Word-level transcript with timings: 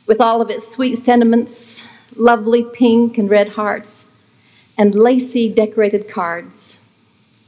with 0.06 0.20
all 0.20 0.42
of 0.42 0.50
its 0.50 0.68
sweet 0.68 0.98
sentiments, 0.98 1.86
lovely 2.18 2.66
pink 2.74 3.18
and 3.18 3.30
red 3.30 3.50
hearts, 3.50 4.06
and 4.78 4.94
lacy 4.94 5.52
decorated 5.52 6.10
cards. 6.10 6.82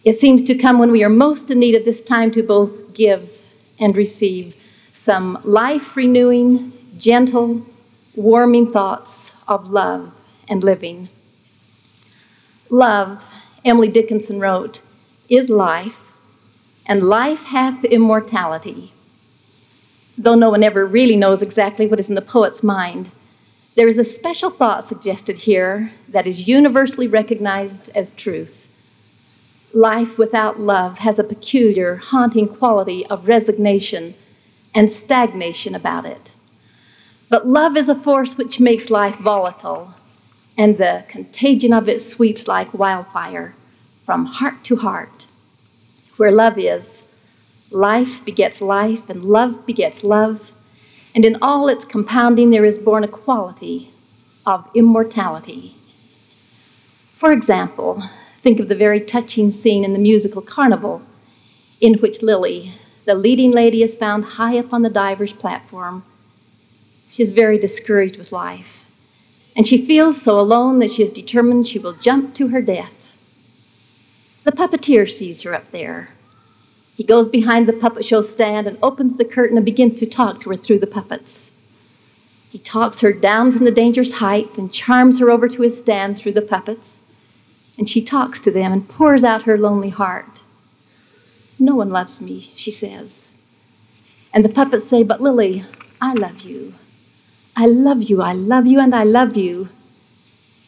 It 0.05 0.13
seems 0.13 0.41
to 0.43 0.55
come 0.55 0.79
when 0.79 0.91
we 0.91 1.03
are 1.03 1.09
most 1.09 1.51
in 1.51 1.59
need 1.59 1.75
of 1.75 1.83
this 1.83 2.01
time 2.01 2.31
to 2.31 2.43
both 2.43 2.95
give 2.95 3.45
and 3.77 3.95
receive 3.97 4.55
some 4.93 5.37
life 5.43 5.97
renewing, 5.97 6.71
gentle, 6.97 7.65
warming 8.15 8.71
thoughts 8.71 9.33
of 9.49 9.69
love 9.69 10.15
and 10.47 10.63
living. 10.63 11.09
Love 12.69 13.33
Emily 13.67 13.89
Dickinson 13.89 14.39
wrote, 14.39 14.81
is 15.27 15.49
life, 15.49 16.13
and 16.85 17.03
life 17.03 17.47
hath 17.47 17.83
immortality. 17.83 18.93
Though 20.17 20.35
no 20.35 20.49
one 20.49 20.63
ever 20.63 20.85
really 20.85 21.17
knows 21.17 21.41
exactly 21.41 21.85
what 21.85 21.99
is 21.99 22.07
in 22.07 22.15
the 22.15 22.21
poet's 22.21 22.63
mind, 22.63 23.09
there 23.75 23.89
is 23.89 23.97
a 23.97 24.05
special 24.05 24.49
thought 24.49 24.85
suggested 24.85 25.39
here 25.39 25.91
that 26.07 26.25
is 26.25 26.47
universally 26.47 27.07
recognized 27.07 27.89
as 27.93 28.11
truth. 28.11 28.73
Life 29.73 30.17
without 30.17 30.61
love 30.61 30.99
has 30.99 31.19
a 31.19 31.23
peculiar, 31.23 31.97
haunting 31.97 32.47
quality 32.47 33.05
of 33.07 33.27
resignation 33.27 34.15
and 34.73 34.89
stagnation 34.89 35.75
about 35.75 36.05
it. 36.05 36.33
But 37.29 37.45
love 37.45 37.75
is 37.75 37.89
a 37.89 37.95
force 37.95 38.37
which 38.37 38.61
makes 38.61 38.89
life 38.89 39.17
volatile, 39.17 39.93
and 40.57 40.77
the 40.77 41.03
contagion 41.07 41.71
of 41.71 41.87
it 41.87 42.01
sweeps 42.01 42.47
like 42.47 42.73
wildfire 42.73 43.53
from 44.03 44.25
heart 44.25 44.63
to 44.63 44.77
heart. 44.77 45.27
Where 46.17 46.31
love 46.31 46.57
is, 46.57 47.03
life 47.71 48.23
begets 48.25 48.61
life, 48.61 49.09
and 49.09 49.23
love 49.23 49.65
begets 49.65 50.03
love, 50.03 50.51
and 51.13 51.25
in 51.25 51.37
all 51.41 51.67
its 51.67 51.85
compounding, 51.85 52.49
there 52.49 52.65
is 52.65 52.79
born 52.79 53.03
a 53.03 53.07
quality 53.07 53.91
of 54.45 54.69
immortality. 54.73 55.75
For 57.13 57.31
example, 57.31 58.03
think 58.35 58.59
of 58.59 58.67
the 58.67 58.75
very 58.75 59.01
touching 59.01 59.51
scene 59.51 59.83
in 59.83 59.93
the 59.93 59.99
musical 59.99 60.41
Carnival, 60.41 61.01
in 61.81 61.95
which 61.95 62.21
Lily, 62.21 62.73
the 63.05 63.13
leading 63.13 63.51
lady, 63.51 63.83
is 63.83 63.95
found 63.95 64.23
high 64.23 64.57
up 64.57 64.73
on 64.73 64.83
the 64.83 64.89
diver's 64.89 65.33
platform. 65.33 66.03
She 67.09 67.23
is 67.23 67.31
very 67.31 67.57
discouraged 67.57 68.17
with 68.17 68.31
life, 68.31 68.86
and 69.57 69.67
she 69.67 69.83
feels 69.83 70.21
so 70.21 70.39
alone 70.39 70.77
that 70.79 70.91
she 70.91 71.01
is 71.01 71.09
determined 71.09 71.65
she 71.65 71.79
will 71.79 71.93
jump 71.93 72.35
to 72.35 72.49
her 72.49 72.61
death. 72.61 72.93
The 74.43 74.51
puppeteer 74.51 75.09
sees 75.09 75.41
her 75.41 75.53
up 75.55 75.71
there. 75.71 76.09
He 76.95 77.03
goes 77.03 77.27
behind 77.27 77.67
the 77.67 77.73
puppet 77.73 78.05
show 78.05 78.21
stand 78.21 78.67
and 78.67 78.77
opens 78.83 79.17
the 79.17 79.25
curtain 79.25 79.57
and 79.57 79.65
begins 79.65 79.95
to 79.95 80.05
talk 80.05 80.41
to 80.41 80.51
her 80.51 80.55
through 80.55 80.79
the 80.79 80.87
puppets. 80.87 81.51
He 82.51 82.59
talks 82.59 83.01
her 83.01 83.11
down 83.11 83.51
from 83.51 83.63
the 83.63 83.71
dangerous 83.71 84.13
height 84.13 84.57
and 84.57 84.71
charms 84.71 85.19
her 85.19 85.31
over 85.31 85.47
to 85.49 85.63
his 85.63 85.77
stand 85.77 86.17
through 86.17 86.31
the 86.33 86.41
puppets. 86.41 87.01
And 87.79 87.89
she 87.89 88.01
talks 88.01 88.39
to 88.41 88.51
them 88.51 88.71
and 88.71 88.87
pours 88.87 89.23
out 89.23 89.43
her 89.43 89.57
lonely 89.57 89.89
heart. 89.89 90.43
No 91.59 91.75
one 91.75 91.89
loves 91.89 92.21
me, 92.21 92.41
she 92.55 92.71
says. 92.71 93.35
And 94.33 94.45
the 94.45 94.49
puppets 94.49 94.85
say, 94.85 95.03
But 95.03 95.21
Lily, 95.21 95.65
I 95.99 96.13
love 96.13 96.41
you. 96.41 96.73
I 97.57 97.65
love 97.65 98.03
you, 98.03 98.21
I 98.21 98.31
love 98.31 98.67
you, 98.67 98.79
and 98.79 98.95
I 98.95 99.03
love 99.03 99.35
you. 99.35 99.67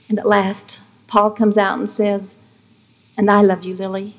And 0.09 0.19
at 0.19 0.27
last, 0.27 0.81
Paul 1.07 1.31
comes 1.31 1.57
out 1.57 1.79
and 1.79 1.89
says, 1.89 2.37
and 3.17 3.29
I 3.31 3.41
love 3.41 3.63
you, 3.63 3.75
Lily. 3.75 4.15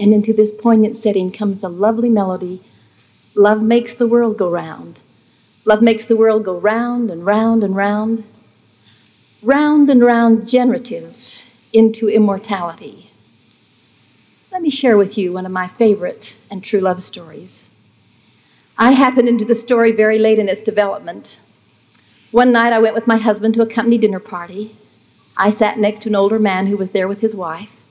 And 0.00 0.14
into 0.14 0.32
this 0.32 0.50
poignant 0.50 0.96
setting 0.96 1.30
comes 1.30 1.58
the 1.58 1.68
lovely 1.68 2.08
melody 2.08 2.62
Love 3.38 3.62
makes 3.62 3.94
the 3.94 4.08
world 4.08 4.36
go 4.36 4.50
round. 4.50 5.02
Love 5.64 5.80
makes 5.80 6.04
the 6.06 6.16
world 6.16 6.44
go 6.44 6.58
round 6.58 7.08
and 7.08 7.24
round 7.24 7.62
and 7.62 7.76
round, 7.76 8.24
round 9.44 9.88
and 9.88 10.02
round, 10.02 10.48
generative 10.48 11.44
into 11.72 12.08
immortality. 12.08 13.10
Let 14.50 14.60
me 14.60 14.70
share 14.70 14.96
with 14.96 15.16
you 15.16 15.32
one 15.32 15.46
of 15.46 15.52
my 15.52 15.68
favorite 15.68 16.36
and 16.50 16.64
true 16.64 16.80
love 16.80 17.00
stories. 17.00 17.67
I 18.80 18.92
happened 18.92 19.28
into 19.28 19.44
the 19.44 19.56
story 19.56 19.90
very 19.90 20.20
late 20.20 20.38
in 20.38 20.48
its 20.48 20.60
development. 20.60 21.40
One 22.30 22.52
night 22.52 22.72
I 22.72 22.78
went 22.78 22.94
with 22.94 23.08
my 23.08 23.16
husband 23.16 23.54
to 23.54 23.62
a 23.62 23.66
company 23.66 23.98
dinner 23.98 24.20
party. 24.20 24.76
I 25.36 25.50
sat 25.50 25.80
next 25.80 26.02
to 26.02 26.10
an 26.10 26.14
older 26.14 26.38
man 26.38 26.68
who 26.68 26.76
was 26.76 26.92
there 26.92 27.08
with 27.08 27.20
his 27.20 27.34
wife. 27.34 27.82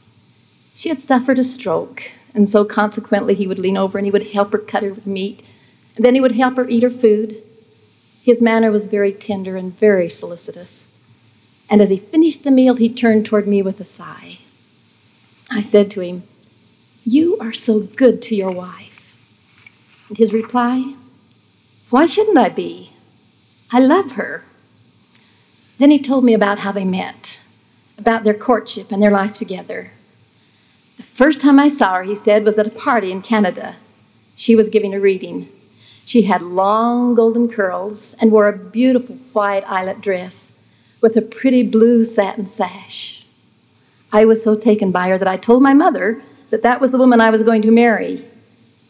She 0.73 0.87
had 0.87 1.01
suffered 1.01 1.39
a 1.39 1.43
stroke, 1.43 2.11
and 2.33 2.47
so 2.47 2.63
consequently, 2.63 3.33
he 3.33 3.47
would 3.47 3.59
lean 3.59 3.75
over 3.75 3.97
and 3.97 4.05
he 4.05 4.11
would 4.11 4.31
help 4.31 4.53
her 4.53 4.59
cut 4.59 4.83
her 4.83 4.95
meat, 5.05 5.43
and 5.97 6.05
then 6.05 6.15
he 6.15 6.21
would 6.21 6.33
help 6.35 6.55
her 6.55 6.69
eat 6.69 6.83
her 6.83 6.89
food. 6.89 7.35
His 8.23 8.41
manner 8.41 8.71
was 8.71 8.85
very 8.85 9.11
tender 9.11 9.57
and 9.57 9.77
very 9.77 10.07
solicitous. 10.07 10.87
And 11.69 11.81
as 11.81 11.89
he 11.89 11.97
finished 11.97 12.45
the 12.45 12.51
meal, 12.51 12.75
he 12.75 12.87
turned 12.87 13.25
toward 13.25 13.45
me 13.45 13.61
with 13.61 13.81
a 13.81 13.85
sigh. 13.85 14.37
I 15.51 15.59
said 15.59 15.91
to 15.91 16.01
him, 16.01 16.23
You 17.03 17.37
are 17.39 17.53
so 17.53 17.81
good 17.81 18.21
to 18.23 18.35
your 18.35 18.51
wife. 18.51 18.86
His 20.15 20.31
reply, 20.31 20.93
Why 21.89 22.05
shouldn't 22.05 22.37
I 22.37 22.49
be? 22.49 22.91
I 23.71 23.79
love 23.79 24.13
her. 24.13 24.43
Then 25.77 25.91
he 25.91 25.99
told 25.99 26.23
me 26.23 26.33
about 26.33 26.59
how 26.59 26.71
they 26.71 26.85
met, 26.85 27.39
about 27.97 28.23
their 28.23 28.33
courtship 28.33 28.91
and 28.91 29.03
their 29.03 29.11
life 29.11 29.33
together. 29.33 29.91
The 30.95 31.03
first 31.03 31.41
time 31.41 31.59
I 31.59 31.67
saw 31.67 31.95
her, 31.95 32.03
he 32.03 32.15
said, 32.15 32.45
was 32.45 32.57
at 32.57 32.67
a 32.67 32.71
party 32.71 33.11
in 33.11 33.21
Canada. 33.21 33.75
She 34.35 34.55
was 34.55 34.69
giving 34.69 34.93
a 34.93 34.99
reading. 34.99 35.49
She 36.05 36.23
had 36.23 36.41
long 36.41 37.13
golden 37.13 37.49
curls 37.49 38.15
and 38.21 38.31
wore 38.31 38.47
a 38.47 38.57
beautiful 38.57 39.15
white 39.33 39.69
eyelet 39.69 39.99
dress 39.99 40.53
with 41.01 41.17
a 41.17 41.21
pretty 41.21 41.63
blue 41.63 42.03
satin 42.03 42.47
sash. 42.47 43.25
I 44.13 44.23
was 44.23 44.41
so 44.41 44.55
taken 44.55 44.91
by 44.91 45.09
her 45.09 45.17
that 45.17 45.27
I 45.27 45.35
told 45.37 45.61
my 45.61 45.73
mother 45.73 46.23
that 46.49 46.63
that 46.63 46.79
was 46.79 46.91
the 46.91 46.97
woman 46.97 47.19
I 47.19 47.29
was 47.29 47.43
going 47.43 47.61
to 47.63 47.71
marry, 47.71 48.23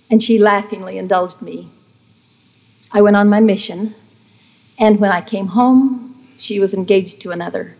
and 0.09 0.21
she 0.21 0.37
laughingly 0.37 0.97
indulged 0.97 1.41
me. 1.41 1.69
I 2.91 3.01
went 3.01 3.15
on 3.15 3.29
my 3.29 3.39
mission, 3.39 3.93
and 4.79 4.99
when 4.99 5.11
I 5.11 5.21
came 5.21 5.47
home, 5.47 6.15
she 6.37 6.59
was 6.59 6.73
engaged 6.73 7.19
to 7.21 7.31
another. 7.31 7.75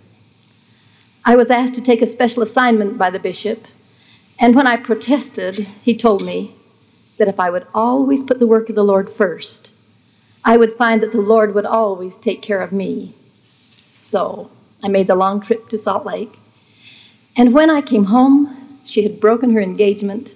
I 1.25 1.35
was 1.35 1.51
asked 1.51 1.75
to 1.75 1.81
take 1.81 2.01
a 2.01 2.07
special 2.07 2.44
assignment 2.44 2.97
by 2.97 3.09
the 3.09 3.19
bishop, 3.19 3.68
And 4.39 4.56
when 4.56 4.68
I 4.68 4.77
protested, 4.77 5.59
he 5.81 5.95
told 5.95 6.24
me 6.24 6.53
that 7.18 7.27
if 7.27 7.39
I 7.39 7.50
would 7.50 7.65
always 7.74 8.21
put 8.21 8.39
the 8.39 8.47
work 8.47 8.69
of 8.69 8.75
the 8.75 8.83
Lord 8.83 9.09
first, 9.09 9.73
I 10.45 10.57
would 10.57 10.73
find 10.77 11.01
that 11.01 11.12
the 11.12 11.21
Lord 11.21 11.56
would 11.56 11.65
always 11.65 12.15
take 12.15 12.41
care 12.41 12.62
of 12.62 12.71
me. 12.71 13.15
So 13.94 14.51
I 14.83 14.88
made 14.88 15.07
the 15.07 15.15
long 15.15 15.41
trip 15.41 15.69
to 15.69 15.77
Salt 15.77 16.06
Lake. 16.06 16.38
And 17.35 17.53
when 17.53 17.69
I 17.69 17.81
came 17.81 18.06
home, 18.06 18.56
she 18.85 19.03
had 19.03 19.19
broken 19.19 19.53
her 19.53 19.59
engagement. 19.62 20.35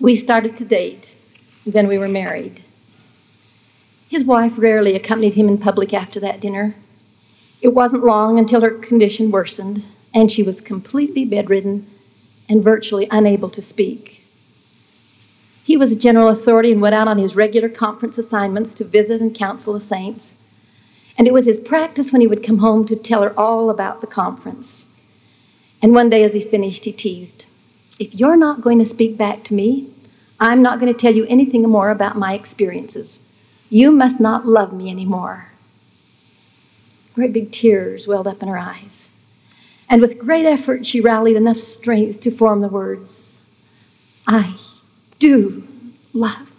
We 0.00 0.16
started 0.16 0.56
to 0.56 0.64
date, 0.64 1.16
then 1.64 1.86
we 1.86 1.98
were 1.98 2.08
married. 2.08 2.60
His 4.08 4.24
wife 4.24 4.58
rarely 4.58 4.94
accompanied 4.94 5.34
him 5.34 5.48
in 5.48 5.58
public 5.58 5.94
after 5.94 6.20
that 6.20 6.40
dinner. 6.40 6.74
It 7.62 7.74
wasn't 7.74 8.04
long 8.04 8.38
until 8.38 8.60
her 8.60 8.70
condition 8.70 9.30
worsened, 9.30 9.86
and 10.14 10.30
she 10.30 10.42
was 10.42 10.60
completely 10.60 11.24
bedridden 11.24 11.86
and 12.48 12.62
virtually 12.62 13.08
unable 13.10 13.50
to 13.50 13.62
speak. 13.62 14.24
He 15.64 15.76
was 15.76 15.92
a 15.92 15.98
general 15.98 16.28
authority 16.28 16.72
and 16.72 16.82
went 16.82 16.94
out 16.94 17.08
on 17.08 17.16
his 17.16 17.34
regular 17.34 17.70
conference 17.70 18.18
assignments 18.18 18.74
to 18.74 18.84
visit 18.84 19.20
and 19.20 19.34
counsel 19.34 19.72
the 19.72 19.80
saints. 19.80 20.36
And 21.16 21.26
it 21.26 21.32
was 21.32 21.46
his 21.46 21.58
practice 21.58 22.12
when 22.12 22.20
he 22.20 22.26
would 22.26 22.42
come 22.42 22.58
home 22.58 22.84
to 22.86 22.96
tell 22.96 23.22
her 23.22 23.38
all 23.38 23.70
about 23.70 24.00
the 24.00 24.06
conference. 24.06 24.86
And 25.80 25.94
one 25.94 26.10
day, 26.10 26.22
as 26.22 26.34
he 26.34 26.40
finished, 26.40 26.84
he 26.84 26.92
teased, 26.92 27.46
If 27.98 28.14
you're 28.14 28.36
not 28.36 28.60
going 28.60 28.78
to 28.80 28.84
speak 28.84 29.16
back 29.16 29.44
to 29.44 29.54
me, 29.54 29.88
I'm 30.40 30.62
not 30.62 30.80
going 30.80 30.92
to 30.92 30.98
tell 30.98 31.14
you 31.14 31.26
anything 31.26 31.62
more 31.62 31.90
about 31.90 32.16
my 32.16 32.34
experiences. 32.34 33.20
You 33.70 33.92
must 33.92 34.20
not 34.20 34.46
love 34.46 34.72
me 34.72 34.90
anymore. 34.90 35.48
Great 37.14 37.32
big 37.32 37.52
tears 37.52 38.08
welled 38.08 38.26
up 38.26 38.42
in 38.42 38.48
her 38.48 38.58
eyes. 38.58 39.12
And 39.88 40.00
with 40.00 40.18
great 40.18 40.44
effort, 40.44 40.84
she 40.84 41.00
rallied 41.00 41.36
enough 41.36 41.58
strength 41.58 42.20
to 42.22 42.30
form 42.30 42.60
the 42.60 42.68
words 42.68 43.40
I 44.26 44.56
do 45.18 45.64
love 46.12 46.50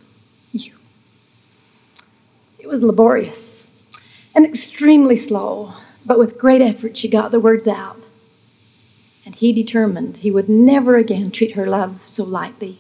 you. 0.52 0.74
It 2.60 2.68
was 2.68 2.84
laborious 2.84 3.70
and 4.36 4.46
extremely 4.46 5.16
slow, 5.16 5.74
but 6.06 6.20
with 6.20 6.38
great 6.38 6.62
effort, 6.62 6.96
she 6.96 7.08
got 7.08 7.32
the 7.32 7.40
words 7.40 7.68
out. 7.68 8.05
And 9.26 9.36
he 9.36 9.52
determined 9.52 10.18
he 10.18 10.32
would 10.32 10.48
never 10.48 10.98
again 10.98 11.32
treat 11.32 11.56
her 11.56 11.66
love 11.66 12.04
so 12.06 12.24
lightly. 12.24 12.80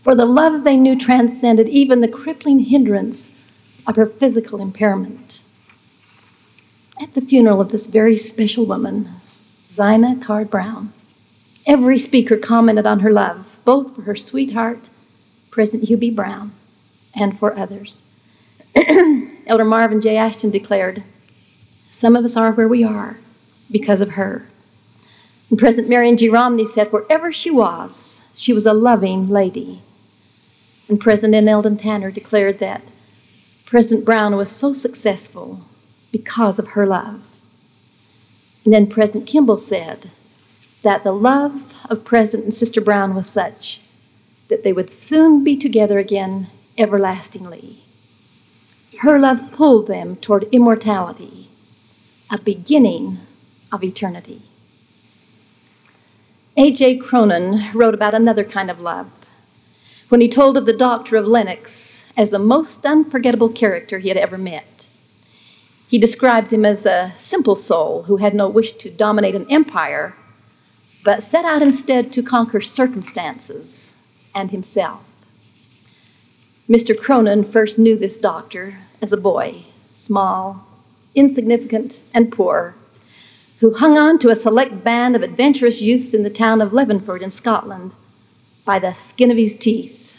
For 0.00 0.14
the 0.14 0.24
love 0.24 0.64
they 0.64 0.76
knew 0.76 0.96
transcended 0.96 1.68
even 1.68 2.00
the 2.00 2.08
crippling 2.08 2.60
hindrance 2.60 3.32
of 3.86 3.96
her 3.96 4.06
physical 4.06 4.62
impairment. 4.62 5.42
At 7.00 7.14
the 7.14 7.20
funeral 7.20 7.60
of 7.60 7.70
this 7.70 7.86
very 7.86 8.16
special 8.16 8.64
woman, 8.64 9.08
Zina 9.68 10.16
Card 10.16 10.50
Brown, 10.50 10.92
every 11.66 11.98
speaker 11.98 12.36
commented 12.36 12.86
on 12.86 13.00
her 13.00 13.12
love, 13.12 13.58
both 13.64 13.94
for 13.94 14.02
her 14.02 14.16
sweetheart, 14.16 14.88
President 15.50 16.00
B. 16.00 16.10
Brown, 16.10 16.52
and 17.14 17.38
for 17.38 17.56
others. 17.56 18.02
Elder 19.46 19.64
Marvin 19.64 20.00
J. 20.00 20.16
Ashton 20.16 20.50
declared, 20.50 21.02
Some 21.90 22.16
of 22.16 22.24
us 22.24 22.36
are 22.36 22.52
where 22.52 22.68
we 22.68 22.84
are 22.84 23.16
because 23.70 24.00
of 24.00 24.10
her. 24.10 24.46
And 25.50 25.58
President 25.58 25.88
Marion 25.88 26.16
G. 26.16 26.28
Romney 26.28 26.64
said, 26.64 26.92
Wherever 26.92 27.32
she 27.32 27.50
was, 27.50 28.22
she 28.34 28.52
was 28.52 28.66
a 28.66 28.74
loving 28.74 29.28
lady. 29.28 29.80
And 30.88 31.00
President 31.00 31.48
Eldon 31.48 31.76
Tanner 31.76 32.10
declared 32.10 32.58
that 32.58 32.82
President 33.66 34.06
Brown 34.06 34.36
was 34.36 34.50
so 34.50 34.72
successful 34.72 35.60
because 36.12 36.58
of 36.58 36.68
her 36.68 36.86
love. 36.86 37.40
And 38.64 38.72
then 38.72 38.86
President 38.86 39.26
Kimball 39.26 39.56
said 39.56 40.10
that 40.82 41.04
the 41.04 41.12
love 41.12 41.76
of 41.90 42.04
President 42.04 42.44
and 42.44 42.54
Sister 42.54 42.80
Brown 42.80 43.14
was 43.14 43.28
such 43.28 43.80
that 44.48 44.62
they 44.62 44.72
would 44.72 44.90
soon 44.90 45.44
be 45.44 45.56
together 45.56 45.98
again 45.98 46.46
everlastingly. 46.78 47.76
Her 49.00 49.18
love 49.18 49.52
pulled 49.52 49.86
them 49.86 50.16
toward 50.16 50.48
immortality, 50.52 51.48
a 52.30 52.38
beginning 52.38 53.18
of 53.70 53.84
eternity. 53.84 54.42
A.J. 56.56 56.96
Cronin 56.98 57.60
wrote 57.72 57.94
about 57.94 58.14
another 58.14 58.44
kind 58.44 58.70
of 58.70 58.80
love 58.80 59.10
when 60.08 60.20
he 60.20 60.28
told 60.28 60.56
of 60.56 60.66
the 60.66 60.76
doctor 60.76 61.16
of 61.16 61.26
Lennox 61.26 62.10
as 62.16 62.30
the 62.30 62.38
most 62.38 62.84
unforgettable 62.84 63.48
character 63.48 63.98
he 63.98 64.08
had 64.08 64.16
ever 64.16 64.38
met. 64.38 64.88
He 65.88 65.98
describes 65.98 66.52
him 66.52 66.64
as 66.64 66.84
a 66.84 67.12
simple 67.16 67.54
soul 67.54 68.04
who 68.04 68.16
had 68.16 68.34
no 68.34 68.48
wish 68.48 68.72
to 68.72 68.90
dominate 68.90 69.34
an 69.34 69.50
empire, 69.50 70.14
but 71.04 71.22
set 71.22 71.44
out 71.44 71.62
instead 71.62 72.12
to 72.12 72.22
conquer 72.22 72.60
circumstances 72.60 73.94
and 74.34 74.50
himself. 74.50 75.04
Mr. 76.68 76.98
Cronin 76.98 77.44
first 77.44 77.78
knew 77.78 77.96
this 77.96 78.18
doctor 78.18 78.78
as 79.00 79.12
a 79.12 79.16
boy, 79.16 79.64
small, 79.92 80.66
insignificant, 81.14 82.02
and 82.12 82.32
poor, 82.32 82.74
who 83.60 83.74
hung 83.74 83.98
on 83.98 84.18
to 84.20 84.30
a 84.30 84.36
select 84.36 84.84
band 84.84 85.16
of 85.16 85.22
adventurous 85.22 85.80
youths 85.80 86.14
in 86.14 86.22
the 86.22 86.30
town 86.30 86.60
of 86.60 86.72
Levenford 86.72 87.22
in 87.22 87.30
Scotland 87.30 87.92
by 88.64 88.78
the 88.78 88.92
skin 88.92 89.30
of 89.30 89.36
his 89.36 89.54
teeth, 89.54 90.18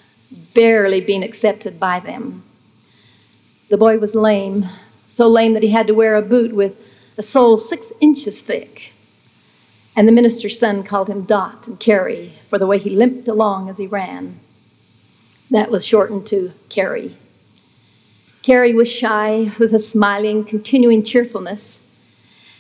barely 0.54 1.00
being 1.00 1.24
accepted 1.24 1.80
by 1.80 2.00
them. 2.00 2.44
The 3.70 3.78
boy 3.78 4.00
was 4.00 4.16
lame, 4.16 4.66
so 5.08 5.28
lame 5.28 5.54
that 5.54 5.64
he 5.64 5.70
had 5.70 5.88
to 5.88 5.94
wear 5.94 6.16
a 6.16 6.22
boot 6.22 6.54
with 6.54 6.86
a 7.18 7.22
sole 7.22 7.58
six 7.58 7.94
inches 8.02 8.42
thick. 8.42 8.94
And 9.96 10.08
the 10.08 10.14
minister's 10.14 10.58
son 10.58 10.84
called 10.84 11.10
him 11.10 11.24
Dot 11.24 11.68
and 11.68 11.80
Carrie 11.80 12.34
for 12.48 12.58
the 12.58 12.68
way 12.68 12.78
he 12.78 12.90
limped 12.90 13.28
along 13.28 13.70
as 13.70 13.78
he 13.78 13.88
ran. 13.88 14.40
That 15.52 15.72
was 15.72 15.86
shortened 15.86 16.26
to 16.28 16.54
Carrie. 16.70 17.16
Carrie 18.42 18.74
was 18.74 18.92
shy 18.92 19.52
with 19.60 19.74
a 19.74 19.80
smiling, 19.80 20.46
continuing 20.46 21.04
cheerfulness. 21.04 21.82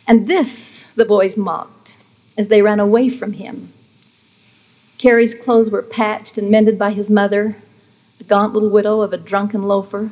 And 0.09 0.27
this 0.27 0.87
the 0.95 1.05
boys 1.05 1.37
mocked 1.37 1.95
as 2.35 2.47
they 2.47 2.63
ran 2.63 2.79
away 2.79 3.09
from 3.09 3.33
him. 3.33 3.69
Carrie's 4.97 5.35
clothes 5.35 5.69
were 5.69 5.83
patched 5.83 6.35
and 6.35 6.49
mended 6.49 6.79
by 6.79 6.91
his 6.91 7.11
mother, 7.11 7.55
the 8.17 8.23
gaunt 8.23 8.53
little 8.53 8.71
widow 8.71 9.01
of 9.01 9.13
a 9.13 9.17
drunken 9.17 9.63
loafer 9.63 10.09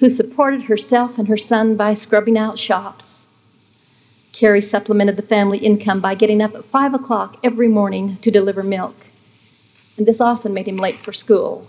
who 0.00 0.10
supported 0.10 0.62
herself 0.62 1.16
and 1.16 1.28
her 1.28 1.36
son 1.36 1.76
by 1.76 1.94
scrubbing 1.94 2.36
out 2.36 2.58
shops. 2.58 3.28
Carrie 4.32 4.60
supplemented 4.60 5.16
the 5.16 5.22
family 5.22 5.58
income 5.58 6.00
by 6.00 6.16
getting 6.16 6.42
up 6.42 6.54
at 6.56 6.64
five 6.64 6.92
o'clock 6.92 7.36
every 7.44 7.68
morning 7.68 8.16
to 8.22 8.32
deliver 8.32 8.64
milk, 8.64 8.96
and 9.96 10.06
this 10.06 10.20
often 10.20 10.52
made 10.52 10.66
him 10.66 10.76
late 10.76 10.96
for 10.96 11.12
school. 11.12 11.68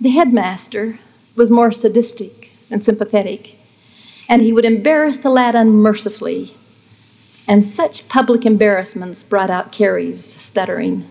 The 0.00 0.10
headmaster 0.10 0.98
was 1.36 1.52
more 1.52 1.70
sadistic 1.70 2.50
than 2.68 2.82
sympathetic, 2.82 3.57
and 4.28 4.42
he 4.42 4.52
would 4.52 4.64
embarrass 4.64 5.16
the 5.16 5.30
lad 5.30 5.54
unmercifully. 5.54 6.54
And 7.46 7.64
such 7.64 8.08
public 8.08 8.44
embarrassments 8.44 9.24
brought 9.24 9.48
out 9.48 9.72
Carrie's 9.72 10.22
stuttering. 10.22 11.08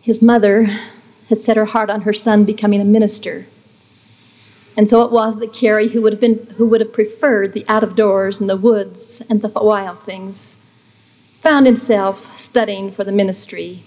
His 0.00 0.22
mother 0.22 0.64
had 1.28 1.38
set 1.38 1.56
her 1.56 1.64
heart 1.64 1.90
on 1.90 2.02
her 2.02 2.12
son 2.12 2.44
becoming 2.44 2.80
a 2.80 2.84
minister. 2.84 3.46
And 4.76 4.88
so 4.88 5.02
it 5.02 5.10
was 5.10 5.40
that 5.40 5.52
Carrie, 5.52 5.88
who 5.88 6.00
would 6.02 6.12
have, 6.12 6.20
been, 6.20 6.46
who 6.56 6.66
would 6.68 6.80
have 6.80 6.92
preferred 6.92 7.52
the 7.52 7.64
out 7.68 7.82
of 7.82 7.96
doors 7.96 8.40
and 8.40 8.48
the 8.48 8.56
woods 8.56 9.20
and 9.28 9.42
the 9.42 9.48
wild 9.48 10.04
things, 10.04 10.56
found 11.40 11.66
himself 11.66 12.36
studying 12.36 12.92
for 12.92 13.02
the 13.02 13.10
ministry. 13.10 13.82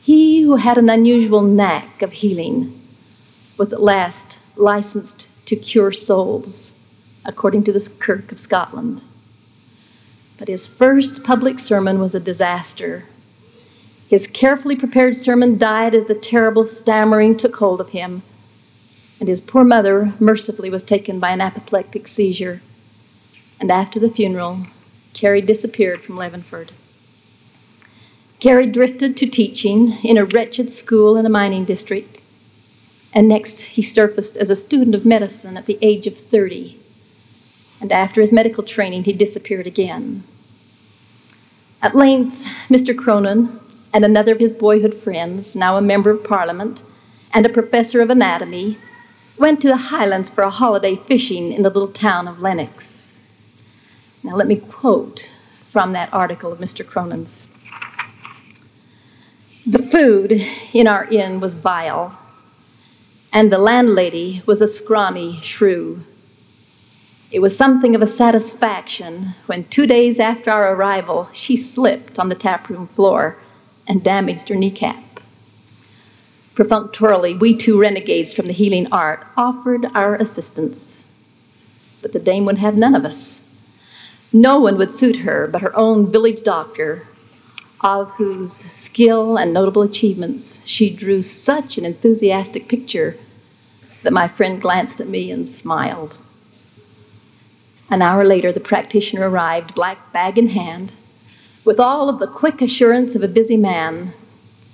He 0.00 0.42
who 0.42 0.54
had 0.54 0.78
an 0.78 0.88
unusual 0.88 1.42
knack 1.42 2.00
of 2.00 2.12
healing 2.12 2.80
was 3.58 3.72
at 3.72 3.82
last 3.82 4.38
licensed 4.56 5.28
to 5.46 5.56
cure 5.56 5.92
souls, 5.92 6.72
according 7.24 7.64
to 7.64 7.72
the 7.72 7.90
Kirk 7.98 8.32
of 8.32 8.38
Scotland. 8.38 9.04
But 10.38 10.48
his 10.48 10.66
first 10.66 11.24
public 11.24 11.58
sermon 11.58 11.98
was 11.98 12.14
a 12.14 12.20
disaster 12.20 13.04
his 14.08 14.28
carefully 14.28 14.76
prepared 14.76 15.16
sermon 15.16 15.58
died 15.58 15.94
as 15.94 16.04
the 16.04 16.14
terrible 16.14 16.62
stammering 16.62 17.36
took 17.36 17.56
hold 17.56 17.80
of 17.80 17.90
him, 17.90 18.22
and 19.18 19.28
his 19.28 19.40
poor 19.40 19.64
mother 19.64 20.12
mercifully 20.20 20.70
was 20.70 20.84
taken 20.84 21.18
by 21.18 21.30
an 21.30 21.40
apoplectic 21.40 22.06
seizure. 22.06 22.60
And 23.60 23.70
after 23.70 23.98
the 23.98 24.08
funeral, 24.08 24.66
Carrie 25.12 25.40
disappeared 25.40 26.02
from 26.02 26.16
Levenford. 26.16 26.70
Carrie 28.38 28.70
drifted 28.70 29.16
to 29.16 29.26
teaching 29.26 29.94
in 30.04 30.18
a 30.18 30.24
wretched 30.24 30.70
school 30.70 31.16
in 31.16 31.26
a 31.26 31.30
mining 31.30 31.64
district, 31.64 32.20
and 33.16 33.28
next 33.28 33.62
he 33.62 33.80
surfaced 33.80 34.36
as 34.36 34.50
a 34.50 34.54
student 34.54 34.94
of 34.94 35.06
medicine 35.06 35.56
at 35.56 35.64
the 35.64 35.78
age 35.80 36.06
of 36.06 36.18
30. 36.18 36.76
And 37.80 37.90
after 37.90 38.20
his 38.20 38.30
medical 38.30 38.62
training, 38.62 39.04
he 39.04 39.14
disappeared 39.14 39.66
again. 39.66 40.22
At 41.80 41.94
length, 41.94 42.44
Mr. 42.68 42.96
Cronin, 42.96 43.58
and 43.94 44.04
another 44.04 44.32
of 44.32 44.38
his 44.38 44.52
boyhood 44.52 44.94
friends, 44.94 45.56
now 45.56 45.78
a 45.78 45.82
member 45.82 46.10
of 46.10 46.24
parliament 46.24 46.82
and 47.32 47.46
a 47.46 47.48
professor 47.48 48.02
of 48.02 48.10
anatomy, 48.10 48.76
went 49.38 49.62
to 49.62 49.68
the 49.68 49.76
highlands 49.76 50.28
for 50.28 50.42
a 50.42 50.50
holiday 50.50 50.94
fishing 50.94 51.52
in 51.52 51.62
the 51.62 51.70
little 51.70 51.88
town 51.88 52.28
of 52.28 52.42
Lennox. 52.42 53.18
Now, 54.22 54.34
let 54.34 54.46
me 54.46 54.56
quote 54.56 55.30
from 55.64 55.92
that 55.92 56.12
article 56.12 56.52
of 56.52 56.58
Mr. 56.58 56.86
Cronin's. 56.86 57.48
The 59.66 59.78
food 59.78 60.32
in 60.74 60.86
our 60.86 61.06
inn 61.06 61.40
was 61.40 61.54
vile, 61.54 62.18
and 63.32 63.52
the 63.52 63.58
landlady 63.58 64.42
was 64.46 64.62
a 64.62 64.68
scrawny 64.68 65.40
shrew. 65.42 66.00
It 67.30 67.40
was 67.40 67.56
something 67.56 67.94
of 67.94 68.02
a 68.02 68.06
satisfaction 68.06 69.34
when, 69.46 69.64
two 69.64 69.86
days 69.86 70.20
after 70.20 70.50
our 70.50 70.74
arrival, 70.74 71.28
she 71.32 71.56
slipped 71.56 72.18
on 72.18 72.28
the 72.28 72.34
taproom 72.34 72.86
floor 72.86 73.36
and 73.88 74.02
damaged 74.02 74.48
her 74.48 74.54
kneecap. 74.54 75.02
Perfunctorily, 76.54 77.34
we 77.36 77.54
two 77.54 77.78
renegades 77.78 78.32
from 78.32 78.46
the 78.46 78.52
healing 78.52 78.90
art 78.90 79.26
offered 79.36 79.86
our 79.94 80.14
assistance, 80.14 81.06
but 82.00 82.12
the 82.12 82.18
dame 82.18 82.46
would 82.46 82.58
have 82.58 82.76
none 82.76 82.94
of 82.94 83.04
us. 83.04 83.42
No 84.32 84.58
one 84.58 84.78
would 84.78 84.90
suit 84.90 85.16
her 85.18 85.46
but 85.46 85.62
her 85.62 85.76
own 85.76 86.10
village 86.10 86.42
doctor, 86.42 87.06
of 87.80 88.10
whose 88.12 88.52
skill 88.52 89.36
and 89.36 89.52
notable 89.52 89.82
achievements 89.82 90.60
she 90.64 90.88
drew 90.90 91.22
such 91.22 91.76
an 91.76 91.84
enthusiastic 91.84 92.68
picture 92.68 93.16
that 94.02 94.12
my 94.12 94.28
friend 94.28 94.62
glanced 94.62 95.00
at 95.00 95.08
me 95.08 95.30
and 95.30 95.48
smiled. 95.48 96.18
An 97.90 98.02
hour 98.02 98.24
later, 98.24 98.52
the 98.52 98.60
practitioner 98.60 99.28
arrived, 99.28 99.74
black 99.74 100.12
bag 100.12 100.38
in 100.38 100.48
hand, 100.48 100.92
with 101.64 101.78
all 101.78 102.08
of 102.08 102.18
the 102.18 102.26
quick 102.26 102.60
assurance 102.60 103.14
of 103.14 103.22
a 103.22 103.28
busy 103.28 103.56
man. 103.56 104.12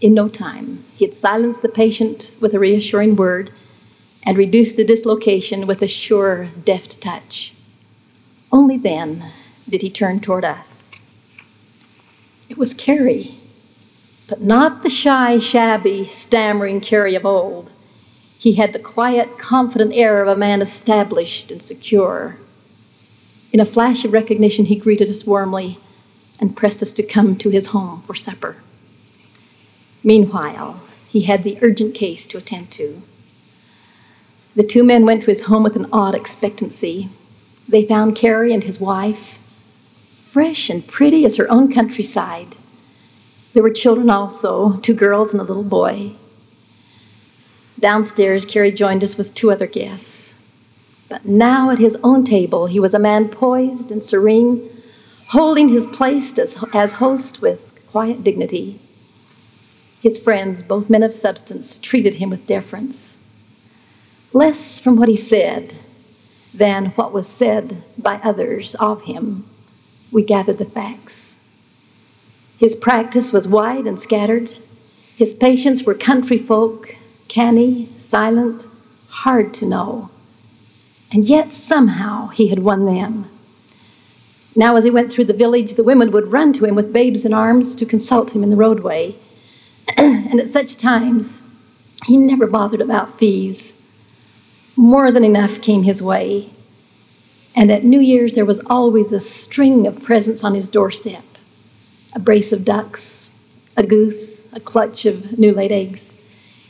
In 0.00 0.14
no 0.14 0.28
time, 0.28 0.84
he 0.94 1.04
had 1.04 1.14
silenced 1.14 1.62
the 1.62 1.68
patient 1.68 2.32
with 2.40 2.54
a 2.54 2.58
reassuring 2.58 3.16
word 3.16 3.50
and 4.24 4.36
reduced 4.38 4.76
the 4.76 4.84
dislocation 4.84 5.66
with 5.66 5.82
a 5.82 5.88
sure, 5.88 6.48
deft 6.64 7.00
touch. 7.00 7.52
Only 8.50 8.76
then 8.76 9.30
did 9.68 9.82
he 9.82 9.90
turn 9.90 10.20
toward 10.20 10.44
us. 10.44 10.91
It 12.52 12.58
was 12.58 12.74
Carrie, 12.74 13.36
but 14.28 14.42
not 14.42 14.82
the 14.82 14.90
shy, 14.90 15.38
shabby, 15.38 16.04
stammering 16.04 16.82
Carrie 16.82 17.14
of 17.14 17.24
old. 17.24 17.72
He 18.38 18.56
had 18.56 18.74
the 18.74 18.78
quiet, 18.78 19.38
confident 19.38 19.94
air 19.94 20.20
of 20.20 20.28
a 20.28 20.36
man 20.36 20.60
established 20.60 21.50
and 21.50 21.62
secure. 21.62 22.36
In 23.54 23.60
a 23.60 23.64
flash 23.64 24.04
of 24.04 24.12
recognition, 24.12 24.66
he 24.66 24.76
greeted 24.76 25.08
us 25.08 25.24
warmly 25.24 25.78
and 26.40 26.54
pressed 26.54 26.82
us 26.82 26.92
to 26.92 27.02
come 27.02 27.36
to 27.36 27.48
his 27.48 27.68
home 27.68 28.02
for 28.02 28.14
supper. 28.14 28.56
Meanwhile, 30.04 30.78
he 31.08 31.22
had 31.22 31.44
the 31.44 31.58
urgent 31.62 31.94
case 31.94 32.26
to 32.26 32.36
attend 32.36 32.70
to. 32.72 33.00
The 34.56 34.62
two 34.62 34.84
men 34.84 35.06
went 35.06 35.22
to 35.22 35.28
his 35.28 35.44
home 35.44 35.62
with 35.62 35.76
an 35.76 35.88
odd 35.90 36.14
expectancy. 36.14 37.08
They 37.66 37.80
found 37.80 38.14
Carrie 38.14 38.52
and 38.52 38.62
his 38.62 38.78
wife, 38.78 39.41
fresh 40.32 40.70
and 40.70 40.86
pretty 40.86 41.26
as 41.26 41.36
her 41.36 41.50
own 41.50 41.70
countryside. 41.70 42.56
There 43.52 43.62
were 43.62 43.70
children 43.70 44.08
also, 44.08 44.78
two 44.78 44.94
girls 44.94 45.34
and 45.34 45.42
a 45.42 45.44
little 45.44 45.62
boy. 45.62 46.12
Downstairs, 47.78 48.46
Carrie 48.46 48.72
joined 48.72 49.04
us 49.04 49.18
with 49.18 49.34
two 49.34 49.50
other 49.50 49.66
guests. 49.66 50.34
But 51.10 51.26
now 51.26 51.68
at 51.68 51.78
his 51.78 51.98
own 52.02 52.24
table, 52.24 52.64
he 52.64 52.80
was 52.80 52.94
a 52.94 52.98
man 52.98 53.28
poised 53.28 53.92
and 53.92 54.02
serene, 54.02 54.70
holding 55.28 55.68
his 55.68 55.84
place 55.84 56.38
as, 56.38 56.64
as 56.72 56.92
host 56.92 57.42
with 57.42 57.86
quiet 57.90 58.24
dignity. 58.24 58.80
His 60.00 60.18
friends, 60.18 60.62
both 60.62 60.88
men 60.88 61.02
of 61.02 61.12
substance, 61.12 61.78
treated 61.78 62.14
him 62.14 62.30
with 62.30 62.46
deference. 62.46 63.18
Less 64.32 64.80
from 64.80 64.96
what 64.96 65.10
he 65.10 65.16
said 65.16 65.74
than 66.54 66.86
what 66.92 67.12
was 67.12 67.28
said 67.28 67.82
by 67.98 68.14
others 68.24 68.74
of 68.76 69.02
him, 69.02 69.44
we 70.12 70.22
gathered 70.22 70.58
the 70.58 70.64
facts. 70.64 71.38
His 72.58 72.74
practice 72.74 73.32
was 73.32 73.48
wide 73.48 73.86
and 73.86 74.00
scattered. 74.00 74.50
His 75.16 75.34
patients 75.34 75.84
were 75.84 75.94
country 75.94 76.38
folk, 76.38 76.94
canny, 77.28 77.88
silent, 77.96 78.68
hard 79.08 79.52
to 79.54 79.66
know 79.66 80.10
and 81.12 81.28
yet 81.28 81.52
somehow 81.52 82.28
he 82.28 82.48
had 82.48 82.60
won 82.60 82.86
them. 82.86 83.26
Now, 84.56 84.76
as 84.76 84.84
he 84.84 84.90
went 84.90 85.12
through 85.12 85.26
the 85.26 85.34
village, 85.34 85.74
the 85.74 85.84
women 85.84 86.10
would 86.10 86.32
run 86.32 86.52
to 86.54 86.64
him 86.64 86.74
with 86.74 86.92
babes 86.92 87.24
in 87.24 87.34
arms 87.34 87.74
to 87.76 87.86
consult 87.86 88.34
him 88.34 88.42
in 88.42 88.50
the 88.50 88.56
roadway. 88.56 89.14
and 89.96 90.40
at 90.40 90.48
such 90.48 90.76
times, 90.76 91.42
he 92.06 92.16
never 92.16 92.46
bothered 92.46 92.80
about 92.80 93.18
fees. 93.18 93.78
More 94.76 95.12
than 95.12 95.24
enough 95.24 95.60
came 95.60 95.82
his 95.82 96.02
way. 96.02 96.50
And 97.54 97.70
at 97.70 97.84
New 97.84 98.00
Year's, 98.00 98.32
there 98.32 98.44
was 98.44 98.64
always 98.66 99.12
a 99.12 99.20
string 99.20 99.86
of 99.86 100.02
presents 100.02 100.42
on 100.42 100.54
his 100.54 100.68
doorstep 100.68 101.24
a 102.14 102.18
brace 102.18 102.52
of 102.52 102.62
ducks, 102.62 103.30
a 103.74 103.82
goose, 103.82 104.52
a 104.52 104.60
clutch 104.60 105.06
of 105.06 105.38
new 105.38 105.50
laid 105.50 105.72
eggs, 105.72 106.20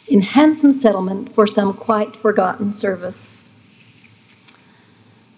in 0.06 0.20
handsome 0.20 0.70
settlement 0.70 1.34
for 1.34 1.48
some 1.48 1.72
quite 1.72 2.14
forgotten 2.14 2.72
service. 2.72 3.48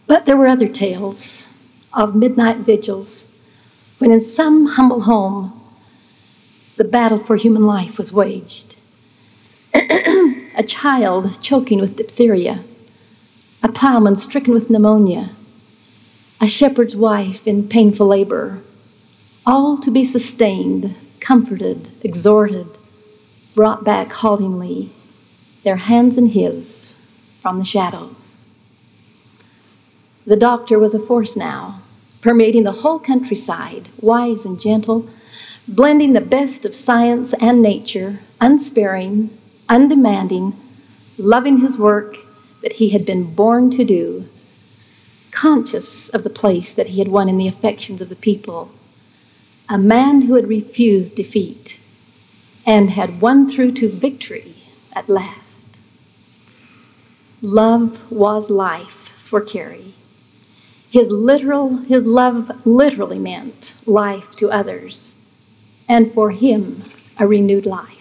But 0.07 0.27
there 0.27 0.37
were 0.37 0.47
other 0.47 0.69
tales 0.69 1.47
of 1.95 2.15
midnight 2.15 2.59
vigils 2.59 3.31
when, 3.99 4.11
in 4.11 4.21
some 4.21 4.67
humble 4.67 5.03
home, 5.03 5.59
the 6.77 6.85
battle 6.85 7.19
for 7.19 7.37
human 7.37 7.65
life 7.65 7.97
was 7.97 8.13
waged. 8.13 8.77
a 9.75 10.65
child 10.67 11.41
choking 11.41 11.81
with 11.81 11.97
diphtheria, 11.97 12.63
a 13.65 13.73
plowman 13.73 14.15
stricken 14.15 14.53
with 14.53 14.69
pneumonia, 14.69 15.31
a 16.39 16.47
shepherd's 16.47 16.95
wife 16.95 17.49
in 17.49 17.67
painful 17.67 18.07
labor, 18.07 18.61
all 19.47 19.79
to 19.79 19.91
be 19.91 20.05
sustained, 20.05 20.95
comforted, 21.19 21.89
exhorted, 22.03 22.67
brought 23.55 23.83
back 23.83 24.13
haltingly, 24.13 24.91
their 25.63 25.77
hands 25.77 26.19
in 26.19 26.27
his 26.27 26.93
from 27.41 27.59
the 27.59 27.65
shadows. 27.65 28.47
The 30.27 30.37
doctor 30.37 30.79
was 30.79 30.93
a 30.93 30.99
force 30.99 31.35
now, 31.35 31.81
permeating 32.21 32.65
the 32.65 32.81
whole 32.83 32.99
countryside, 32.99 33.89
wise 33.99 34.45
and 34.45 34.61
gentle, 34.61 35.09
blending 35.67 36.13
the 36.13 36.21
best 36.21 36.67
of 36.67 36.75
science 36.75 37.33
and 37.41 37.63
nature, 37.63 38.19
unsparing, 38.43 39.31
undemanding, 39.71 40.53
loving 41.17 41.61
his 41.61 41.79
work 41.79 42.19
that 42.65 42.73
he 42.75 42.89
had 42.89 43.05
been 43.05 43.35
born 43.35 43.69
to 43.69 43.85
do, 43.85 44.25
conscious 45.31 46.09
of 46.09 46.25
the 46.25 46.31
place 46.31 46.73
that 46.73 46.87
he 46.87 46.99
had 46.99 47.09
won 47.09 47.29
in 47.29 47.37
the 47.37 47.47
affections 47.47 48.01
of 48.01 48.09
the 48.09 48.17
people, 48.17 48.71
a 49.69 49.77
man 49.77 50.23
who 50.23 50.35
had 50.35 50.49
refused 50.49 51.15
defeat 51.15 51.79
and 52.67 52.89
had 52.89 53.21
won 53.21 53.47
through 53.47 53.71
to 53.71 53.91
victory 53.91 54.55
at 54.97 55.11
last. 55.11 55.79
Love 57.43 58.11
was 58.11 58.49
life 58.49 59.11
for 59.29 59.43
Carrie. 59.43 59.93
His 60.91 61.11
literal, 61.11 61.77
his 61.77 62.07
love 62.07 62.51
literally 62.65 63.19
meant 63.19 63.75
life 63.85 64.35
to 64.37 64.51
others, 64.51 65.17
and 65.87 66.11
for 66.15 66.31
him, 66.31 66.83
a 67.21 67.27
renewed 67.27 67.67
life. 67.67 67.94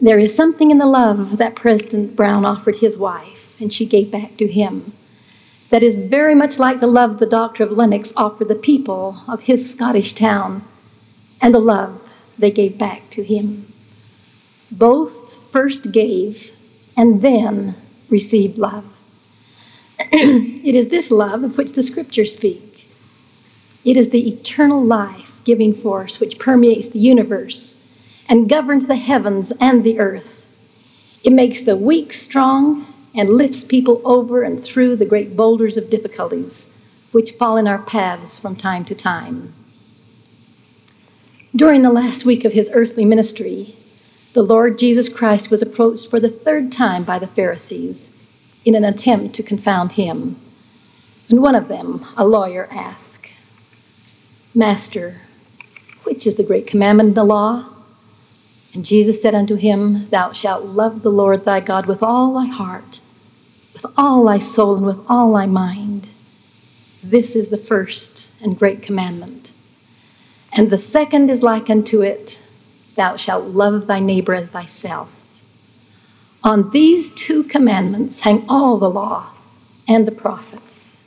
There 0.00 0.18
is 0.18 0.34
something 0.34 0.70
in 0.70 0.78
the 0.78 0.86
love 0.86 1.38
that 1.38 1.54
President 1.54 2.16
Brown 2.16 2.44
offered 2.44 2.76
his 2.76 2.98
wife, 2.98 3.60
and 3.60 3.72
she 3.72 3.86
gave 3.86 4.10
back 4.10 4.36
to 4.38 4.46
him, 4.46 4.92
that 5.70 5.82
is 5.82 5.96
very 5.96 6.34
much 6.34 6.58
like 6.58 6.80
the 6.80 6.86
love 6.86 7.18
the 7.18 7.26
doctor 7.26 7.64
of 7.64 7.72
Lennox 7.72 8.12
offered 8.16 8.48
the 8.48 8.54
people 8.54 9.22
of 9.26 9.42
his 9.42 9.70
Scottish 9.70 10.12
town, 10.12 10.62
and 11.40 11.54
the 11.54 11.60
love 11.60 12.12
they 12.38 12.50
gave 12.50 12.78
back 12.78 13.08
to 13.10 13.24
him. 13.24 13.66
Both 14.70 15.34
first 15.50 15.92
gave 15.92 16.52
and 16.96 17.22
then 17.22 17.74
received 18.08 18.58
love. 18.58 18.84
it 19.98 20.74
is 20.74 20.88
this 20.88 21.10
love 21.10 21.42
of 21.42 21.56
which 21.56 21.72
the 21.72 21.82
scriptures 21.82 22.34
speak. 22.34 22.88
It 23.84 23.96
is 23.96 24.10
the 24.10 24.28
eternal 24.28 24.82
life 24.82 25.42
giving 25.44 25.74
force 25.74 26.20
which 26.20 26.38
permeates 26.38 26.88
the 26.88 26.98
universe 26.98 27.83
and 28.28 28.48
governs 28.48 28.86
the 28.86 28.96
heavens 28.96 29.52
and 29.60 29.84
the 29.84 29.98
earth. 29.98 31.20
It 31.24 31.32
makes 31.32 31.62
the 31.62 31.76
weak 31.76 32.12
strong 32.12 32.86
and 33.14 33.28
lifts 33.28 33.64
people 33.64 34.02
over 34.04 34.42
and 34.42 34.62
through 34.62 34.96
the 34.96 35.06
great 35.06 35.36
boulders 35.36 35.76
of 35.76 35.90
difficulties 35.90 36.68
which 37.12 37.32
fall 37.32 37.56
in 37.56 37.68
our 37.68 37.78
paths 37.78 38.40
from 38.40 38.56
time 38.56 38.84
to 38.84 38.94
time. 38.94 39.54
During 41.54 41.82
the 41.82 41.92
last 41.92 42.24
week 42.24 42.44
of 42.44 42.52
his 42.52 42.68
earthly 42.74 43.04
ministry, 43.04 43.74
the 44.32 44.42
Lord 44.42 44.80
Jesus 44.80 45.08
Christ 45.08 45.48
was 45.48 45.62
approached 45.62 46.10
for 46.10 46.18
the 46.18 46.28
third 46.28 46.72
time 46.72 47.04
by 47.04 47.20
the 47.20 47.28
Pharisees 47.28 48.10
in 48.64 48.74
an 48.74 48.82
attempt 48.82 49.36
to 49.36 49.44
confound 49.44 49.92
him. 49.92 50.34
And 51.30 51.40
one 51.40 51.54
of 51.54 51.68
them, 51.68 52.04
a 52.16 52.26
lawyer, 52.26 52.68
asked, 52.72 53.32
Master, 54.52 55.20
which 56.02 56.26
is 56.26 56.34
the 56.34 56.42
great 56.42 56.66
commandment 56.66 57.10
in 57.10 57.14
the 57.14 57.24
law? 57.24 57.73
And 58.74 58.84
Jesus 58.84 59.22
said 59.22 59.34
unto 59.34 59.54
him, 59.54 60.08
Thou 60.08 60.32
shalt 60.32 60.64
love 60.64 61.02
the 61.02 61.10
Lord 61.10 61.44
thy 61.44 61.60
God 61.60 61.86
with 61.86 62.02
all 62.02 62.34
thy 62.34 62.46
heart, 62.46 63.00
with 63.72 63.86
all 63.96 64.24
thy 64.24 64.38
soul, 64.38 64.74
and 64.74 64.84
with 64.84 65.00
all 65.08 65.32
thy 65.32 65.46
mind. 65.46 66.10
This 67.02 67.36
is 67.36 67.50
the 67.50 67.56
first 67.56 68.30
and 68.42 68.58
great 68.58 68.82
commandment. 68.82 69.52
And 70.52 70.70
the 70.70 70.78
second 70.78 71.30
is 71.30 71.42
like 71.42 71.70
unto 71.70 72.02
it 72.02 72.40
Thou 72.96 73.16
shalt 73.16 73.46
love 73.46 73.86
thy 73.86 74.00
neighbor 74.00 74.34
as 74.34 74.48
thyself. 74.48 75.42
On 76.44 76.70
these 76.70 77.08
two 77.10 77.42
commandments 77.44 78.20
hang 78.20 78.44
all 78.48 78.78
the 78.78 78.90
law 78.90 79.30
and 79.88 80.06
the 80.06 80.12
prophets. 80.12 81.04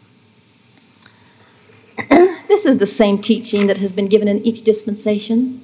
this 2.10 2.66
is 2.66 2.78
the 2.78 2.86
same 2.86 3.20
teaching 3.20 3.68
that 3.68 3.78
has 3.78 3.94
been 3.94 4.08
given 4.08 4.28
in 4.28 4.46
each 4.46 4.64
dispensation. 4.64 5.62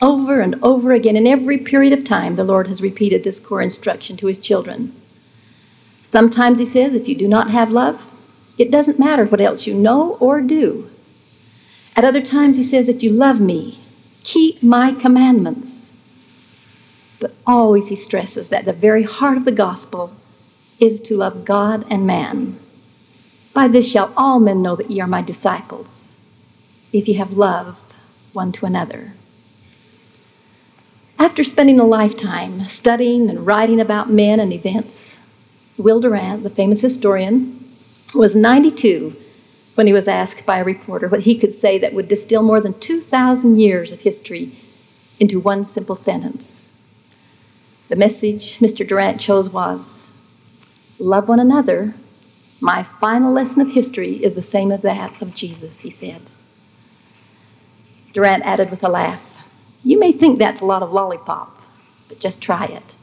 Over 0.00 0.40
and 0.40 0.54
over 0.62 0.92
again, 0.92 1.16
in 1.16 1.26
every 1.26 1.58
period 1.58 1.92
of 1.92 2.04
time, 2.04 2.36
the 2.36 2.44
Lord 2.44 2.68
has 2.68 2.80
repeated 2.80 3.24
this 3.24 3.40
core 3.40 3.60
instruction 3.60 4.16
to 4.18 4.28
his 4.28 4.38
children. 4.38 4.92
Sometimes 6.02 6.60
he 6.60 6.64
says, 6.64 6.94
if 6.94 7.08
you 7.08 7.16
do 7.16 7.26
not 7.26 7.50
have 7.50 7.70
love, 7.72 8.14
it 8.58 8.70
doesn't 8.70 8.98
matter 8.98 9.24
what 9.24 9.40
else 9.40 9.66
you 9.66 9.74
know 9.74 10.16
or 10.20 10.40
do. 10.40 10.88
At 11.96 12.04
other 12.04 12.22
times, 12.22 12.56
he 12.56 12.62
says, 12.62 12.88
if 12.88 13.02
you 13.02 13.10
love 13.10 13.40
me, 13.40 13.80
keep 14.22 14.62
my 14.62 14.92
commandments. 14.92 15.94
But 17.20 17.34
always 17.44 17.88
he 17.88 17.96
stresses 17.96 18.50
that 18.50 18.64
the 18.64 18.72
very 18.72 19.02
heart 19.02 19.36
of 19.36 19.44
the 19.44 19.52
gospel 19.52 20.12
is 20.78 21.00
to 21.02 21.16
love 21.16 21.44
God 21.44 21.84
and 21.90 22.06
man. 22.06 22.56
By 23.52 23.66
this 23.66 23.90
shall 23.90 24.12
all 24.16 24.38
men 24.38 24.62
know 24.62 24.76
that 24.76 24.90
ye 24.90 25.00
are 25.00 25.08
my 25.08 25.22
disciples, 25.22 26.22
if 26.92 27.08
ye 27.08 27.14
have 27.14 27.32
loved 27.32 27.96
one 28.32 28.52
to 28.52 28.66
another. 28.66 29.14
After 31.20 31.42
spending 31.42 31.80
a 31.80 31.84
lifetime 31.84 32.62
studying 32.64 33.28
and 33.28 33.44
writing 33.44 33.80
about 33.80 34.08
men 34.08 34.38
and 34.38 34.52
events, 34.52 35.18
Will 35.76 36.00
Durant, 36.00 36.44
the 36.44 36.50
famous 36.50 36.80
historian, 36.80 37.58
was 38.14 38.36
92 38.36 39.16
when 39.74 39.88
he 39.88 39.92
was 39.92 40.06
asked 40.06 40.46
by 40.46 40.58
a 40.58 40.64
reporter 40.64 41.08
what 41.08 41.22
he 41.22 41.36
could 41.36 41.52
say 41.52 41.76
that 41.78 41.92
would 41.92 42.06
distill 42.06 42.42
more 42.42 42.60
than 42.60 42.78
2,000 42.78 43.58
years 43.58 43.90
of 43.90 44.02
history 44.02 44.52
into 45.18 45.40
one 45.40 45.64
simple 45.64 45.96
sentence. 45.96 46.72
The 47.88 47.96
message 47.96 48.58
Mr. 48.58 48.86
Durant 48.86 49.20
chose 49.20 49.50
was 49.50 50.12
Love 51.00 51.28
one 51.28 51.40
another. 51.40 51.94
My 52.60 52.84
final 52.84 53.32
lesson 53.32 53.60
of 53.60 53.72
history 53.72 54.22
is 54.22 54.34
the 54.34 54.42
same 54.42 54.70
as 54.70 54.82
that 54.82 55.20
of 55.20 55.34
Jesus, 55.34 55.80
he 55.80 55.90
said. 55.90 56.30
Durant 58.12 58.44
added 58.44 58.70
with 58.70 58.82
a 58.84 58.88
laugh, 58.88 59.27
you 59.88 59.98
may 59.98 60.12
think 60.12 60.38
that's 60.38 60.60
a 60.60 60.66
lot 60.66 60.82
of 60.82 60.92
lollipop, 60.92 61.62
but 62.08 62.20
just 62.20 62.42
try 62.42 62.66
it. 62.66 62.94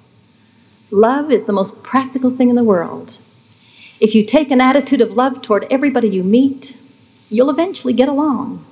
Love 0.92 1.32
is 1.32 1.46
the 1.46 1.51
most 1.51 1.82
practical 1.82 2.30
thing 2.30 2.48
in 2.48 2.56
the 2.56 2.63
world. 2.63 3.18
If 4.00 4.13
you 4.13 4.24
take 4.24 4.51
an 4.51 4.62
attitude 4.62 5.01
of 5.01 5.18
love 5.18 5.42
toward 5.42 5.65
everybody 5.72 6.08
you 6.08 6.24
meet, 6.24 6.77
you'll 7.32 7.50
eventually 7.50 7.94
get 7.94 8.08
along. 8.08 8.63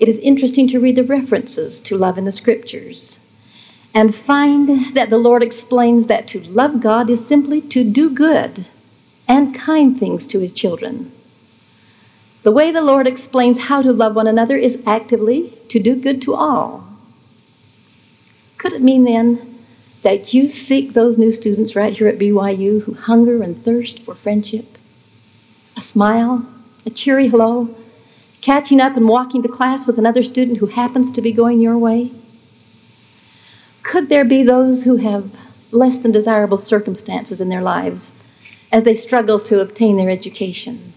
It 0.00 0.08
is 0.08 0.18
interesting 0.18 0.66
to 0.68 0.80
read 0.80 0.96
the 0.96 1.04
references 1.04 1.78
to 1.82 1.96
love 1.96 2.18
in 2.18 2.24
the 2.24 2.32
scriptures 2.32 3.20
and 3.94 4.12
find 4.12 4.92
that 4.96 5.10
the 5.10 5.18
Lord 5.18 5.40
explains 5.40 6.08
that 6.08 6.26
to 6.28 6.40
love 6.40 6.80
God 6.80 7.08
is 7.08 7.24
simply 7.24 7.60
to 7.60 7.88
do 7.88 8.10
good 8.10 8.66
and 9.28 9.54
kind 9.54 9.96
things 9.96 10.26
to 10.26 10.40
his 10.40 10.52
children. 10.52 11.12
The 12.44 12.52
way 12.52 12.70
the 12.70 12.82
Lord 12.82 13.06
explains 13.06 13.58
how 13.58 13.80
to 13.80 13.90
love 13.90 14.14
one 14.14 14.26
another 14.26 14.56
is 14.56 14.86
actively 14.86 15.54
to 15.68 15.80
do 15.80 15.96
good 15.96 16.20
to 16.22 16.34
all. 16.34 16.86
Could 18.58 18.74
it 18.74 18.82
mean 18.82 19.04
then 19.04 19.40
that 20.02 20.34
you 20.34 20.48
seek 20.48 20.92
those 20.92 21.16
new 21.16 21.30
students 21.30 21.74
right 21.74 21.96
here 21.96 22.06
at 22.06 22.18
BYU 22.18 22.82
who 22.82 22.92
hunger 22.92 23.42
and 23.42 23.56
thirst 23.56 23.98
for 23.98 24.14
friendship? 24.14 24.76
A 25.78 25.80
smile, 25.80 26.46
a 26.84 26.90
cheery 26.90 27.28
hello, 27.28 27.74
catching 28.42 28.78
up 28.78 28.94
and 28.94 29.08
walking 29.08 29.42
to 29.42 29.48
class 29.48 29.86
with 29.86 29.96
another 29.96 30.22
student 30.22 30.58
who 30.58 30.66
happens 30.66 31.10
to 31.12 31.22
be 31.22 31.32
going 31.32 31.62
your 31.62 31.78
way? 31.78 32.12
Could 33.82 34.10
there 34.10 34.24
be 34.24 34.42
those 34.42 34.84
who 34.84 34.96
have 34.96 35.34
less 35.72 35.96
than 35.96 36.12
desirable 36.12 36.58
circumstances 36.58 37.40
in 37.40 37.48
their 37.48 37.62
lives 37.62 38.12
as 38.70 38.84
they 38.84 38.94
struggle 38.94 39.38
to 39.40 39.60
obtain 39.60 39.96
their 39.96 40.10
education? 40.10 40.93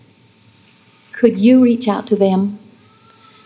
Could 1.18 1.40
you 1.40 1.64
reach 1.64 1.88
out 1.88 2.06
to 2.08 2.16
them? 2.16 2.60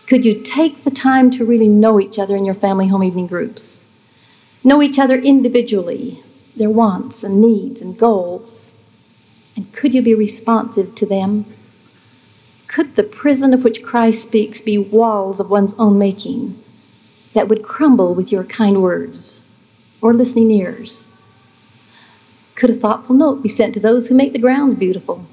Could 0.06 0.26
you 0.26 0.42
take 0.42 0.84
the 0.84 0.90
time 0.90 1.30
to 1.30 1.44
really 1.46 1.68
know 1.68 1.98
each 1.98 2.18
other 2.18 2.36
in 2.36 2.44
your 2.44 2.54
family 2.54 2.88
home 2.88 3.02
evening 3.02 3.26
groups? 3.26 3.86
Know 4.62 4.82
each 4.82 4.98
other 4.98 5.14
individually, 5.14 6.20
their 6.54 6.68
wants 6.68 7.24
and 7.24 7.40
needs 7.40 7.80
and 7.80 7.96
goals. 7.96 8.74
And 9.56 9.72
could 9.72 9.94
you 9.94 10.02
be 10.02 10.14
responsive 10.14 10.94
to 10.96 11.06
them? 11.06 11.46
Could 12.66 12.94
the 12.94 13.02
prison 13.02 13.54
of 13.54 13.64
which 13.64 13.82
Christ 13.82 14.20
speaks 14.20 14.60
be 14.60 14.76
walls 14.76 15.40
of 15.40 15.48
one's 15.50 15.72
own 15.78 15.98
making 15.98 16.54
that 17.32 17.48
would 17.48 17.62
crumble 17.62 18.14
with 18.14 18.30
your 18.30 18.44
kind 18.44 18.82
words 18.82 19.42
or 20.02 20.12
listening 20.12 20.50
ears? 20.50 21.08
Could 22.54 22.68
a 22.68 22.74
thoughtful 22.74 23.16
note 23.16 23.42
be 23.42 23.48
sent 23.48 23.72
to 23.72 23.80
those 23.80 24.10
who 24.10 24.14
make 24.14 24.34
the 24.34 24.38
grounds 24.38 24.74
beautiful 24.74 25.24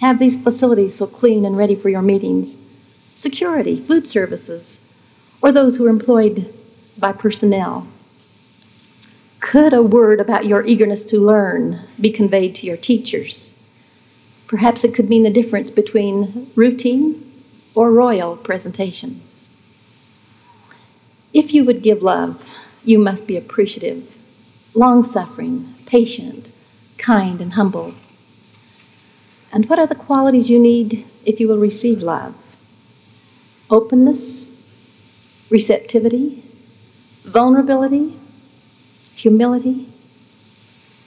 have 0.00 0.18
these 0.18 0.36
facilities 0.42 0.94
so 0.94 1.06
clean 1.06 1.44
and 1.44 1.56
ready 1.56 1.74
for 1.74 1.88
your 1.88 2.02
meetings, 2.02 2.56
security, 3.14 3.80
food 3.80 4.06
services, 4.06 4.80
or 5.42 5.52
those 5.52 5.76
who 5.76 5.86
are 5.86 5.90
employed 5.90 6.52
by 6.98 7.12
personnel. 7.12 7.86
Could 9.40 9.72
a 9.72 9.82
word 9.82 10.20
about 10.20 10.46
your 10.46 10.64
eagerness 10.64 11.04
to 11.06 11.20
learn 11.20 11.80
be 12.00 12.10
conveyed 12.10 12.54
to 12.56 12.66
your 12.66 12.76
teachers? 12.76 13.54
Perhaps 14.46 14.82
it 14.82 14.94
could 14.94 15.08
mean 15.08 15.22
the 15.22 15.30
difference 15.30 15.70
between 15.70 16.50
routine 16.54 17.22
or 17.74 17.92
royal 17.92 18.36
presentations. 18.36 19.50
If 21.32 21.54
you 21.54 21.64
would 21.64 21.82
give 21.82 22.02
love, 22.02 22.52
you 22.84 22.98
must 22.98 23.26
be 23.26 23.36
appreciative, 23.36 24.16
long 24.74 25.02
suffering, 25.04 25.74
patient, 25.86 26.52
kind, 26.96 27.40
and 27.40 27.52
humble. 27.52 27.94
And 29.52 29.68
what 29.68 29.78
are 29.78 29.86
the 29.86 29.94
qualities 29.94 30.50
you 30.50 30.58
need 30.58 31.04
if 31.24 31.40
you 31.40 31.48
will 31.48 31.58
receive 31.58 32.02
love? 32.02 32.34
Openness, 33.70 34.48
receptivity, 35.50 36.42
vulnerability, 37.22 38.16
humility. 39.14 39.88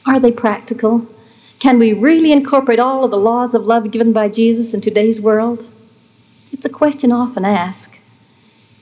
Are 0.05 0.19
they 0.19 0.31
practical? 0.31 1.07
Can 1.59 1.77
we 1.77 1.93
really 1.93 2.31
incorporate 2.31 2.79
all 2.79 3.03
of 3.03 3.11
the 3.11 3.17
laws 3.17 3.53
of 3.53 3.67
love 3.67 3.91
given 3.91 4.11
by 4.13 4.29
Jesus 4.29 4.73
in 4.73 4.81
today's 4.81 5.21
world? 5.21 5.69
It's 6.51 6.65
a 6.65 6.69
question 6.69 7.11
often 7.11 7.45
asked. 7.45 7.99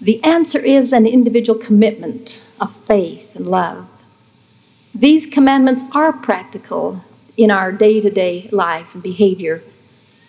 The 0.01 0.23
answer 0.23 0.59
is 0.59 0.93
an 0.93 1.05
individual 1.05 1.59
commitment 1.59 2.41
of 2.61 2.73
faith 2.73 3.35
and 3.35 3.45
love. 3.45 3.87
These 4.95 5.25
commandments 5.25 5.83
are 5.93 6.13
practical 6.13 7.03
in 7.39 7.49
our 7.49 7.71
day 7.71 8.01
to 8.01 8.09
day 8.09 8.49
life 8.51 8.93
and 8.93 9.01
behavior 9.01 9.63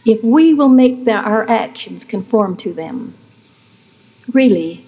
if 0.06 0.22
we 0.22 0.54
will 0.54 0.68
make 0.68 1.04
the, 1.04 1.12
our 1.12 1.48
actions 1.50 2.04
conform 2.04 2.56
to 2.56 2.72
them. 2.72 3.12
Really, 4.32 4.84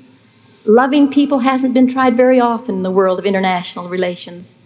loving 0.64 1.10
people 1.10 1.40
hasn't 1.40 1.74
been 1.74 1.88
tried 1.88 2.16
very 2.16 2.40
often 2.40 2.76
in 2.76 2.82
the 2.82 2.90
world 2.90 3.18
of 3.18 3.26
international 3.26 3.88
relations, 3.88 4.56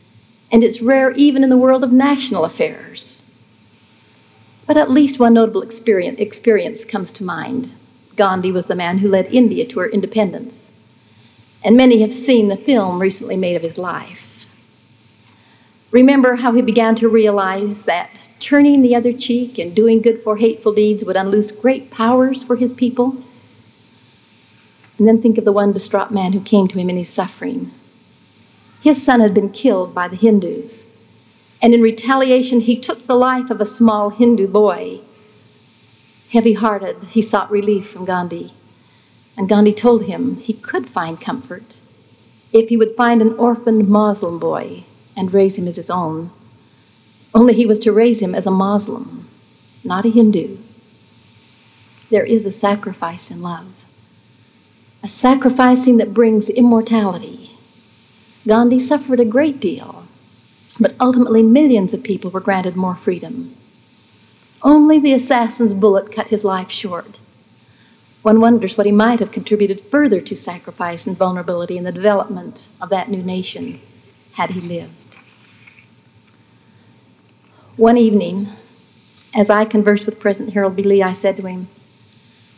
and 0.53 0.63
it's 0.63 0.81
rare 0.81 1.11
even 1.13 1.43
in 1.43 1.51
the 1.51 1.57
world 1.57 1.83
of 1.83 1.93
national 1.93 2.45
affairs. 2.45 3.23
But 4.67 4.77
at 4.77 4.91
least 4.91 5.19
one 5.19 5.35
notable 5.35 5.63
experience, 5.63 6.21
experience 6.21 6.85
comes 6.85 7.13
to 7.15 7.25
mind. 7.25 7.73
Gandhi 8.17 8.53
was 8.53 8.67
the 8.67 8.75
man 8.75 8.99
who 8.99 9.09
led 9.09 9.27
India 9.27 9.67
to 9.67 9.81
her 9.81 9.89
independence, 9.89 10.73
and 11.65 11.77
many 11.77 12.03
have 12.03 12.13
seen 12.13 12.49
the 12.49 12.57
film 12.57 13.01
recently 13.01 13.37
made 13.37 13.57
of 13.57 13.63
his 13.63 13.79
life. 13.79 14.26
Remember 15.97 16.35
how 16.35 16.53
he 16.53 16.61
began 16.61 16.95
to 16.97 17.09
realize 17.09 17.87
that 17.87 18.29
turning 18.39 18.83
the 18.83 18.95
other 18.95 19.15
cheek 19.15 19.59
and 19.59 19.75
doing 19.75 20.03
good 20.03 20.21
for 20.21 20.37
hateful 20.37 20.75
deeds 20.75 21.07
would 21.07 21.17
unloose 21.17 21.51
great 21.51 21.91
powers 21.91 22.43
for 22.43 22.57
his 22.57 22.75
people? 22.75 23.17
And 24.99 25.09
then 25.09 25.23
think 25.23 25.39
of 25.39 25.47
the 25.47 25.53
one 25.53 25.73
distraught 25.73 26.11
man 26.11 26.35
who 26.35 26.43
came 26.43 26.69
to 26.69 26.79
him 26.79 26.91
in 26.91 26.99
his 26.99 27.09
suffering. 27.09 27.71
His 28.83 29.03
son 29.03 29.21
had 29.21 29.33
been 29.33 29.49
killed 29.49 29.95
by 29.95 30.07
the 30.07 30.17
Hindus, 30.17 30.87
and 31.63 31.73
in 31.73 31.81
retaliation, 31.81 32.61
he 32.61 32.79
took 32.79 33.07
the 33.07 33.17
life 33.17 33.49
of 33.49 33.63
a 33.63 33.65
small 33.65 34.11
Hindu 34.11 34.49
boy. 34.49 35.01
Heavy 36.31 36.53
hearted, 36.53 37.05
he 37.05 37.23
sought 37.23 37.51
relief 37.51 37.89
from 37.89 38.05
Gandhi, 38.05 38.53
and 39.35 39.49
Gandhi 39.49 39.73
told 39.73 40.05
him 40.05 40.37
he 40.37 40.53
could 40.53 40.87
find 40.87 41.19
comfort 41.19 41.81
if 42.53 42.69
he 42.69 42.77
would 42.77 42.95
find 42.97 43.23
an 43.23 43.33
orphaned 43.39 43.89
Muslim 43.89 44.39
boy 44.39 44.85
and 45.17 45.33
raise 45.33 45.59
him 45.59 45.67
as 45.67 45.77
his 45.77 45.91
own. 45.91 46.31
Only 47.35 47.55
he 47.55 47.67
was 47.67 47.79
to 47.81 47.93
raise 47.93 48.21
him 48.21 48.35
as 48.35 48.47
a 48.47 48.51
Muslim, 48.51 49.27
not 49.85 50.05
a 50.05 50.11
Hindu. 50.11 50.57
There 52.11 52.25
is 52.25 52.47
a 52.47 52.53
sacrifice 52.53 53.31
in 53.31 53.43
love, 53.43 53.85
a 55.03 55.09
sacrificing 55.09 55.97
that 55.97 56.15
brings 56.15 56.49
immortality. 56.49 57.51
Gandhi 58.47 58.79
suffered 58.79 59.21
a 59.21 59.25
great 59.25 59.61
deal, 59.61 60.05
but 60.79 60.95
ultimately 61.01 61.43
millions 61.43 61.93
of 61.93 62.05
people 62.05 62.31
were 62.31 62.41
granted 62.41 62.77
more 62.77 62.95
freedom. 62.95 63.53
Only 64.63 64.99
the 64.99 65.13
assassin's 65.13 65.75
bullet 65.75 66.13
cut 66.13 66.29
his 66.29 66.45
life 66.45 66.71
short. 66.71 67.21
One 68.23 68.41
wonders 68.41 68.77
what 68.77 68.87
he 68.87 68.93
might 68.93 69.21
have 69.21 69.31
contributed 69.31 69.81
further 69.81 70.21
to 70.21 70.37
sacrifice 70.37 71.07
and 71.07 71.17
vulnerability 71.17 71.77
in 71.77 71.85
the 71.85 71.93
development 71.93 72.69
of 72.81 72.89
that 72.91 73.09
new 73.09 73.23
nation 73.23 73.81
had 74.33 74.51
he 74.51 74.61
lived. 74.61 75.06
One 77.77 77.99
evening, 77.99 78.49
as 79.35 79.51
I 79.51 79.67
conversed 79.67 80.07
with 80.07 80.19
President 80.19 80.55
Harold 80.55 80.77
B. 80.77 80.83
Lee, 80.83 81.03
I 81.03 81.13
said 81.13 81.37
to 81.37 81.47
him, 81.47 81.69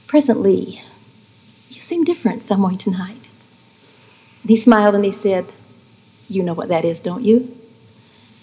President 0.06 0.44
Lee, 0.44 0.80
you 1.70 1.80
seem 1.80 2.04
different 2.04 2.44
some 2.44 2.62
way 2.62 2.76
tonight. 2.76 3.28
And 4.42 4.50
he 4.50 4.56
smiled 4.56 4.94
and 4.94 5.04
he 5.04 5.10
said, 5.10 5.54
You 6.28 6.44
know 6.44 6.54
what 6.54 6.68
that 6.68 6.84
is, 6.84 7.00
don't 7.00 7.24
you? 7.24 7.52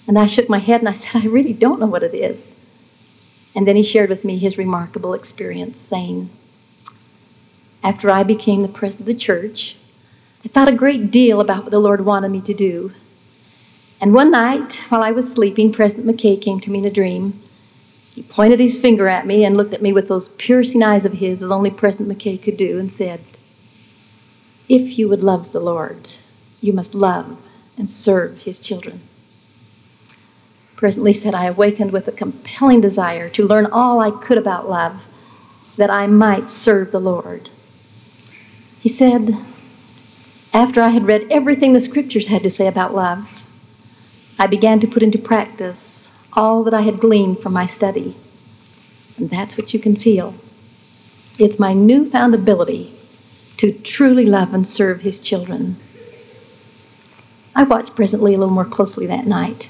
And 0.05 0.19
I 0.19 0.27
shook 0.27 0.49
my 0.49 0.57
head 0.57 0.81
and 0.81 0.89
I 0.89 0.93
said, 0.93 1.23
I 1.23 1.27
really 1.27 1.53
don't 1.53 1.79
know 1.79 1.87
what 1.87 2.03
it 2.03 2.13
is. 2.13 2.59
And 3.55 3.65
then 3.65 3.77
he 3.77 3.83
shared 3.83 4.09
with 4.09 4.25
me 4.25 4.37
his 4.37 4.57
remarkable 4.57 5.13
experience, 5.13 5.79
saying, 5.79 6.29
after 7.85 8.11
I 8.11 8.23
became 8.23 8.63
the 8.63 8.67
president 8.67 9.07
of 9.07 9.15
the 9.15 9.21
church, 9.21 9.77
I 10.43 10.49
thought 10.49 10.67
a 10.67 10.73
great 10.73 11.09
deal 11.09 11.39
about 11.39 11.63
what 11.63 11.71
the 11.71 11.79
Lord 11.79 12.03
wanted 12.03 12.31
me 12.31 12.41
to 12.41 12.53
do. 12.53 12.91
And 14.01 14.13
one 14.13 14.31
night, 14.31 14.83
while 14.89 15.01
I 15.01 15.11
was 15.11 15.31
sleeping, 15.31 15.71
President 15.71 16.05
McKay 16.05 16.41
came 16.41 16.59
to 16.59 16.71
me 16.71 16.79
in 16.79 16.85
a 16.85 16.91
dream. 16.91 17.39
He 18.13 18.23
pointed 18.23 18.59
his 18.59 18.77
finger 18.77 19.07
at 19.07 19.25
me 19.25 19.43
and 19.43 19.57
looked 19.57 19.73
at 19.73 19.81
me 19.81 19.93
with 19.93 20.07
those 20.07 20.29
piercing 20.29 20.83
eyes 20.83 21.05
of 21.05 21.13
his, 21.13 21.41
as 21.41 21.51
only 21.51 21.71
President 21.71 22.09
McKay 22.09 22.41
could 22.41 22.57
do, 22.57 22.77
and 22.77 22.91
said, 22.91 23.21
If 24.69 24.97
you 24.97 25.07
would 25.09 25.23
love 25.23 25.51
the 25.51 25.59
Lord, 25.59 26.11
you 26.61 26.73
must 26.73 26.95
love 26.95 27.41
and 27.77 27.89
serve 27.89 28.43
his 28.43 28.59
children. 28.59 29.01
President 30.75 31.05
Lee 31.05 31.13
said, 31.13 31.33
I 31.33 31.45
awakened 31.45 31.91
with 31.91 32.07
a 32.07 32.11
compelling 32.11 32.81
desire 32.81 33.29
to 33.29 33.45
learn 33.45 33.65
all 33.65 34.01
I 34.01 34.11
could 34.11 34.37
about 34.37 34.69
love, 34.69 35.07
that 35.77 35.89
I 35.89 36.07
might 36.07 36.49
serve 36.49 36.91
the 36.91 36.99
Lord. 36.99 37.49
He 38.79 38.89
said, 38.89 39.31
after 40.53 40.81
I 40.81 40.89
had 40.89 41.07
read 41.07 41.27
everything 41.29 41.73
the 41.73 41.81
scriptures 41.81 42.27
had 42.27 42.43
to 42.43 42.49
say 42.49 42.67
about 42.67 42.93
love, 42.93 43.34
I 44.37 44.47
began 44.47 44.79
to 44.81 44.87
put 44.87 45.03
into 45.03 45.17
practice 45.17 46.11
all 46.33 46.63
that 46.63 46.73
I 46.73 46.81
had 46.81 46.99
gleaned 46.99 47.39
from 47.39 47.53
my 47.53 47.65
study. 47.65 48.15
And 49.17 49.29
that's 49.29 49.57
what 49.57 49.73
you 49.73 49.79
can 49.79 49.95
feel. 49.95 50.35
It's 51.39 51.59
my 51.59 51.73
newfound 51.73 52.35
ability 52.35 52.93
to 53.57 53.71
truly 53.71 54.25
love 54.25 54.53
and 54.53 54.67
serve 54.67 55.01
his 55.01 55.19
children. 55.19 55.77
I 57.55 57.63
watched 57.63 57.95
President 57.95 58.23
Lee 58.23 58.33
a 58.33 58.37
little 58.37 58.53
more 58.53 58.65
closely 58.65 59.05
that 59.05 59.25
night 59.25 59.69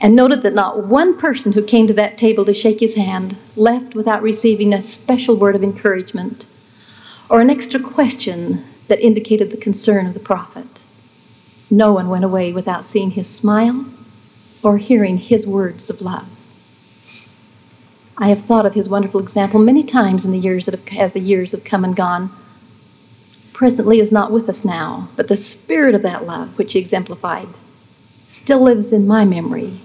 and 0.00 0.14
noted 0.14 0.42
that 0.42 0.54
not 0.54 0.84
one 0.84 1.16
person 1.16 1.52
who 1.52 1.62
came 1.62 1.86
to 1.86 1.94
that 1.94 2.18
table 2.18 2.44
to 2.44 2.52
shake 2.52 2.80
his 2.80 2.96
hand 2.96 3.36
left 3.54 3.94
without 3.94 4.22
receiving 4.22 4.74
a 4.74 4.80
special 4.80 5.36
word 5.36 5.54
of 5.54 5.62
encouragement 5.62 6.46
or 7.30 7.40
an 7.40 7.50
extra 7.50 7.80
question 7.80 8.62
that 8.88 9.00
indicated 9.00 9.50
the 9.50 9.56
concern 9.56 10.06
of 10.06 10.14
the 10.14 10.20
prophet. 10.20 10.82
No 11.70 11.92
one 11.92 12.08
went 12.08 12.24
away 12.24 12.52
without 12.52 12.86
seeing 12.86 13.10
his 13.10 13.28
smile 13.28 13.86
or 14.62 14.78
hearing 14.78 15.18
his 15.18 15.46
words 15.46 15.90
of 15.90 16.00
love. 16.00 16.28
I 18.18 18.28
have 18.28 18.44
thought 18.44 18.66
of 18.66 18.74
his 18.74 18.88
wonderful 18.88 19.20
example 19.20 19.60
many 19.60 19.82
times 19.82 20.24
in 20.24 20.32
the 20.32 20.38
years 20.38 20.64
that 20.66 20.74
have, 20.74 20.98
as 20.98 21.12
the 21.12 21.20
years 21.20 21.52
have 21.52 21.64
come 21.64 21.84
and 21.84 21.94
gone. 21.94 22.30
President 23.52 23.88
Lee 23.88 24.00
is 24.00 24.12
not 24.12 24.32
with 24.32 24.48
us 24.48 24.64
now, 24.64 25.08
but 25.16 25.28
the 25.28 25.36
spirit 25.36 25.94
of 25.94 26.02
that 26.02 26.24
love 26.24 26.56
which 26.56 26.72
he 26.72 26.78
exemplified 26.78 27.48
still 28.26 28.60
lives 28.60 28.92
in 28.92 29.06
my 29.06 29.24
memory. 29.24 29.78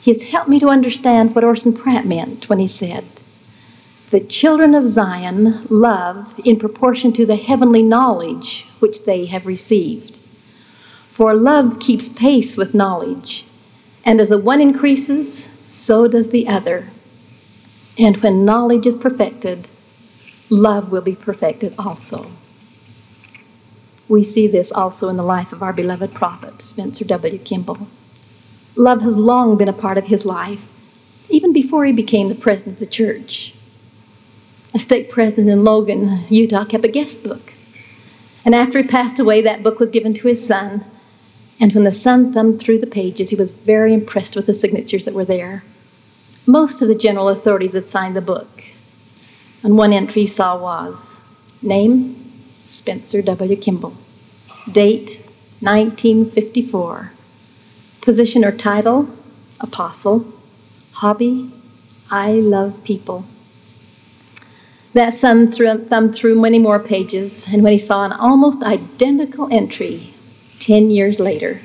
He 0.00 0.10
has 0.10 0.24
helped 0.24 0.48
me 0.48 0.60
to 0.60 0.68
understand 0.68 1.34
what 1.34 1.44
Orson 1.44 1.72
Pratt 1.72 2.04
meant 2.04 2.48
when 2.48 2.58
he 2.58 2.66
said, 2.66 3.04
the 4.10 4.20
children 4.20 4.74
of 4.74 4.86
Zion 4.86 5.66
love 5.70 6.38
in 6.44 6.58
proportion 6.58 7.12
to 7.14 7.26
the 7.26 7.36
heavenly 7.36 7.82
knowledge 7.82 8.66
which 8.78 9.04
they 9.04 9.26
have 9.26 9.46
received. 9.46 10.20
For 11.14 11.32
love 11.32 11.78
keeps 11.78 12.08
pace 12.08 12.56
with 12.56 12.74
knowledge, 12.74 13.44
and 14.04 14.20
as 14.20 14.30
the 14.30 14.38
one 14.38 14.60
increases, 14.60 15.44
so 15.64 16.08
does 16.08 16.30
the 16.30 16.48
other. 16.48 16.88
And 17.96 18.16
when 18.16 18.44
knowledge 18.44 18.84
is 18.84 18.96
perfected, 18.96 19.68
love 20.50 20.90
will 20.90 21.02
be 21.02 21.14
perfected 21.14 21.72
also. 21.78 22.26
We 24.08 24.24
see 24.24 24.48
this 24.48 24.72
also 24.72 25.08
in 25.08 25.16
the 25.16 25.22
life 25.22 25.52
of 25.52 25.62
our 25.62 25.72
beloved 25.72 26.12
prophet, 26.14 26.60
Spencer 26.60 27.04
W. 27.04 27.38
Kimball. 27.38 27.86
Love 28.74 29.02
has 29.02 29.16
long 29.16 29.56
been 29.56 29.68
a 29.68 29.72
part 29.72 29.96
of 29.96 30.06
his 30.06 30.26
life, 30.26 30.68
even 31.30 31.52
before 31.52 31.84
he 31.84 31.92
became 31.92 32.28
the 32.28 32.34
president 32.34 32.74
of 32.74 32.80
the 32.80 32.92
church 32.92 33.54
a 34.74 34.78
stake 34.78 35.08
president 35.08 35.48
in 35.48 35.62
Logan, 35.62 36.18
Utah, 36.28 36.64
kept 36.64 36.84
a 36.84 36.88
guest 36.88 37.22
book. 37.22 37.52
And 38.44 38.54
after 38.54 38.78
he 38.78 38.84
passed 38.88 39.20
away, 39.20 39.40
that 39.40 39.62
book 39.62 39.78
was 39.78 39.92
given 39.92 40.12
to 40.14 40.26
his 40.26 40.44
son. 40.44 40.84
And 41.60 41.72
when 41.72 41.84
the 41.84 41.92
son 41.92 42.32
thumbed 42.32 42.60
through 42.60 42.78
the 42.80 42.86
pages, 42.86 43.30
he 43.30 43.36
was 43.36 43.50
very 43.52 43.92
impressed 43.94 44.36
with 44.36 44.46
the 44.46 44.54
signatures 44.54 45.04
that 45.04 45.14
were 45.14 45.24
there. 45.24 45.62
Most 46.46 46.82
of 46.82 46.88
the 46.88 46.94
general 46.94 47.28
authorities 47.28 47.72
had 47.72 47.86
signed 47.86 48.16
the 48.16 48.20
book. 48.20 48.62
And 49.62 49.78
one 49.78 49.92
entry 49.92 50.22
he 50.22 50.26
saw 50.26 50.60
was 50.60 51.18
name 51.62 52.16
Spencer 52.66 53.22
W. 53.22 53.56
Kimball, 53.56 53.94
date 54.70 55.20
1954, 55.60 57.12
position 58.02 58.44
or 58.44 58.52
title 58.52 59.08
apostle, 59.60 60.26
hobby 60.92 61.50
I 62.10 62.32
love 62.32 62.84
people. 62.84 63.24
That 64.92 65.14
son 65.14 65.50
thumbed 65.50 66.14
through 66.14 66.40
many 66.40 66.58
more 66.58 66.78
pages, 66.78 67.46
and 67.48 67.62
when 67.62 67.72
he 67.72 67.78
saw 67.78 68.04
an 68.04 68.12
almost 68.12 68.62
identical 68.62 69.48
entry 69.50 70.13
10 70.60 70.90
years 70.90 71.20
later, 71.20 71.60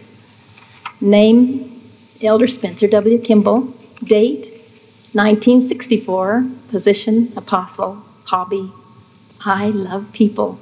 name 1.01 1.81
Elder 2.21 2.47
Spencer 2.47 2.87
W. 2.87 3.19
Kimball, 3.19 3.73
date 4.03 4.51
1964, 5.13 6.45
position 6.69 7.31
apostle, 7.35 8.03
hobby 8.25 8.71
I 9.45 9.69
love 9.69 10.11
people. 10.11 10.59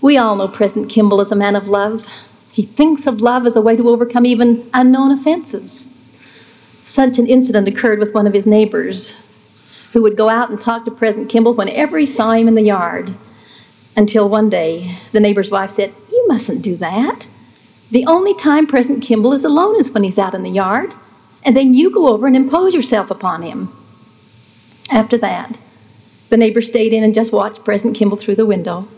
We 0.00 0.18
all 0.18 0.36
know 0.36 0.48
President 0.48 0.90
Kimball 0.90 1.20
is 1.20 1.30
a 1.30 1.36
man 1.36 1.54
of 1.54 1.68
love. 1.68 2.06
He 2.52 2.62
thinks 2.62 3.06
of 3.06 3.20
love 3.20 3.46
as 3.46 3.56
a 3.56 3.60
way 3.60 3.76
to 3.76 3.88
overcome 3.88 4.26
even 4.26 4.68
unknown 4.74 5.12
offenses. 5.12 5.88
Such 6.84 7.18
an 7.18 7.26
incident 7.26 7.68
occurred 7.68 8.00
with 8.00 8.14
one 8.14 8.26
of 8.26 8.34
his 8.34 8.46
neighbors 8.46 9.14
who 9.92 10.02
would 10.02 10.16
go 10.16 10.28
out 10.28 10.50
and 10.50 10.60
talk 10.60 10.84
to 10.84 10.90
President 10.90 11.30
Kimball 11.30 11.54
whenever 11.54 11.98
he 11.98 12.06
saw 12.06 12.32
him 12.32 12.48
in 12.48 12.54
the 12.54 12.62
yard. 12.62 13.14
Until 13.96 14.28
one 14.28 14.48
day, 14.50 14.96
the 15.12 15.20
neighbor's 15.20 15.50
wife 15.50 15.70
said, 15.70 15.92
You 16.10 16.24
mustn't 16.26 16.62
do 16.62 16.76
that. 16.76 17.26
The 17.90 18.06
only 18.06 18.34
time 18.34 18.66
President 18.66 19.04
Kimball 19.04 19.32
is 19.32 19.44
alone 19.44 19.78
is 19.78 19.90
when 19.90 20.02
he's 20.02 20.18
out 20.18 20.34
in 20.34 20.42
the 20.42 20.50
yard, 20.50 20.92
and 21.44 21.56
then 21.56 21.74
you 21.74 21.90
go 21.90 22.08
over 22.08 22.26
and 22.26 22.34
impose 22.34 22.74
yourself 22.74 23.10
upon 23.10 23.42
him. 23.42 23.68
After 24.90 25.16
that, 25.18 25.58
the 26.28 26.36
neighbor 26.36 26.60
stayed 26.60 26.92
in 26.92 27.04
and 27.04 27.14
just 27.14 27.32
watched 27.32 27.64
President 27.64 27.96
Kimball 27.96 28.16
through 28.16 28.34
the 28.34 28.46
window. 28.46 28.88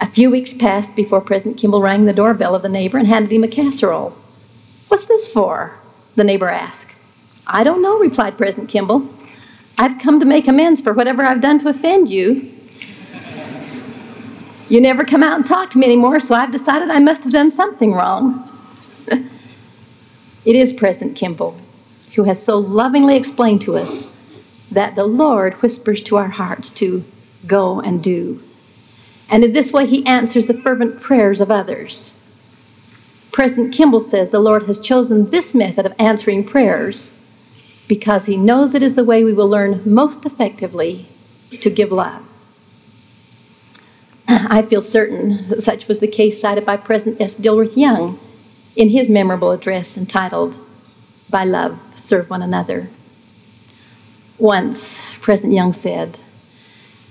A 0.00 0.06
few 0.06 0.30
weeks 0.30 0.54
passed 0.54 0.94
before 0.94 1.20
President 1.20 1.58
Kimball 1.58 1.82
rang 1.82 2.04
the 2.04 2.12
doorbell 2.12 2.54
of 2.54 2.62
the 2.62 2.68
neighbor 2.68 2.98
and 2.98 3.06
handed 3.06 3.32
him 3.32 3.44
a 3.44 3.48
casserole. 3.48 4.10
What's 4.88 5.06
this 5.06 5.26
for? 5.26 5.76
The 6.16 6.24
neighbor 6.24 6.48
asked. 6.48 6.94
I 7.46 7.64
don't 7.64 7.82
know, 7.82 7.98
replied 7.98 8.38
President 8.38 8.68
Kimball. 8.68 9.08
I've 9.78 10.00
come 10.00 10.20
to 10.20 10.26
make 10.26 10.46
amends 10.46 10.80
for 10.80 10.92
whatever 10.92 11.24
I've 11.24 11.40
done 11.40 11.58
to 11.60 11.68
offend 11.68 12.08
you. 12.08 12.52
You 14.72 14.80
never 14.80 15.04
come 15.04 15.22
out 15.22 15.36
and 15.36 15.44
talk 15.44 15.68
to 15.72 15.78
me 15.78 15.84
anymore, 15.84 16.18
so 16.18 16.34
I've 16.34 16.50
decided 16.50 16.88
I 16.88 16.98
must 16.98 17.24
have 17.24 17.32
done 17.34 17.50
something 17.50 17.92
wrong. 17.92 18.48
it 19.06 20.56
is 20.56 20.72
President 20.72 21.14
Kimball 21.14 21.54
who 22.14 22.24
has 22.24 22.42
so 22.42 22.56
lovingly 22.56 23.14
explained 23.14 23.60
to 23.60 23.76
us 23.76 24.06
that 24.70 24.94
the 24.94 25.04
Lord 25.04 25.52
whispers 25.60 26.02
to 26.04 26.16
our 26.16 26.28
hearts 26.28 26.70
to 26.70 27.04
go 27.46 27.80
and 27.80 28.02
do. 28.02 28.42
And 29.28 29.44
in 29.44 29.52
this 29.52 29.74
way, 29.74 29.84
he 29.84 30.06
answers 30.06 30.46
the 30.46 30.54
fervent 30.54 31.02
prayers 31.02 31.42
of 31.42 31.50
others. 31.50 32.14
President 33.30 33.74
Kimball 33.74 34.00
says 34.00 34.30
the 34.30 34.40
Lord 34.40 34.62
has 34.62 34.78
chosen 34.78 35.28
this 35.28 35.54
method 35.54 35.84
of 35.84 35.92
answering 35.98 36.44
prayers 36.44 37.12
because 37.88 38.24
he 38.24 38.38
knows 38.38 38.74
it 38.74 38.82
is 38.82 38.94
the 38.94 39.04
way 39.04 39.22
we 39.22 39.34
will 39.34 39.48
learn 39.48 39.82
most 39.84 40.24
effectively 40.24 41.04
to 41.60 41.68
give 41.68 41.92
love. 41.92 42.26
I 44.48 44.62
feel 44.62 44.80
certain 44.80 45.36
that 45.48 45.62
such 45.62 45.88
was 45.88 45.98
the 45.98 46.06
case 46.06 46.40
cited 46.40 46.64
by 46.64 46.78
President 46.78 47.20
S. 47.20 47.36
Dilworth 47.36 47.76
Young 47.76 48.18
in 48.76 48.88
his 48.88 49.10
memorable 49.10 49.50
address 49.50 49.98
entitled, 49.98 50.56
By 51.28 51.44
Love, 51.44 51.78
Serve 51.90 52.30
One 52.30 52.40
Another. 52.40 52.88
Once, 54.38 55.02
President 55.20 55.52
Young 55.52 55.74
said, 55.74 56.18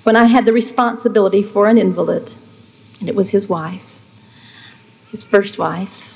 When 0.02 0.16
I 0.16 0.26
had 0.26 0.46
the 0.46 0.54
responsibility 0.54 1.44
for 1.44 1.68
an 1.68 1.78
invalid, 1.78 2.34
and 3.00 3.08
it 3.08 3.16
was 3.16 3.30
his 3.30 3.48
wife, 3.48 4.00
his 5.12 5.22
first 5.22 5.60
wife, 5.60 6.08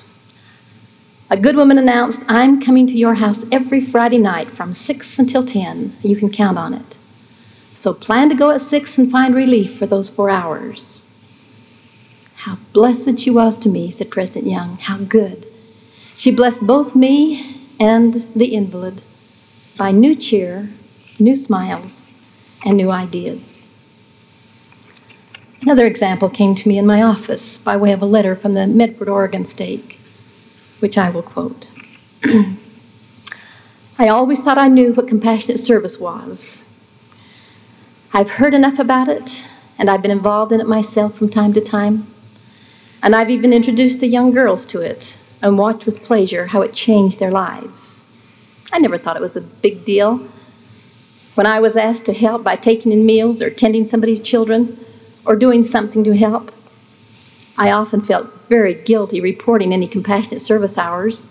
a 1.29 1.37
good 1.37 1.55
woman 1.55 1.77
announced, 1.77 2.21
I'm 2.27 2.59
coming 2.59 2.87
to 2.87 2.97
your 2.97 3.13
house 3.13 3.45
every 3.51 3.79
Friday 3.79 4.17
night 4.17 4.49
from 4.49 4.73
6 4.73 5.19
until 5.19 5.43
10. 5.43 5.93
You 6.01 6.15
can 6.15 6.31
count 6.31 6.57
on 6.57 6.73
it. 6.73 6.94
So 7.75 7.93
plan 7.93 8.29
to 8.29 8.35
go 8.35 8.51
at 8.51 8.61
6 8.61 8.97
and 8.97 9.11
find 9.11 9.35
relief 9.35 9.77
for 9.77 9.85
those 9.85 10.09
four 10.09 10.29
hours. 10.29 11.01
How 12.37 12.57
blessed 12.71 13.19
she 13.19 13.29
was 13.29 13.57
to 13.59 13.69
me, 13.69 13.91
said 13.91 14.09
President 14.09 14.49
Young. 14.49 14.77
How 14.77 14.97
good. 14.97 15.45
She 16.15 16.31
blessed 16.31 16.65
both 16.65 16.95
me 16.95 17.43
and 17.77 18.13
the 18.33 18.55
invalid 18.55 19.01
by 19.77 19.91
new 19.91 20.15
cheer, 20.15 20.69
new 21.19 21.35
smiles, 21.35 22.13
and 22.65 22.77
new 22.77 22.91
ideas. 22.91 23.67
Another 25.61 25.85
example 25.85 26.29
came 26.29 26.55
to 26.55 26.69
me 26.69 26.77
in 26.77 26.85
my 26.85 27.01
office 27.01 27.57
by 27.57 27.75
way 27.75 27.91
of 27.91 28.01
a 28.01 28.05
letter 28.05 28.37
from 28.37 28.53
the 28.53 28.67
Medford, 28.67 29.09
Oregon 29.09 29.43
stake, 29.43 29.99
which 30.79 30.97
I 30.97 31.09
will 31.09 31.23
quote. 31.23 31.69
I 33.99 34.07
always 34.07 34.41
thought 34.43 34.57
I 34.57 34.69
knew 34.69 34.93
what 34.93 35.09
compassionate 35.09 35.59
service 35.59 35.99
was. 35.99 36.61
I've 38.15 38.31
heard 38.31 38.53
enough 38.53 38.79
about 38.79 39.09
it, 39.09 39.45
and 39.77 39.89
I've 39.89 40.01
been 40.01 40.09
involved 40.09 40.53
in 40.53 40.61
it 40.61 40.67
myself 40.69 41.15
from 41.15 41.27
time 41.27 41.51
to 41.51 41.59
time. 41.59 42.07
And 43.03 43.13
I've 43.13 43.29
even 43.29 43.51
introduced 43.51 43.99
the 43.99 44.07
young 44.07 44.31
girls 44.31 44.65
to 44.67 44.79
it 44.79 45.17
and 45.41 45.57
watched 45.57 45.85
with 45.85 46.01
pleasure 46.01 46.45
how 46.45 46.61
it 46.61 46.71
changed 46.71 47.19
their 47.19 47.29
lives. 47.29 48.05
I 48.71 48.79
never 48.79 48.97
thought 48.97 49.17
it 49.17 49.21
was 49.21 49.35
a 49.35 49.41
big 49.41 49.83
deal. 49.83 50.19
When 51.33 51.45
I 51.45 51.59
was 51.59 51.75
asked 51.75 52.05
to 52.05 52.13
help 52.13 52.41
by 52.41 52.55
taking 52.55 52.93
in 52.93 53.05
meals 53.05 53.41
or 53.41 53.49
tending 53.49 53.83
somebody's 53.83 54.21
children 54.21 54.77
or 55.25 55.35
doing 55.35 55.61
something 55.61 56.05
to 56.05 56.15
help, 56.15 56.53
I 57.57 57.69
often 57.69 57.99
felt 57.99 58.31
very 58.47 58.75
guilty 58.75 59.19
reporting 59.19 59.73
any 59.73 59.89
compassionate 59.89 60.39
service 60.39 60.77
hours 60.77 61.27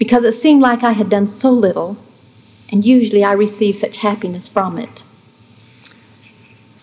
because 0.00 0.24
it 0.24 0.32
seemed 0.32 0.62
like 0.62 0.82
I 0.82 0.92
had 0.92 1.10
done 1.10 1.28
so 1.28 1.52
little, 1.52 1.96
and 2.72 2.84
usually 2.84 3.22
I 3.22 3.34
received 3.34 3.76
such 3.76 3.98
happiness 3.98 4.48
from 4.48 4.78
it. 4.78 5.04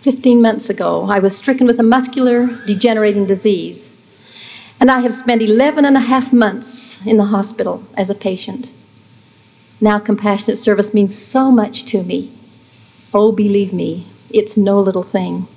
Fifteen 0.06 0.40
months 0.40 0.70
ago, 0.70 1.08
I 1.10 1.18
was 1.18 1.36
stricken 1.36 1.66
with 1.66 1.80
a 1.80 1.90
muscular 1.98 2.46
degenerating 2.68 3.26
disease 3.26 3.98
and 4.80 4.92
I 4.92 5.00
have 5.00 5.16
spent 5.16 5.42
11 5.42 5.84
and 5.84 5.98
a 5.98 6.00
half 6.00 6.32
months 6.32 7.04
in 7.08 7.18
the 7.18 7.26
hospital 7.26 7.84
as 7.98 8.12
a 8.12 8.14
patient. 8.14 8.72
Now, 9.82 9.98
compassionate 9.98 10.60
service 10.60 10.94
means 10.94 11.18
so 11.18 11.50
much 11.50 11.86
to 11.86 12.04
me. 12.04 12.32
Oh, 13.16 13.32
believe 13.32 13.74
me, 13.74 14.06
it's 14.30 14.56
no 14.56 14.80
little 14.80 15.02
thing. 15.02 15.48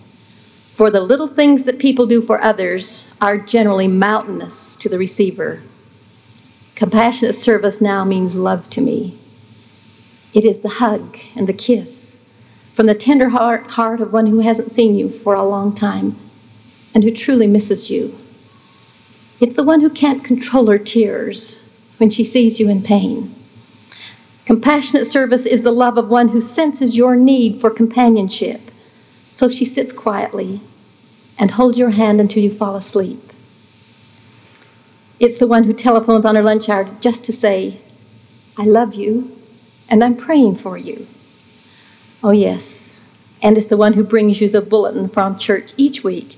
For 0.73 0.91
the 0.91 1.03
little 1.03 1.29
things 1.29 1.65
that 1.65 1.79
people 1.79 2.07
do 2.07 2.23
for 2.23 2.43
others 2.43 3.07
are 3.21 3.37
generally 3.37 3.87
mountainous 3.87 4.77
to 4.77 4.89
the 4.89 4.97
receiver. 4.97 5.61
Compassionate 6.75 7.35
service 7.35 7.83
now 7.83 8.03
means 8.03 8.35
love 8.35 8.71
to 8.71 8.81
me. 8.81 9.19
It 10.33 10.47
is 10.47 10.61
the 10.61 10.81
hug 10.81 11.19
and 11.37 11.47
the 11.47 11.53
kiss 11.53 12.18
from 12.79 12.87
the 12.87 12.95
tender 12.95 13.31
heart, 13.31 13.67
heart 13.73 14.01
of 14.01 14.13
one 14.13 14.27
who 14.27 14.39
hasn't 14.39 14.71
seen 14.71 14.95
you 14.95 15.11
for 15.11 15.35
a 15.35 15.43
long 15.43 15.75
time 15.75 16.15
and 16.95 17.03
who 17.03 17.11
truly 17.11 17.49
misses 17.49 17.91
you. 17.91 18.17
It's 19.41 19.57
the 19.57 19.65
one 19.65 19.81
who 19.81 19.91
can't 19.91 20.23
control 20.23 20.69
her 20.69 20.79
tears 20.79 21.59
when 21.97 22.09
she 22.09 22.23
sees 22.23 22.61
you 22.61 22.69
in 22.69 22.85
pain. 22.85 23.35
Compassionate 24.45 25.09
service 25.09 25.45
is 25.45 25.63
the 25.65 25.73
love 25.73 25.99
of 25.99 26.09
one 26.09 26.29
who 26.29 26.41
senses 26.41 26.97
your 26.97 27.17
need 27.17 27.61
for 27.61 27.69
companionship. 27.69 28.61
So 29.33 29.49
she 29.49 29.65
sits 29.65 29.93
quietly 29.93 30.61
and 31.37 31.51
holds 31.51 31.79
your 31.79 31.91
hand 31.91 32.21
until 32.21 32.45
you 32.45 32.51
fall 32.53 32.77
asleep. 32.77 33.19
It's 35.19 35.39
the 35.39 35.49
one 35.49 35.65
who 35.65 35.73
telephones 35.73 36.25
on 36.25 36.37
her 36.37 36.43
lunch 36.45 36.69
hour 36.69 36.85
just 37.01 37.25
to 37.25 37.33
say, 37.33 37.81
I 38.57 38.67
love 38.67 38.95
you 38.95 39.37
and 39.91 40.05
I'm 40.05 40.15
praying 40.15 40.55
for 40.55 40.79
you. 40.79 41.09
Oh, 42.23 42.33
yes. 42.33 43.01
And 43.43 43.57
it's 43.57 43.69
the 43.69 43.77
one 43.77 43.93
who 43.93 44.03
brings 44.03 44.41
you 44.41 44.49
the 44.49 44.61
bulletin 44.61 45.09
from 45.09 45.39
church 45.39 45.73
each 45.77 46.03
week 46.03 46.37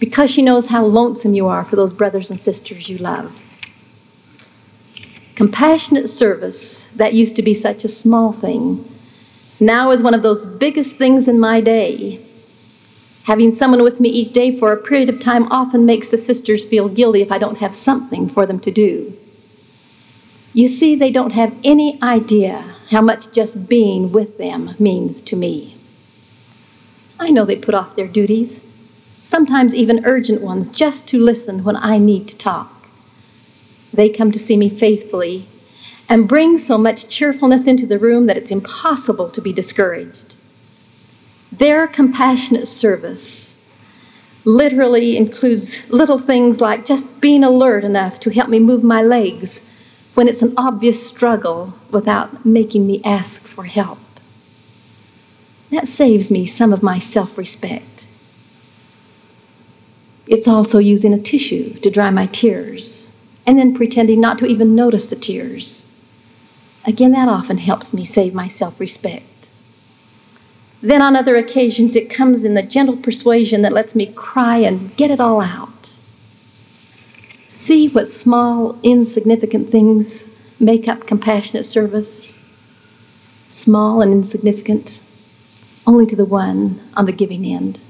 because 0.00 0.30
she 0.30 0.42
knows 0.42 0.68
how 0.68 0.84
lonesome 0.84 1.34
you 1.34 1.46
are 1.46 1.64
for 1.64 1.76
those 1.76 1.92
brothers 1.92 2.30
and 2.30 2.40
sisters 2.40 2.88
you 2.88 2.98
love. 2.98 3.40
Compassionate 5.34 6.08
service, 6.08 6.84
that 6.96 7.12
used 7.12 7.36
to 7.36 7.42
be 7.42 7.54
such 7.54 7.84
a 7.84 7.88
small 7.88 8.32
thing, 8.32 8.84
now 9.60 9.90
is 9.90 10.02
one 10.02 10.14
of 10.14 10.22
those 10.22 10.46
biggest 10.46 10.96
things 10.96 11.28
in 11.28 11.38
my 11.40 11.60
day. 11.60 12.20
Having 13.24 13.52
someone 13.52 13.82
with 13.82 14.00
me 14.00 14.08
each 14.08 14.32
day 14.32 14.56
for 14.56 14.72
a 14.72 14.76
period 14.76 15.08
of 15.08 15.18
time 15.18 15.50
often 15.50 15.86
makes 15.86 16.08
the 16.08 16.18
sisters 16.18 16.64
feel 16.64 16.88
guilty 16.88 17.22
if 17.22 17.32
I 17.32 17.38
don't 17.38 17.58
have 17.58 17.74
something 17.74 18.28
for 18.28 18.46
them 18.46 18.60
to 18.60 18.70
do. 18.70 19.16
You 20.52 20.68
see, 20.68 20.94
they 20.94 21.10
don't 21.10 21.32
have 21.32 21.54
any 21.64 22.00
idea 22.02 22.73
how 22.90 23.00
much 23.00 23.32
just 23.32 23.68
being 23.68 24.12
with 24.12 24.38
them 24.38 24.74
means 24.78 25.22
to 25.22 25.36
me. 25.36 25.76
I 27.18 27.30
know 27.30 27.44
they 27.44 27.56
put 27.56 27.74
off 27.74 27.96
their 27.96 28.08
duties 28.08 28.60
sometimes 29.24 29.74
even 29.74 30.04
urgent 30.04 30.42
ones, 30.42 30.68
just 30.68 31.08
to 31.08 31.18
listen 31.18 31.64
when 31.64 31.76
I 31.76 31.98
need 31.98 32.28
to 32.28 32.36
talk. 32.36 32.70
They 33.92 34.10
come 34.10 34.30
to 34.30 34.38
see 34.38 34.56
me 34.56 34.68
faithfully 34.68 35.46
and 36.08 36.28
bring 36.28 36.58
so 36.58 36.76
much 36.76 37.08
cheerfulness 37.08 37.66
into 37.66 37.86
the 37.86 37.98
room 37.98 38.26
that 38.26 38.36
it's 38.36 38.50
impossible 38.50 39.30
to 39.30 39.40
be 39.40 39.52
discouraged. 39.52 40.36
Their 41.50 41.86
compassionate 41.86 42.68
service 42.68 43.56
literally 44.44 45.16
includes 45.16 45.88
little 45.90 46.18
things 46.18 46.60
like 46.60 46.84
just 46.84 47.20
being 47.22 47.42
alert 47.42 47.82
enough 47.82 48.20
to 48.20 48.30
help 48.30 48.50
me 48.50 48.58
move 48.58 48.84
my 48.84 49.00
legs 49.00 49.64
when 50.14 50.28
it's 50.28 50.42
an 50.42 50.54
obvious 50.56 51.04
struggle 51.04 51.74
without 51.90 52.44
making 52.46 52.86
me 52.86 53.02
ask 53.04 53.42
for 53.42 53.64
help. 53.64 53.98
That 55.70 55.88
saves 55.88 56.30
me 56.30 56.46
some 56.46 56.72
of 56.72 56.82
my 56.82 56.98
self 56.98 57.36
respect. 57.36 58.06
It's 60.26 60.48
also 60.48 60.78
using 60.78 61.12
a 61.12 61.18
tissue 61.18 61.74
to 61.74 61.90
dry 61.90 62.10
my 62.10 62.26
tears 62.26 63.08
and 63.46 63.58
then 63.58 63.74
pretending 63.74 64.20
not 64.20 64.38
to 64.38 64.46
even 64.46 64.74
notice 64.74 65.06
the 65.06 65.16
tears. 65.16 65.84
Again, 66.86 67.12
that 67.12 67.28
often 67.28 67.58
helps 67.58 67.92
me 67.92 68.04
save 68.04 68.34
my 68.34 68.48
self 68.48 68.78
respect. 68.78 69.50
Then, 70.80 71.00
on 71.00 71.16
other 71.16 71.36
occasions, 71.36 71.96
it 71.96 72.10
comes 72.10 72.44
in 72.44 72.54
the 72.54 72.62
gentle 72.62 72.96
persuasion 72.96 73.62
that 73.62 73.72
lets 73.72 73.94
me 73.94 74.06
cry 74.06 74.58
and 74.58 74.94
get 74.96 75.10
it 75.10 75.18
all 75.18 75.40
out. 75.40 75.70
See 77.64 77.88
what 77.88 78.06
small, 78.06 78.78
insignificant 78.82 79.70
things 79.70 80.28
make 80.60 80.86
up 80.86 81.06
compassionate 81.06 81.64
service. 81.64 82.38
Small 83.48 84.02
and 84.02 84.12
insignificant, 84.12 85.00
only 85.86 86.04
to 86.04 86.14
the 86.14 86.26
one 86.26 86.78
on 86.94 87.06
the 87.06 87.12
giving 87.12 87.46
end. 87.46 87.80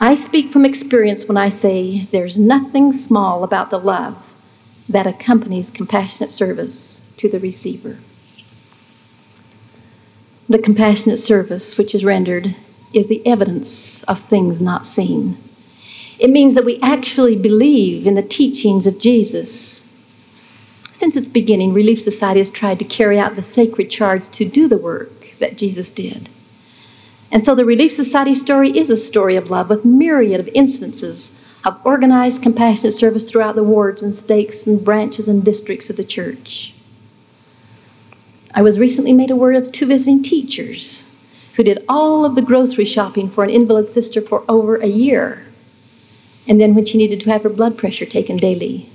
I 0.00 0.14
speak 0.14 0.50
from 0.50 0.64
experience 0.64 1.28
when 1.28 1.36
I 1.36 1.50
say 1.50 2.06
there's 2.12 2.38
nothing 2.38 2.94
small 2.94 3.44
about 3.44 3.68
the 3.68 3.78
love 3.78 4.32
that 4.88 5.06
accompanies 5.06 5.70
compassionate 5.70 6.32
service 6.32 7.02
to 7.18 7.28
the 7.28 7.38
receiver. 7.38 7.98
The 10.48 10.60
compassionate 10.60 11.18
service 11.18 11.76
which 11.76 11.94
is 11.94 12.06
rendered 12.06 12.56
is 12.94 13.08
the 13.08 13.20
evidence 13.26 14.02
of 14.04 14.18
things 14.18 14.62
not 14.62 14.86
seen. 14.86 15.36
It 16.18 16.30
means 16.30 16.54
that 16.54 16.64
we 16.64 16.80
actually 16.80 17.36
believe 17.36 18.06
in 18.06 18.14
the 18.14 18.22
teachings 18.22 18.86
of 18.86 18.98
Jesus. 18.98 19.84
Since 20.92 21.16
its 21.16 21.28
beginning, 21.28 21.74
Relief 21.74 22.00
Society 22.00 22.40
has 22.40 22.48
tried 22.48 22.78
to 22.78 22.84
carry 22.84 23.18
out 23.18 23.36
the 23.36 23.42
sacred 23.42 23.90
charge 23.90 24.28
to 24.30 24.46
do 24.46 24.66
the 24.66 24.78
work 24.78 25.32
that 25.38 25.58
Jesus 25.58 25.90
did. 25.90 26.30
And 27.30 27.42
so 27.42 27.54
the 27.54 27.66
Relief 27.66 27.92
Society 27.92 28.34
story 28.34 28.70
is 28.70 28.88
a 28.88 28.96
story 28.96 29.36
of 29.36 29.50
love 29.50 29.68
with 29.68 29.84
myriad 29.84 30.40
of 30.40 30.48
instances 30.54 31.32
of 31.66 31.84
organized 31.84 32.42
compassionate 32.42 32.94
service 32.94 33.30
throughout 33.30 33.56
the 33.56 33.62
wards 33.62 34.02
and 34.02 34.14
stakes 34.14 34.66
and 34.66 34.84
branches 34.84 35.28
and 35.28 35.44
districts 35.44 35.90
of 35.90 35.96
the 35.96 36.04
church. 36.04 36.72
I 38.54 38.62
was 38.62 38.78
recently 38.78 39.12
made 39.12 39.30
aware 39.30 39.52
of 39.52 39.72
two 39.72 39.84
visiting 39.84 40.22
teachers 40.22 41.02
who 41.56 41.62
did 41.62 41.84
all 41.88 42.24
of 42.24 42.36
the 42.36 42.42
grocery 42.42 42.84
shopping 42.84 43.28
for 43.28 43.42
an 43.42 43.50
invalid 43.50 43.88
sister 43.88 44.22
for 44.22 44.44
over 44.48 44.76
a 44.76 44.86
year. 44.86 45.45
And 46.48 46.60
then 46.60 46.74
when 46.74 46.84
she 46.84 46.98
needed 46.98 47.20
to 47.22 47.30
have 47.30 47.42
her 47.42 47.48
blood 47.48 47.76
pressure 47.76 48.06
taken 48.06 48.36
daily, 48.36 48.88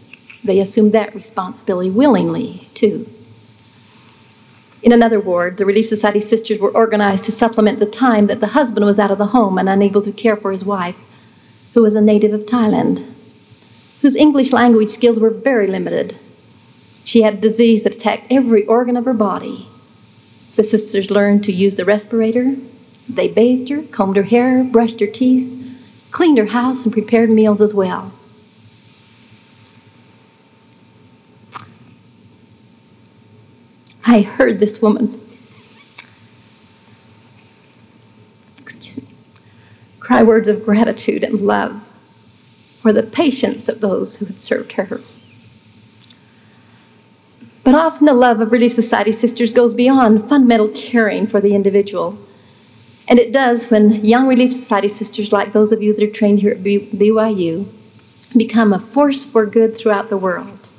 they 0.44 0.60
assumed 0.60 0.94
that 0.94 1.14
responsibility 1.14 1.90
willingly, 1.90 2.68
too. 2.74 3.08
In 4.82 4.92
another 4.92 5.20
ward, 5.20 5.58
the 5.58 5.66
Relief 5.66 5.86
Society 5.86 6.22
sisters 6.22 6.60
were 6.60 6.72
organized 6.72 7.26
to 7.26 7.32
supplement 7.32 7.80
the 7.80 7.86
time 7.86 8.28
that 8.28 8.40
the 8.40 8.48
husband 8.48 8.86
was 8.86 9.00
out 9.00 9.12
of 9.12 9.20
the 9.20 9.28
home 9.28 9.60
and 9.60 9.70
unable 9.70 10.02
to 10.02 10.12
care 10.12 10.36
for 10.36 10.52
his 10.52 10.66
wife, 10.66 10.98
who 11.74 11.84
was 11.84 11.94
a 11.94 12.02
native 12.02 12.34
of 12.34 12.48
Thailand, 12.48 13.06
whose 14.02 14.16
English 14.16 14.52
language 14.52 14.90
skills 14.90 15.20
were 15.20 15.30
very 15.30 15.68
limited. 15.68 16.18
She 17.04 17.22
had 17.22 17.36
a 17.36 17.42
disease 17.42 17.84
that 17.84 17.96
attacked 17.96 18.32
every 18.32 18.66
organ 18.66 18.98
of 18.98 19.06
her 19.06 19.14
body. 19.14 19.68
The 20.56 20.64
sisters 20.64 21.12
learned 21.12 21.44
to 21.44 21.52
use 21.52 21.76
the 21.76 21.86
respirator. 21.86 22.56
They 23.08 23.28
bathed 23.28 23.70
her, 23.70 23.84
combed 23.84 24.16
her 24.16 24.24
hair, 24.24 24.64
brushed 24.64 25.00
her 25.00 25.08
teeth, 25.08 25.61
cleaned 26.12 26.38
her 26.38 26.45
house, 26.45 26.84
and 26.84 26.93
prepared 26.93 27.30
meals 27.30 27.62
as 27.62 27.74
well. 27.74 28.12
I 34.06 34.21
heard 34.21 34.60
this 34.60 34.82
woman 34.82 35.19
excuse 38.60 38.97
me, 38.97 39.08
cry 40.00 40.21
words 40.21 40.47
of 40.47 40.65
gratitude 40.65 41.24
and 41.24 41.39
love 41.39 41.82
for 42.82 42.91
the 42.91 43.04
patience 43.04 43.69
of 43.69 43.80
those 43.80 44.17
who 44.17 44.26
had 44.26 44.39
served 44.39 44.74
her. 44.74 45.02
But 47.63 47.76
often 47.76 48.06
the 48.06 48.13
love 48.13 48.41
of 48.41 48.52
Relief 48.52 48.74
Society 48.74 49.12
sisters 49.12 49.52
goes 49.52 49.74
beyond 49.74 50.28
fundamental 50.28 50.69
caring 50.69 51.28
for 51.28 51.39
the 51.39 51.54
individual. 51.54 52.17
And 53.08 53.20
it 53.20 53.34
does 53.34 53.70
when 53.70 54.06
young 54.06 54.28
Relief 54.28 54.54
Society 54.54 54.88
sisters, 54.88 55.32
like 55.32 55.54
those 55.54 55.72
of 55.72 55.82
you 55.82 55.94
that 55.94 56.04
are 56.04 56.12
trained 56.12 56.40
here 56.40 56.52
at 56.52 56.60
BYU, 56.60 57.66
become 58.38 58.72
a 58.72 58.80
force 58.80 59.26
for 59.26 59.46
good 59.46 59.76
throughout 59.76 60.10
the 60.10 60.18
world. 60.18 60.70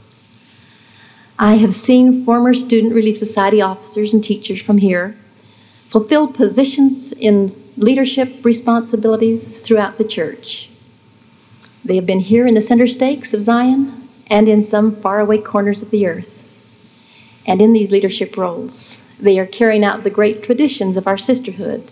I 1.39 1.57
have 1.57 1.75
seen 1.75 2.25
former 2.25 2.55
Student 2.55 2.95
Relief 2.95 3.19
Society 3.19 3.61
officers 3.61 4.15
and 4.15 4.23
teachers 4.23 4.63
from 4.63 4.79
here 4.79 5.17
fulfill 5.89 6.29
positions 6.29 7.13
in 7.13 7.55
leadership 7.77 8.45
responsibilities 8.45 9.57
throughout 9.59 9.99
the 9.99 10.05
church. 10.05 10.71
They 11.85 11.97
have 11.97 12.07
been 12.07 12.21
here 12.21 12.47
in 12.47 12.55
the 12.55 12.61
center 12.61 12.87
stakes 12.87 13.35
of 13.35 13.41
Zion 13.41 13.93
and 14.31 14.49
in 14.49 14.63
some 14.63 14.95
faraway 14.95 15.39
corners 15.39 15.83
of 15.83 15.91
the 15.91 16.07
earth. 16.07 17.43
And 17.47 17.61
in 17.61 17.73
these 17.73 17.91
leadership 17.91 18.37
roles, 18.37 19.01
they 19.19 19.39
are 19.39 19.47
carrying 19.47 19.85
out 19.85 20.05
the 20.05 20.11
great 20.11 20.43
traditions 20.43 20.97
of 20.97 21.07
our 21.07 21.19
sisterhood. 21.19 21.91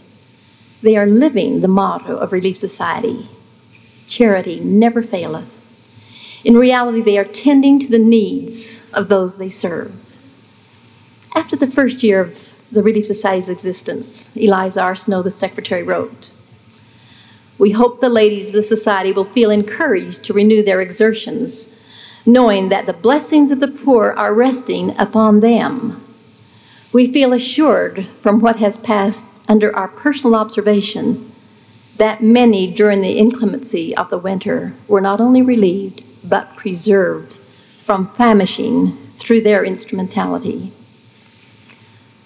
They 0.83 0.97
are 0.97 1.07
living 1.07 1.61
the 1.61 1.69
motto 1.69 2.17
of 2.17 2.33
Relief 2.33 2.57
Society 2.57 3.29
charity 4.11 4.61
never 4.61 5.01
faileth. 5.01 5.59
In 6.45 6.57
reality, 6.57 7.01
they 7.01 7.17
are 7.17 7.25
tending 7.25 7.79
to 7.79 7.91
the 7.91 7.99
needs 7.99 8.83
of 8.93 9.09
those 9.09 9.37
they 9.37 9.49
serve. 9.49 9.95
After 11.35 11.55
the 11.55 11.67
first 11.67 12.03
year 12.03 12.21
of 12.21 12.69
the 12.73 12.83
Relief 12.83 13.07
Society's 13.07 13.49
existence, 13.49 14.29
Eliza 14.35 14.83
R. 14.83 14.97
Snow, 14.97 15.23
the 15.23 15.31
secretary, 15.31 15.83
wrote 15.83 16.33
We 17.59 17.71
hope 17.71 18.01
the 18.01 18.09
ladies 18.09 18.49
of 18.49 18.55
the 18.55 18.63
Society 18.63 19.13
will 19.13 19.25
feel 19.25 19.51
encouraged 19.51 20.25
to 20.25 20.33
renew 20.33 20.63
their 20.63 20.81
exertions, 20.81 21.69
knowing 22.27 22.69
that 22.69 22.87
the 22.87 22.93
blessings 22.93 23.51
of 23.51 23.61
the 23.61 23.69
poor 23.69 24.13
are 24.13 24.35
resting 24.35 24.99
upon 24.99 25.41
them. 25.41 26.01
We 26.93 27.13
feel 27.13 27.33
assured 27.33 28.07
from 28.07 28.41
what 28.41 28.57
has 28.57 28.77
passed 28.77 29.25
under 29.49 29.75
our 29.75 29.89
personal 29.89 30.35
observation 30.35 31.31
that 31.97 32.23
many 32.23 32.73
during 32.73 33.01
the 33.01 33.19
inclemency 33.19 33.95
of 33.97 34.09
the 34.11 34.19
winter 34.19 34.73
were 34.89 35.01
not 35.01 35.21
only 35.21 35.43
relieved, 35.43 36.03
but 36.29 36.57
preserved 36.57 37.37
from 37.37 38.07
famishing 38.07 38.93
through 39.11 39.41
their 39.41 39.65
instrumentality. 39.65 40.73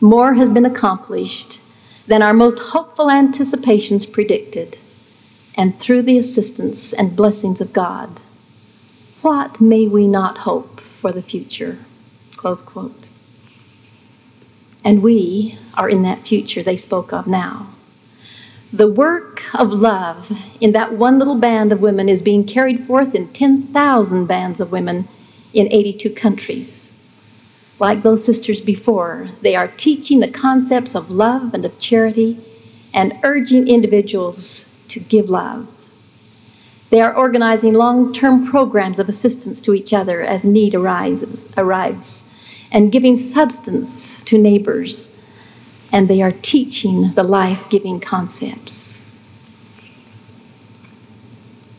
More 0.00 0.35
has 0.35 0.48
been 0.48 0.64
accomplished 0.64 1.61
than 2.07 2.22
our 2.22 2.35
most 2.35 2.59
hopeful 2.59 3.11
anticipations 3.11 4.07
predicted, 4.07 4.79
and 5.57 5.74
through 5.77 6.03
the 6.03 6.18
assistance 6.18 6.92
and 6.92 7.16
blessings 7.16 7.61
of 7.61 7.72
God, 7.72 8.11
what 9.22 9.61
may 9.61 9.88
we 9.88 10.07
not 10.07 10.38
hope 10.38 10.79
for 10.81 11.11
the 11.11 11.22
future? 11.22 11.79
Close 12.37 12.61
quote. 12.61 13.04
And 14.85 15.03
we 15.03 15.57
are 15.77 15.88
in 15.88 16.03
that 16.03 16.20
future 16.20 16.62
they 16.62 16.77
spoke 16.77 17.12
of 17.12 17.27
now. 17.27 17.68
The 18.73 18.88
work 18.88 19.42
of 19.55 19.73
love 19.73 20.31
in 20.61 20.73
that 20.73 20.92
one 20.94 21.18
little 21.18 21.38
band 21.38 21.73
of 21.73 21.81
women 21.81 22.09
is 22.09 22.23
being 22.23 22.44
carried 22.44 22.81
forth 22.81 23.14
in 23.14 23.29
10,000 23.29 24.27
bands 24.27 24.61
of 24.61 24.73
women 24.73 25.09
in 25.53 25.73
82 25.73 26.11
countries. 26.11 26.90
Like 27.79 28.03
those 28.03 28.25
sisters 28.25 28.61
before, 28.61 29.29
they 29.42 29.55
are 29.55 29.68
teaching 29.68 30.20
the 30.20 30.31
concepts 30.31 30.94
of 30.94 31.11
love 31.11 31.55
and 31.55 31.64
of 31.64 31.79
charity 31.79 32.38
and 32.92 33.18
urging 33.23 33.68
individuals 33.68 34.64
to 34.88 35.01
give 35.01 35.31
love. 35.31 35.70
They 36.90 37.01
are 37.01 37.16
organizing 37.16 37.75
long 37.75 38.12
term 38.12 38.47
programs 38.47 38.99
of 38.99 39.09
assistance 39.09 39.61
to 39.62 39.75
each 39.75 39.92
other 39.92 40.23
as 40.23 40.44
need 40.44 40.75
arises, 40.75 41.53
arrives 41.57 42.23
and 42.74 42.90
giving 42.90 43.14
substance 43.14 44.20
to 44.24 44.37
neighbors. 44.37 45.08
And 45.92 46.08
they 46.08 46.20
are 46.20 46.32
teaching 46.32 47.12
the 47.12 47.22
life 47.22 47.70
giving 47.70 48.00
concepts. 48.00 49.00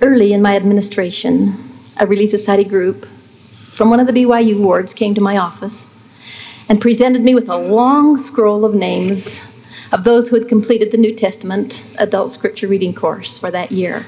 Early 0.01 0.31
in 0.31 0.41
my 0.41 0.55
administration, 0.55 1.53
a 1.99 2.07
Relief 2.07 2.31
Society 2.31 2.63
group 2.63 3.05
from 3.05 3.89
one 3.89 3.99
of 3.99 4.07
the 4.07 4.13
BYU 4.13 4.57
wards 4.57 4.93
came 4.93 5.13
to 5.15 5.21
my 5.21 5.37
office 5.37 5.89
and 6.69 6.79
presented 6.79 7.23
me 7.23 7.35
with 7.35 7.49
a 7.49 7.57
long 7.57 8.15
scroll 8.15 8.63
of 8.63 8.73
names 8.73 9.43
of 9.91 10.05
those 10.05 10.29
who 10.29 10.37
had 10.37 10.47
completed 10.47 10.91
the 10.91 10.97
New 10.97 11.13
Testament 11.13 11.83
adult 11.99 12.31
scripture 12.31 12.67
reading 12.67 12.93
course 12.93 13.37
for 13.37 13.51
that 13.51 13.71
year. 13.71 14.05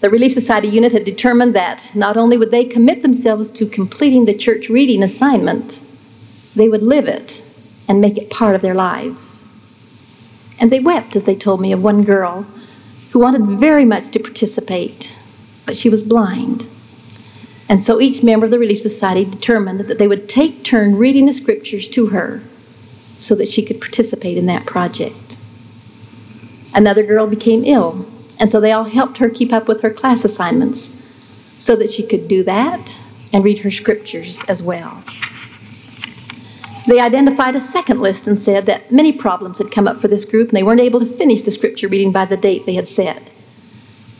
The 0.00 0.10
Relief 0.10 0.32
Society 0.32 0.68
unit 0.68 0.92
had 0.92 1.04
determined 1.04 1.54
that 1.54 1.90
not 1.94 2.16
only 2.16 2.36
would 2.36 2.50
they 2.50 2.64
commit 2.64 3.02
themselves 3.02 3.50
to 3.52 3.66
completing 3.66 4.26
the 4.26 4.34
church 4.34 4.68
reading 4.68 5.02
assignment, 5.02 5.80
they 6.54 6.68
would 6.68 6.82
live 6.82 7.08
it 7.08 7.42
and 7.88 8.00
make 8.00 8.18
it 8.18 8.30
part 8.30 8.54
of 8.54 8.62
their 8.62 8.74
lives. 8.74 9.50
And 10.60 10.70
they 10.70 10.80
wept 10.80 11.16
as 11.16 11.24
they 11.24 11.34
told 11.34 11.60
me 11.60 11.72
of 11.72 11.82
one 11.82 12.04
girl 12.04 12.42
who 13.12 13.20
wanted 13.20 13.42
very 13.58 13.84
much 13.84 14.08
to 14.08 14.18
participate, 14.18 15.14
but 15.64 15.76
she 15.76 15.88
was 15.88 16.02
blind. 16.02 16.66
And 17.68 17.82
so 17.82 18.00
each 18.00 18.22
member 18.22 18.44
of 18.44 18.50
the 18.50 18.58
Relief 18.58 18.80
Society 18.80 19.24
determined 19.24 19.80
that 19.80 19.98
they 19.98 20.06
would 20.06 20.28
take 20.28 20.62
turn 20.62 20.96
reading 20.96 21.26
the 21.26 21.32
scriptures 21.32 21.88
to 21.88 22.06
her 22.06 22.40
so 23.18 23.34
that 23.34 23.48
she 23.48 23.62
could 23.62 23.80
participate 23.80 24.36
in 24.36 24.46
that 24.46 24.66
project. 24.66 25.36
Another 26.74 27.02
girl 27.02 27.26
became 27.26 27.64
ill, 27.64 28.06
and 28.40 28.50
so 28.50 28.60
they 28.60 28.72
all 28.72 28.84
helped 28.84 29.18
her 29.18 29.30
keep 29.30 29.52
up 29.52 29.68
with 29.68 29.80
her 29.82 29.90
class 29.90 30.24
assignments 30.24 30.90
so 31.62 31.74
that 31.76 31.90
she 31.90 32.02
could 32.02 32.28
do 32.28 32.42
that 32.42 32.98
and 33.32 33.44
read 33.44 33.60
her 33.60 33.70
scriptures 33.70 34.42
as 34.48 34.62
well. 34.62 35.02
They 36.86 37.00
identified 37.00 37.56
a 37.56 37.60
second 37.60 37.98
list 37.98 38.28
and 38.28 38.38
said 38.38 38.66
that 38.66 38.92
many 38.92 39.12
problems 39.12 39.58
had 39.58 39.72
come 39.72 39.88
up 39.88 39.96
for 39.96 40.06
this 40.06 40.24
group 40.24 40.48
and 40.48 40.56
they 40.56 40.62
weren't 40.62 40.80
able 40.80 41.00
to 41.00 41.06
finish 41.06 41.42
the 41.42 41.50
scripture 41.50 41.88
reading 41.88 42.12
by 42.12 42.26
the 42.26 42.36
date 42.36 42.64
they 42.64 42.74
had 42.74 42.86
set. 42.86 43.32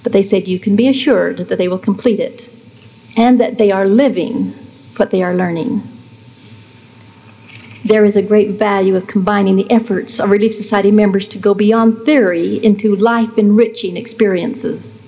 But 0.03 0.13
they 0.13 0.23
said, 0.23 0.49
You 0.49 0.59
can 0.59 0.75
be 0.75 0.89
assured 0.89 1.39
that 1.39 1.59
they 1.59 1.69
will 1.69 1.79
complete 1.79 2.19
it 2.19 2.51
and 3.17 3.39
that 3.41 3.59
they 3.59 3.71
are 3.71 3.87
living 3.87 4.53
what 4.97 5.11
they 5.11 5.23
are 5.23 5.35
learning. 5.35 5.83
There 7.87 8.05
is 8.05 8.16
a 8.16 8.22
great 8.22 8.51
value 8.51 8.96
of 8.96 9.07
combining 9.07 9.55
the 9.55 9.70
efforts 9.70 10.18
of 10.18 10.33
Relief 10.33 10.53
Society 10.53 10.90
members 10.90 11.25
to 11.29 11.38
go 11.38 11.55
beyond 11.55 12.05
theory 12.05 12.57
into 12.64 12.96
life 12.96 13.38
enriching 13.38 13.96
experiences. 13.96 14.99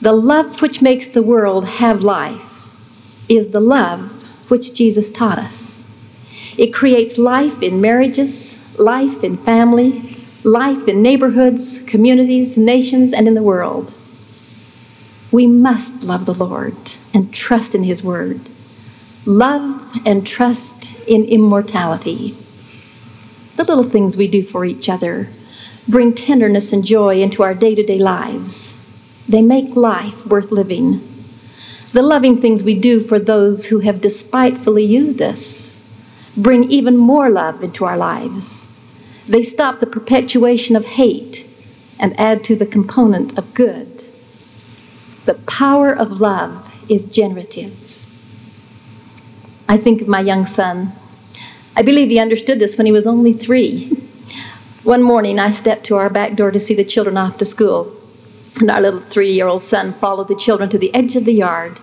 The 0.00 0.12
love 0.12 0.62
which 0.62 0.80
makes 0.80 1.08
the 1.08 1.24
world 1.24 1.64
have 1.64 2.04
life 2.04 3.28
is 3.28 3.48
the 3.48 3.58
love 3.58 4.48
which 4.48 4.72
Jesus 4.74 5.10
taught 5.10 5.40
us. 5.40 5.82
It 6.56 6.72
creates 6.72 7.18
life 7.18 7.60
in 7.60 7.80
marriages, 7.80 8.78
life 8.78 9.24
in 9.24 9.36
family, 9.36 10.02
life 10.44 10.86
in 10.86 11.02
neighborhoods, 11.02 11.80
communities, 11.80 12.58
nations, 12.58 13.12
and 13.12 13.26
in 13.26 13.34
the 13.34 13.42
world. 13.42 13.92
We 15.32 15.48
must 15.48 16.04
love 16.04 16.26
the 16.26 16.34
Lord 16.34 16.76
and 17.12 17.34
trust 17.34 17.74
in 17.74 17.82
His 17.82 18.04
Word. 18.04 18.40
Love 19.24 20.04
and 20.04 20.26
trust 20.26 20.96
in 21.06 21.24
immortality. 21.24 22.34
The 23.54 23.62
little 23.62 23.84
things 23.84 24.16
we 24.16 24.26
do 24.26 24.42
for 24.42 24.64
each 24.64 24.88
other 24.88 25.28
bring 25.88 26.12
tenderness 26.12 26.72
and 26.72 26.84
joy 26.84 27.22
into 27.22 27.44
our 27.44 27.54
day 27.54 27.76
to 27.76 27.84
day 27.84 28.00
lives. 28.00 28.76
They 29.28 29.40
make 29.40 29.76
life 29.76 30.26
worth 30.26 30.50
living. 30.50 31.00
The 31.92 32.02
loving 32.02 32.40
things 32.40 32.64
we 32.64 32.74
do 32.74 32.98
for 32.98 33.20
those 33.20 33.66
who 33.66 33.78
have 33.80 34.00
despitefully 34.00 34.84
used 34.84 35.22
us 35.22 35.78
bring 36.36 36.64
even 36.64 36.96
more 36.96 37.30
love 37.30 37.62
into 37.62 37.84
our 37.84 37.96
lives. 37.96 38.66
They 39.28 39.44
stop 39.44 39.78
the 39.78 39.86
perpetuation 39.86 40.74
of 40.74 40.84
hate 40.84 41.46
and 42.00 42.18
add 42.18 42.42
to 42.44 42.56
the 42.56 42.66
component 42.66 43.38
of 43.38 43.54
good. 43.54 43.98
The 45.26 45.38
power 45.46 45.92
of 45.92 46.20
love 46.20 46.84
is 46.90 47.04
generative. 47.04 47.81
I 49.72 49.78
think 49.78 50.02
of 50.02 50.06
my 50.06 50.20
young 50.20 50.44
son. 50.44 50.92
I 51.74 51.80
believe 51.80 52.10
he 52.10 52.18
understood 52.18 52.58
this 52.58 52.76
when 52.76 52.84
he 52.84 52.92
was 52.92 53.06
only 53.06 53.32
three. 53.32 53.86
One 54.84 55.02
morning, 55.02 55.38
I 55.38 55.50
stepped 55.50 55.84
to 55.84 55.96
our 55.96 56.10
back 56.10 56.34
door 56.34 56.50
to 56.50 56.60
see 56.60 56.74
the 56.74 56.84
children 56.84 57.16
off 57.16 57.38
to 57.38 57.46
school, 57.46 57.90
and 58.60 58.70
our 58.70 58.82
little 58.82 59.00
three 59.00 59.32
year 59.32 59.46
old 59.46 59.62
son 59.62 59.94
followed 59.94 60.28
the 60.28 60.36
children 60.36 60.68
to 60.68 60.76
the 60.76 60.94
edge 60.94 61.16
of 61.16 61.24
the 61.24 61.32
yard 61.32 61.80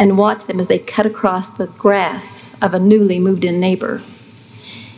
and 0.00 0.18
watched 0.18 0.48
them 0.48 0.58
as 0.58 0.66
they 0.66 0.80
cut 0.80 1.06
across 1.06 1.48
the 1.48 1.68
grass 1.68 2.50
of 2.60 2.74
a 2.74 2.80
newly 2.80 3.20
moved 3.20 3.44
in 3.44 3.60
neighbor. 3.60 4.02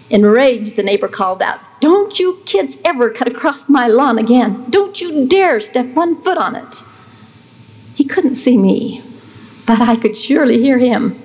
Enraged, 0.08 0.76
the 0.76 0.82
neighbor 0.82 1.08
called 1.08 1.42
out, 1.42 1.60
Don't 1.80 2.18
you 2.18 2.40
kids 2.46 2.78
ever 2.86 3.10
cut 3.10 3.28
across 3.28 3.68
my 3.68 3.86
lawn 3.86 4.16
again! 4.16 4.64
Don't 4.70 4.98
you 4.98 5.28
dare 5.28 5.60
step 5.60 5.88
one 5.88 6.16
foot 6.16 6.38
on 6.38 6.56
it! 6.56 6.82
He 7.94 8.04
couldn't 8.04 8.36
see 8.36 8.56
me, 8.56 9.02
but 9.66 9.82
I 9.82 9.96
could 9.96 10.16
surely 10.16 10.62
hear 10.62 10.78
him. 10.78 11.20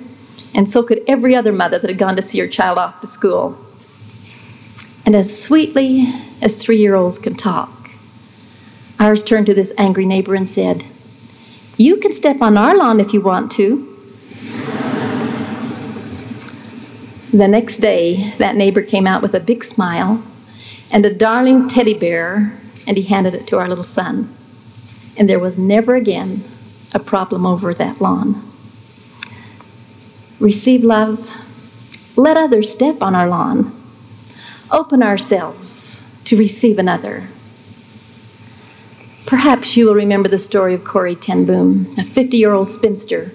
And 0.56 0.70
so 0.70 0.84
could 0.84 1.04
every 1.08 1.36
other 1.36 1.54
mother 1.54 1.80
that 1.80 1.90
had 1.90 2.00
gone 2.00 2.16
to 2.16 2.22
see 2.22 2.40
her 2.40 2.48
child 2.48 2.78
off 2.78 3.00
to 3.02 3.08
school. 3.08 3.58
And 5.06 5.16
as 5.16 5.44
sweetly 5.44 6.08
as 6.42 6.56
three 6.56 6.78
year 6.78 6.96
olds 6.96 7.20
can 7.20 7.36
talk, 7.36 7.90
ours 9.00 9.22
turned 9.22 9.46
to 9.48 9.54
this 9.54 9.74
angry 9.78 10.06
neighbor 10.06 10.36
and 10.36 10.48
said, 10.48 10.84
You 11.78 11.98
can 11.98 12.12
step 12.12 12.42
on 12.42 12.58
our 12.58 12.76
lawn 12.76 13.00
if 13.00 13.14
you 13.14 13.22
want 13.22 13.52
to. 13.54 13.86
the 17.32 17.48
next 17.48 17.78
day, 17.78 18.32
that 18.38 18.56
neighbor 18.56 18.82
came 18.82 19.08
out 19.08 19.22
with 19.22 19.36
a 19.36 19.40
big 19.40 19.64
smile 19.64 20.22
and 20.92 21.06
a 21.06 21.14
darling 21.14 21.68
teddy 21.68 21.94
bear, 21.94 22.52
and 22.88 22.98
he 22.98 23.04
handed 23.04 23.36
it 23.36 23.46
to 23.48 23.60
our 23.60 23.68
little 23.68 23.84
son. 23.84 24.34
And 25.18 25.30
there 25.30 25.40
was 25.40 25.60
never 25.60 25.96
again 25.96 26.42
a 26.94 27.00
problem 27.00 27.46
over 27.46 27.74
that 27.74 28.02
lawn. 28.02 28.49
Receive 30.40 30.84
love. 30.84 32.18
Let 32.18 32.38
others 32.38 32.72
step 32.72 33.02
on 33.02 33.14
our 33.14 33.28
lawn. 33.28 33.72
Open 34.72 35.04
ourselves 35.04 36.04
to 36.26 36.38
receive 36.38 36.80
another. 36.80 37.28
Perhaps 39.26 39.76
you 39.76 39.86
will 39.86 39.96
remember 39.96 40.30
the 40.30 40.40
story 40.40 40.74
of 40.74 40.84
Corrie 40.84 41.16
ten 41.16 41.46
Boom, 41.46 41.94
a 41.98 42.04
50 42.04 42.38
year 42.38 42.54
old 42.54 42.68
spinster 42.68 43.32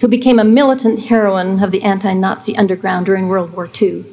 who 0.00 0.08
became 0.08 0.38
a 0.38 0.44
militant 0.44 1.04
heroine 1.04 1.62
of 1.62 1.70
the 1.70 1.82
anti 1.82 2.12
Nazi 2.12 2.56
underground 2.56 3.06
during 3.06 3.28
World 3.28 3.52
War 3.52 3.68
II. 3.80 4.04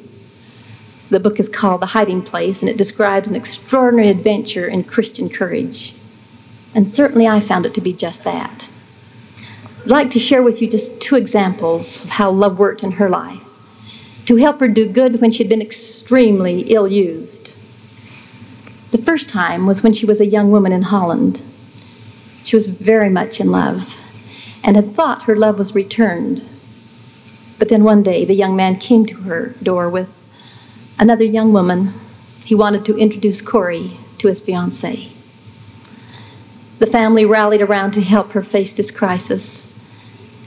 The 1.10 1.20
book 1.20 1.38
is 1.38 1.48
called 1.48 1.82
The 1.82 1.86
Hiding 1.86 2.22
Place, 2.22 2.62
and 2.62 2.70
it 2.70 2.78
describes 2.78 3.28
an 3.28 3.36
extraordinary 3.36 4.08
adventure 4.08 4.66
in 4.66 4.84
Christian 4.84 5.28
courage. 5.28 5.94
And 6.74 6.90
certainly 6.90 7.28
I 7.28 7.40
found 7.40 7.66
it 7.66 7.74
to 7.74 7.80
be 7.82 7.92
just 7.92 8.24
that. 8.24 8.70
I'd 9.84 9.90
like 9.90 10.10
to 10.12 10.18
share 10.18 10.42
with 10.42 10.62
you 10.62 10.68
just 10.70 10.98
two 10.98 11.14
examples 11.14 12.02
of 12.02 12.08
how 12.08 12.30
love 12.30 12.58
worked 12.58 12.82
in 12.82 12.92
her 12.92 13.10
life 13.10 13.42
to 14.24 14.36
help 14.36 14.58
her 14.60 14.68
do 14.68 14.88
good 14.88 15.20
when 15.20 15.30
she'd 15.30 15.50
been 15.50 15.60
extremely 15.60 16.60
ill 16.72 16.88
used. 16.88 17.48
The 18.92 19.02
first 19.02 19.28
time 19.28 19.66
was 19.66 19.82
when 19.82 19.92
she 19.92 20.06
was 20.06 20.22
a 20.22 20.26
young 20.26 20.50
woman 20.50 20.72
in 20.72 20.84
Holland. 20.84 21.42
She 22.44 22.56
was 22.56 22.66
very 22.66 23.10
much 23.10 23.40
in 23.40 23.50
love 23.50 24.00
and 24.64 24.74
had 24.74 24.94
thought 24.94 25.24
her 25.24 25.36
love 25.36 25.58
was 25.58 25.74
returned. 25.74 26.42
But 27.58 27.68
then 27.68 27.84
one 27.84 28.02
day 28.02 28.24
the 28.24 28.32
young 28.32 28.56
man 28.56 28.78
came 28.78 29.04
to 29.04 29.16
her 29.16 29.54
door 29.62 29.90
with 29.90 30.96
another 30.98 31.24
young 31.24 31.52
woman. 31.52 31.92
He 32.46 32.54
wanted 32.54 32.86
to 32.86 32.96
introduce 32.96 33.42
Corrie 33.42 33.98
to 34.16 34.28
his 34.28 34.40
fiancée. 34.40 35.10
The 36.78 36.86
family 36.86 37.26
rallied 37.26 37.60
around 37.60 37.92
to 37.92 38.00
help 38.00 38.32
her 38.32 38.42
face 38.42 38.72
this 38.72 38.90
crisis. 38.90 39.66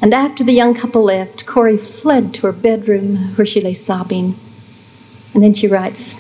And 0.01 0.13
after 0.13 0.43
the 0.43 0.53
young 0.53 0.75
couple 0.75 1.03
left, 1.03 1.45
Corrie 1.45 1.77
fled 1.77 2.33
to 2.35 2.47
her 2.47 2.51
bedroom 2.51 3.17
where 3.35 3.45
she 3.45 3.61
lay 3.61 3.73
sobbing. 3.73 4.35
And 5.33 5.43
then 5.43 5.53
she 5.53 5.67
writes, 5.67 6.13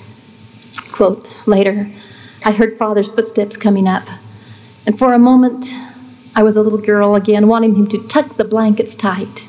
quote, 0.91 1.47
later, 1.47 1.89
I 2.43 2.51
heard 2.51 2.77
father's 2.77 3.07
footsteps 3.07 3.55
coming 3.55 3.87
up. 3.87 4.07
And 4.85 4.97
for 4.97 5.13
a 5.13 5.19
moment, 5.19 5.67
I 6.35 6.43
was 6.43 6.55
a 6.55 6.61
little 6.61 6.79
girl 6.79 7.15
again, 7.15 7.47
wanting 7.47 7.75
him 7.75 7.87
to 7.87 8.07
tuck 8.07 8.35
the 8.35 8.45
blankets 8.45 8.95
tight. 8.95 9.47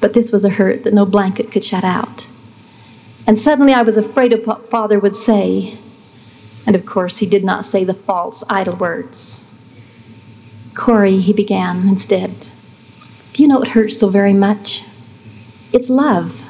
But 0.00 0.14
this 0.14 0.32
was 0.32 0.44
a 0.44 0.50
hurt 0.50 0.84
that 0.84 0.94
no 0.94 1.04
blanket 1.04 1.52
could 1.52 1.64
shut 1.64 1.84
out. 1.84 2.26
And 3.26 3.38
suddenly 3.38 3.74
I 3.74 3.82
was 3.82 3.96
afraid 3.96 4.32
of 4.32 4.46
what 4.46 4.70
father 4.70 4.98
would 4.98 5.16
say. 5.16 5.76
And 6.66 6.74
of 6.74 6.86
course, 6.86 7.18
he 7.18 7.26
did 7.26 7.44
not 7.44 7.64
say 7.64 7.84
the 7.84 7.94
false, 7.94 8.42
idle 8.48 8.76
words. 8.76 9.42
Corrie, 10.74 11.18
he 11.18 11.32
began 11.32 11.88
instead. 11.88 12.48
Do 13.38 13.44
you 13.44 13.48
know 13.48 13.60
what 13.60 13.68
hurts 13.68 13.96
so 13.96 14.08
very 14.08 14.34
much? 14.34 14.82
It's 15.72 15.88
love. 15.88 16.42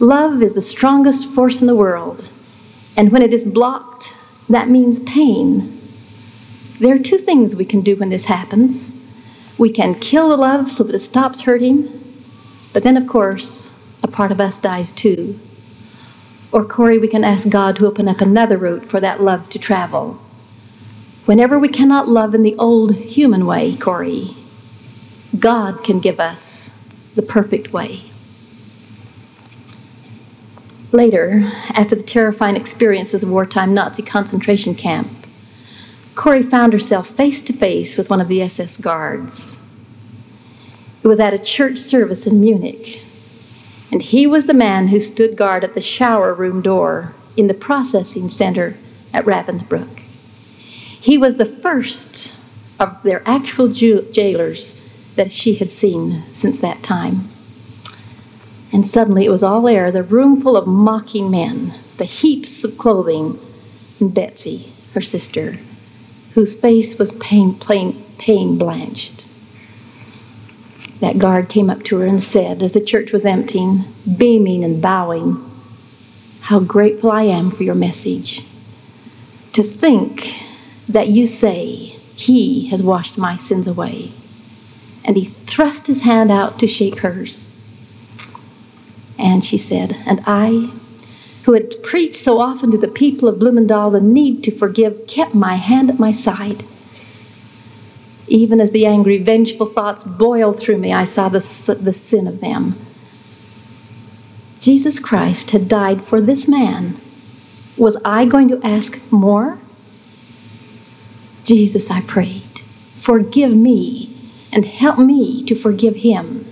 Love 0.00 0.44
is 0.44 0.54
the 0.54 0.60
strongest 0.60 1.28
force 1.28 1.60
in 1.60 1.66
the 1.66 1.74
world. 1.74 2.30
And 2.96 3.10
when 3.10 3.20
it 3.20 3.32
is 3.32 3.44
blocked, 3.44 4.14
that 4.48 4.68
means 4.68 5.00
pain. 5.00 5.68
There 6.78 6.94
are 6.94 7.00
two 7.00 7.18
things 7.18 7.56
we 7.56 7.64
can 7.64 7.80
do 7.80 7.96
when 7.96 8.10
this 8.10 8.26
happens. 8.26 8.92
We 9.58 9.70
can 9.70 9.96
kill 9.96 10.28
the 10.28 10.36
love 10.36 10.70
so 10.70 10.84
that 10.84 10.94
it 10.94 11.00
stops 11.00 11.40
hurting, 11.40 11.88
but 12.72 12.84
then, 12.84 12.96
of 12.96 13.08
course, 13.08 13.72
a 14.04 14.06
part 14.06 14.30
of 14.30 14.40
us 14.40 14.60
dies 14.60 14.92
too. 14.92 15.36
Or, 16.52 16.64
Corrie, 16.64 16.98
we 16.98 17.08
can 17.08 17.24
ask 17.24 17.48
God 17.48 17.74
to 17.74 17.88
open 17.88 18.06
up 18.06 18.20
another 18.20 18.56
route 18.56 18.86
for 18.86 19.00
that 19.00 19.20
love 19.20 19.50
to 19.50 19.58
travel. 19.58 20.12
Whenever 21.26 21.58
we 21.58 21.66
cannot 21.66 22.06
love 22.06 22.36
in 22.36 22.44
the 22.44 22.54
old 22.54 22.94
human 22.94 23.46
way, 23.46 23.74
Corrie, 23.74 24.36
God 25.36 25.84
can 25.84 26.00
give 26.00 26.20
us 26.20 26.72
the 27.14 27.22
perfect 27.22 27.72
way. 27.72 28.00
Later, 30.90 31.42
after 31.74 31.94
the 31.94 32.02
terrifying 32.02 32.56
experiences 32.56 33.22
of 33.22 33.30
wartime 33.30 33.74
Nazi 33.74 34.02
concentration 34.02 34.74
camp, 34.74 35.08
Corrie 36.14 36.42
found 36.42 36.72
herself 36.72 37.06
face 37.06 37.42
to 37.42 37.52
face 37.52 37.98
with 37.98 38.08
one 38.08 38.22
of 38.22 38.28
the 38.28 38.40
SS 38.40 38.78
guards. 38.78 39.58
It 41.02 41.06
was 41.06 41.20
at 41.20 41.34
a 41.34 41.38
church 41.38 41.78
service 41.78 42.26
in 42.26 42.40
Munich, 42.40 43.02
and 43.92 44.00
he 44.00 44.26
was 44.26 44.46
the 44.46 44.54
man 44.54 44.88
who 44.88 44.98
stood 44.98 45.36
guard 45.36 45.62
at 45.62 45.74
the 45.74 45.80
shower 45.80 46.32
room 46.32 46.62
door 46.62 47.12
in 47.36 47.48
the 47.48 47.54
processing 47.54 48.30
center 48.30 48.74
at 49.12 49.26
Ravensbrück. 49.26 49.98
He 49.98 51.18
was 51.18 51.36
the 51.36 51.46
first 51.46 52.34
of 52.80 53.02
their 53.02 53.22
actual 53.26 53.68
jailers 53.68 54.74
that 55.18 55.32
she 55.32 55.54
had 55.54 55.68
seen 55.70 56.22
since 56.30 56.60
that 56.60 56.80
time. 56.82 57.24
And 58.72 58.86
suddenly 58.86 59.24
it 59.24 59.30
was 59.30 59.42
all 59.42 59.62
there 59.62 59.90
the 59.90 60.04
room 60.04 60.40
full 60.40 60.56
of 60.56 60.68
mocking 60.68 61.28
men, 61.28 61.72
the 61.96 62.04
heaps 62.04 62.62
of 62.62 62.78
clothing, 62.78 63.36
and 64.00 64.14
Betsy, 64.14 64.68
her 64.94 65.00
sister, 65.00 65.58
whose 66.34 66.54
face 66.54 66.98
was 66.98 67.10
pain, 67.12 67.54
plain, 67.54 68.00
pain 68.18 68.58
blanched. 68.58 69.24
That 71.00 71.18
guard 71.18 71.48
came 71.48 71.68
up 71.68 71.82
to 71.84 71.98
her 71.98 72.06
and 72.06 72.22
said, 72.22 72.62
as 72.62 72.72
the 72.72 72.80
church 72.80 73.12
was 73.12 73.26
emptying, 73.26 73.80
beaming 74.16 74.62
and 74.62 74.80
bowing, 74.80 75.36
How 76.42 76.60
grateful 76.60 77.10
I 77.10 77.24
am 77.24 77.50
for 77.50 77.64
your 77.64 77.74
message. 77.74 78.44
To 79.54 79.64
think 79.64 80.44
that 80.88 81.08
you 81.08 81.26
say, 81.26 81.74
He 81.74 82.68
has 82.68 82.84
washed 82.84 83.18
my 83.18 83.36
sins 83.36 83.66
away 83.66 84.12
and 85.08 85.16
he 85.16 85.24
thrust 85.24 85.86
his 85.86 86.02
hand 86.02 86.30
out 86.30 86.58
to 86.58 86.66
shake 86.66 86.98
hers. 86.98 87.50
And 89.18 89.42
she 89.42 89.56
said, 89.56 89.96
And 90.06 90.20
I, 90.26 90.70
who 91.44 91.54
had 91.54 91.82
preached 91.82 92.16
so 92.16 92.38
often 92.38 92.70
to 92.72 92.78
the 92.78 92.88
people 92.88 93.26
of 93.26 93.38
Bloemendaal 93.38 93.90
the 93.90 94.02
need 94.02 94.44
to 94.44 94.50
forgive, 94.50 95.06
kept 95.06 95.34
my 95.34 95.54
hand 95.54 95.88
at 95.88 95.98
my 95.98 96.10
side. 96.10 96.62
Even 98.28 98.60
as 98.60 98.70
the 98.72 98.84
angry, 98.84 99.16
vengeful 99.16 99.64
thoughts 99.64 100.04
boiled 100.04 100.60
through 100.60 100.76
me, 100.76 100.92
I 100.92 101.04
saw 101.04 101.30
the, 101.30 101.40
the 101.80 101.94
sin 101.94 102.28
of 102.28 102.40
them. 102.40 102.74
Jesus 104.60 104.98
Christ 104.98 105.52
had 105.52 105.68
died 105.68 106.02
for 106.02 106.20
this 106.20 106.46
man. 106.46 106.96
Was 107.78 107.96
I 108.04 108.26
going 108.26 108.48
to 108.48 108.60
ask 108.62 109.00
more? 109.10 109.58
Jesus, 111.44 111.90
I 111.90 112.02
prayed, 112.02 112.42
forgive 112.42 113.56
me 113.56 114.07
and 114.58 114.66
help 114.66 114.98
me 114.98 115.40
to 115.44 115.54
forgive 115.54 115.94
him. 115.94 116.44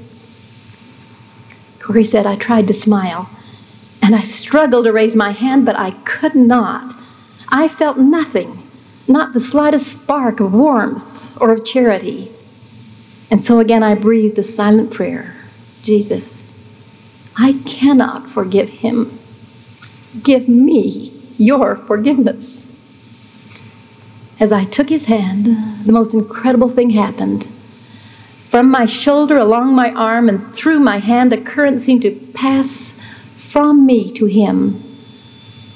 Corrie 1.81 2.05
said, 2.05 2.25
I 2.25 2.37
tried 2.37 2.69
to 2.69 2.73
smile 2.73 3.29
and 4.01 4.15
I 4.15 4.23
struggled 4.23 4.85
to 4.85 4.93
raise 4.93 5.17
my 5.17 5.33
hand, 5.33 5.67
but 5.67 5.77
I 5.77 5.91
could 6.05 6.37
not. 6.37 6.95
I 7.49 7.67
felt 7.67 7.99
nothing, 7.99 8.63
not 9.09 9.33
the 9.33 9.41
slightest 9.41 9.89
spark 9.89 10.39
of 10.39 10.55
warmth 10.55 11.37
or 11.43 11.51
of 11.51 11.65
charity. 11.65 12.31
And 13.29 13.41
so 13.41 13.59
again 13.59 13.83
I 13.83 13.97
breathed 13.97 14.39
a 14.39 14.45
silent 14.45 14.93
prayer 14.93 15.35
Jesus, 15.83 16.53
I 17.37 17.55
cannot 17.67 18.29
forgive 18.29 18.69
him. 18.69 19.11
Give 20.23 20.49
me 20.49 21.11
your 21.39 21.75
forgiveness. 21.75 22.67
As 24.39 24.53
I 24.53 24.65
took 24.65 24.91
his 24.91 25.07
hand, 25.07 25.47
the 25.85 25.93
most 25.93 26.15
incredible 26.15 26.69
thing 26.69 26.91
happened. 26.91 27.49
From 28.57 28.71
my 28.71 28.87
shoulder, 28.87 29.37
along 29.37 29.75
my 29.75 29.93
arm, 29.93 30.31
and 30.31 30.43
through 30.43 30.79
my 30.79 30.97
hand, 30.97 31.31
a 31.31 31.39
current 31.39 31.79
seemed 31.79 32.01
to 32.01 32.11
pass 32.33 32.93
from 33.35 33.85
me 33.85 34.11
to 34.13 34.25
him, 34.25 34.71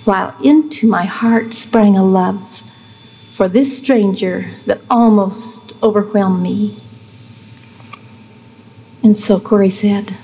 while 0.06 0.34
into 0.42 0.86
my 0.88 1.04
heart 1.04 1.52
sprang 1.52 1.98
a 1.98 2.02
love 2.02 2.42
for 2.42 3.48
this 3.48 3.76
stranger 3.76 4.46
that 4.64 4.80
almost 4.88 5.74
overwhelmed 5.82 6.42
me. 6.42 6.74
And 9.04 9.14
so 9.14 9.38
Corrie 9.38 9.68
said, 9.68 10.14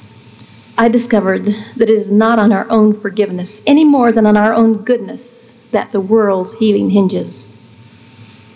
I 0.78 0.88
discovered 0.88 1.44
that 1.44 1.90
it 1.90 1.94
is 1.94 2.10
not 2.10 2.38
on 2.38 2.54
our 2.54 2.66
own 2.70 2.98
forgiveness 2.98 3.60
any 3.66 3.84
more 3.84 4.12
than 4.12 4.24
on 4.24 4.38
our 4.38 4.54
own 4.54 4.78
goodness 4.78 5.52
that 5.72 5.92
the 5.92 6.00
world's 6.00 6.54
healing 6.54 6.88
hinges, 6.88 7.50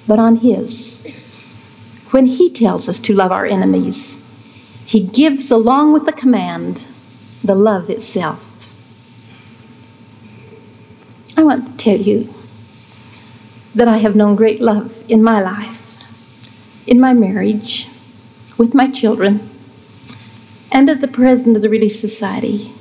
but 0.08 0.18
on 0.18 0.36
His 0.36 1.19
when 2.10 2.26
He 2.26 2.50
tells 2.50 2.88
us 2.88 2.98
to 3.00 3.14
love 3.14 3.32
our 3.32 3.46
enemies, 3.46 4.18
He 4.86 5.00
gives, 5.00 5.50
along 5.50 5.92
with 5.92 6.06
the 6.06 6.12
command, 6.12 6.86
the 7.44 7.54
love 7.54 7.88
itself. 7.90 8.46
I 11.36 11.42
want 11.42 11.66
to 11.66 11.76
tell 11.76 11.96
you 11.96 12.28
that 13.74 13.88
I 13.88 13.98
have 13.98 14.16
known 14.16 14.36
great 14.36 14.60
love 14.60 15.08
in 15.08 15.22
my 15.22 15.40
life, 15.40 16.88
in 16.88 17.00
my 17.00 17.14
marriage, 17.14 17.88
with 18.58 18.74
my 18.74 18.90
children, 18.90 19.40
and 20.72 20.90
as 20.90 20.98
the 20.98 21.08
president 21.08 21.56
of 21.56 21.62
the 21.62 21.70
Relief 21.70 21.96
Society, 21.96 22.72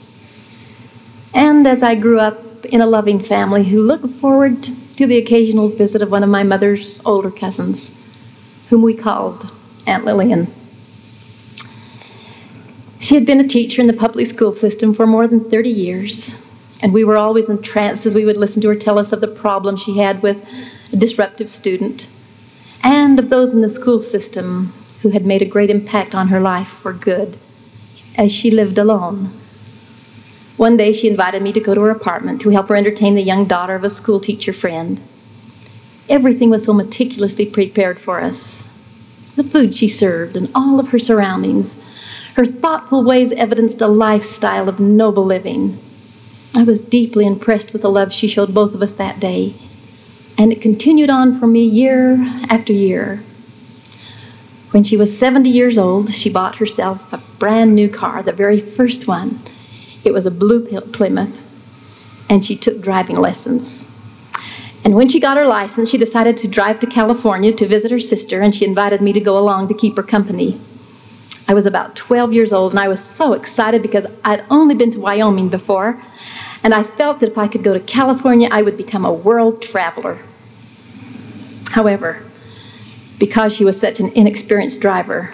and 1.34 1.68
as 1.68 1.84
I 1.84 1.96
grew 1.96 2.20
up 2.20 2.66
in 2.66 2.82
a 2.82 2.88
loving 2.88 3.20
family 3.20 3.64
who 3.64 3.82
looked 3.82 4.10
forward 4.10 4.62
to 4.98 5.06
the 5.06 5.18
occasional 5.18 5.70
visit 5.70 6.02
of 6.02 6.12
one 6.12 6.24
of 6.24 6.30
my 6.30 6.44
mother's 6.44 7.00
older 7.06 7.32
cousins, 7.32 7.92
whom 8.70 8.82
we 8.82 8.94
called 8.94 9.52
Aunt 9.88 10.06
Lillian. 10.06 10.48
She 13.00 13.16
had 13.16 13.26
been 13.26 13.40
a 13.40 13.48
teacher 13.48 13.82
in 13.82 13.88
the 13.88 13.94
public 13.94 14.28
school 14.28 14.52
system 14.52 14.94
for 14.94 15.08
more 15.08 15.28
than 15.28 15.50
30 15.50 15.70
years, 15.70 16.38
and 16.82 16.94
we 16.94 17.04
were 17.04 17.18
always 17.18 17.50
entranced 17.50 18.06
as 18.06 18.14
we 18.14 18.26
would 18.26 18.38
listen 18.38 18.62
to 18.62 18.68
her 18.70 18.76
tell 18.76 19.00
us 19.00 19.12
of 19.12 19.22
the 19.22 19.28
problems 19.28 19.82
she 19.82 19.98
had 19.98 20.22
with 20.22 20.38
a 20.94 20.98
disruptive 20.98 21.50
student 21.50 22.08
and 22.84 23.20
of 23.20 23.30
those 23.30 23.54
in 23.54 23.62
the 23.62 23.70
school 23.70 24.00
system 24.00 24.72
who 25.02 25.10
had 25.10 25.26
made 25.26 25.42
a 25.42 25.46
great 25.46 25.70
impact 25.70 26.14
on 26.14 26.28
her 26.28 26.40
life 26.40 26.68
for 26.68 26.94
good 26.94 27.38
as 28.18 28.32
she 28.32 28.52
lived 28.52 28.78
alone. 28.78 29.30
One 30.58 30.76
day 30.76 30.92
she 30.92 31.10
invited 31.10 31.42
me 31.42 31.54
to 31.54 31.60
go 31.60 31.74
to 31.74 31.82
her 31.82 31.90
apartment 31.90 32.42
to 32.42 32.50
help 32.50 32.68
her 32.68 32.76
entertain 32.76 33.16
the 33.16 33.22
young 33.22 33.46
daughter 33.46 33.76
of 33.76 33.84
a 33.84 33.90
school 33.90 34.20
teacher 34.20 34.52
friend. 34.52 35.00
Everything 36.10 36.50
was 36.50 36.66
so 36.66 36.74
meticulously 36.74 37.46
prepared 37.46 38.00
for 38.02 38.20
us 38.22 38.68
the 39.36 39.44
food 39.44 39.74
she 39.74 39.88
served 39.88 40.36
and 40.36 40.50
all 40.54 40.80
of 40.80 40.90
her 40.90 41.00
surroundings 41.00 41.80
her 42.40 42.46
thoughtful 42.46 43.04
ways 43.04 43.34
evidenced 43.34 43.82
a 43.82 43.88
lifestyle 43.88 44.70
of 44.70 44.80
noble 44.80 45.26
living. 45.26 45.78
I 46.56 46.64
was 46.64 46.80
deeply 46.80 47.28
impressed 47.28 47.74
with 47.74 47.82
the 47.82 47.92
love 47.92 48.14
she 48.14 48.30
showed 48.30 48.54
both 48.54 48.74
of 48.74 48.82
us 48.82 48.94
that 48.94 49.20
day, 49.20 49.54
and 50.38 50.54
it 50.54 50.62
continued 50.62 51.10
on 51.10 51.38
for 51.38 51.48
me 51.48 51.66
year 51.66 52.16
after 52.50 52.72
year. 52.72 53.18
When 54.72 54.84
she 54.84 54.96
was 54.96 55.18
70 55.18 55.50
years 55.50 55.78
old, 55.78 56.14
she 56.14 56.30
bought 56.30 56.56
herself 56.56 57.12
a 57.12 57.22
brand 57.40 57.76
new 57.76 57.90
car, 57.90 58.24
the 58.24 58.32
very 58.32 58.58
first 58.58 59.06
one. 59.06 59.40
It 60.06 60.14
was 60.14 60.26
a 60.26 60.32
blue 60.32 60.66
Plymouth, 60.94 62.30
and 62.30 62.46
she 62.46 62.56
took 62.56 62.80
driving 62.80 63.18
lessons. 63.18 63.89
And 64.84 64.96
when 64.96 65.08
she 65.08 65.20
got 65.20 65.38
her 65.38 65.46
license, 65.46 65.90
she 65.90 65.98
decided 65.98 66.38
to 66.38 66.48
drive 66.48 66.80
to 66.80 66.88
California 66.88 67.52
to 67.54 67.68
visit 67.68 67.92
her 67.92 68.00
sister, 68.00 68.42
and 68.42 68.56
she 68.56 68.66
invited 68.66 69.02
me 69.02 69.14
to 69.14 69.20
go 69.20 69.38
along 69.38 69.68
to 69.68 69.74
keep 69.74 69.96
her 69.98 70.04
company. 70.04 70.60
I 71.48 71.54
was 71.54 71.66
about 71.66 71.96
12 71.96 72.34
years 72.34 72.54
old, 72.54 72.72
and 72.72 72.80
I 72.80 72.88
was 72.88 73.04
so 73.04 73.34
excited 73.34 73.82
because 73.82 74.06
I'd 74.24 74.44
only 74.50 74.76
been 74.76 74.92
to 74.92 75.00
Wyoming 75.00 75.50
before, 75.50 76.02
and 76.64 76.74
I 76.74 76.84
felt 76.84 77.20
that 77.20 77.32
if 77.32 77.38
I 77.38 77.48
could 77.48 77.64
go 77.64 77.74
to 77.74 77.80
California, 77.80 78.50
I 78.52 78.62
would 78.62 78.78
become 78.78 79.06
a 79.06 79.12
world 79.12 79.62
traveler. 79.62 80.20
However, 81.72 82.24
because 83.18 83.54
she 83.56 83.66
was 83.66 83.80
such 83.80 84.00
an 84.00 84.10
inexperienced 84.10 84.80
driver, 84.80 85.34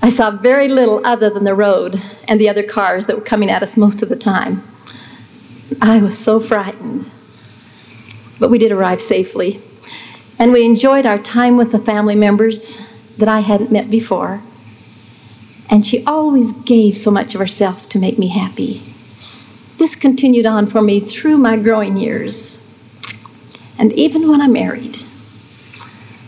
I 0.00 0.10
saw 0.10 0.30
very 0.30 0.68
little 0.68 1.04
other 1.04 1.28
than 1.28 1.44
the 1.44 1.54
road 1.54 2.00
and 2.28 2.40
the 2.40 2.48
other 2.48 2.62
cars 2.62 3.06
that 3.06 3.16
were 3.16 3.24
coming 3.24 3.50
at 3.50 3.62
us 3.62 3.76
most 3.76 4.02
of 4.02 4.08
the 4.08 4.16
time. 4.16 4.62
I 5.82 6.00
was 6.00 6.16
so 6.16 6.40
frightened. 6.40 7.10
But 8.38 8.50
we 8.50 8.58
did 8.58 8.72
arrive 8.72 9.00
safely, 9.00 9.60
and 10.38 10.52
we 10.52 10.64
enjoyed 10.64 11.06
our 11.06 11.18
time 11.18 11.56
with 11.56 11.72
the 11.72 11.78
family 11.78 12.14
members 12.14 12.78
that 13.16 13.28
I 13.28 13.40
hadn't 13.40 13.72
met 13.72 13.90
before 13.90 14.40
and 15.70 15.84
she 15.84 16.04
always 16.04 16.52
gave 16.52 16.96
so 16.96 17.10
much 17.10 17.34
of 17.34 17.40
herself 17.40 17.88
to 17.90 17.98
make 17.98 18.18
me 18.18 18.28
happy. 18.28 18.82
This 19.76 19.94
continued 19.94 20.46
on 20.46 20.66
for 20.66 20.82
me 20.82 21.00
through 21.00 21.38
my 21.38 21.56
growing 21.56 21.96
years, 21.96 22.58
and 23.78 23.92
even 23.92 24.28
when 24.28 24.40
I 24.40 24.48
married, 24.48 24.98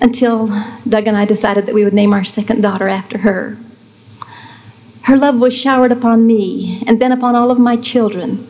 until 0.00 0.46
Doug 0.88 1.06
and 1.06 1.16
I 1.16 1.24
decided 1.24 1.66
that 1.66 1.74
we 1.74 1.84
would 1.84 1.94
name 1.94 2.12
our 2.12 2.24
second 2.24 2.60
daughter 2.60 2.88
after 2.88 3.18
her. 3.18 3.58
Her 5.02 5.16
love 5.16 5.36
was 5.40 5.56
showered 5.56 5.92
upon 5.92 6.26
me 6.26 6.82
and 6.86 7.00
then 7.00 7.10
upon 7.10 7.34
all 7.34 7.50
of 7.50 7.58
my 7.58 7.76
children. 7.76 8.46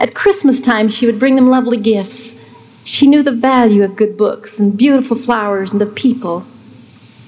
At 0.00 0.14
Christmas 0.14 0.60
time, 0.60 0.88
she 0.88 1.06
would 1.06 1.20
bring 1.20 1.36
them 1.36 1.48
lovely 1.48 1.76
gifts. 1.76 2.34
She 2.86 3.08
knew 3.08 3.24
the 3.24 3.32
value 3.32 3.82
of 3.82 3.96
good 3.96 4.16
books 4.16 4.60
and 4.60 4.78
beautiful 4.78 5.16
flowers 5.16 5.72
and 5.72 5.82
of 5.82 5.96
people. 5.96 6.46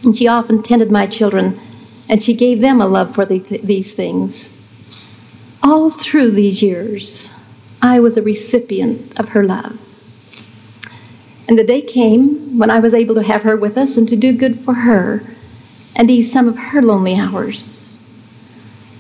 And 0.05 0.15
she 0.15 0.29
often 0.29 0.63
tended 0.63 0.93
my 0.93 1.09
children 1.09 1.59
and 2.09 2.23
she 2.23 2.33
gave 2.33 2.61
them 2.61 2.81
a 2.81 2.87
love 2.87 3.13
for 3.13 3.27
the, 3.27 3.41
these 3.41 3.93
things. 3.93 4.51
All 5.61 5.91
through 5.91 6.31
these 6.31 6.63
years, 6.63 7.29
I 7.83 7.99
was 7.99 8.17
a 8.17 8.23
recipient 8.23 9.19
of 9.19 9.31
her 9.31 9.43
love. 9.43 9.73
And 11.49 11.59
the 11.59 11.65
day 11.65 11.81
came 11.81 12.57
when 12.57 12.71
I 12.71 12.79
was 12.79 12.95
able 12.95 13.17
to 13.17 13.25
have 13.25 13.43
her 13.43 13.57
with 13.57 13.77
us 13.77 13.97
and 13.97 14.09
to 14.11 14.17
do 14.17 14.33
good 14.33 14.57
for 14.57 14.75
her 14.75 15.25
and 15.97 16.09
ease 16.09 16.31
some 16.31 16.47
of 16.47 16.57
her 16.57 16.81
lonely 16.81 17.17
hours. 17.17 17.99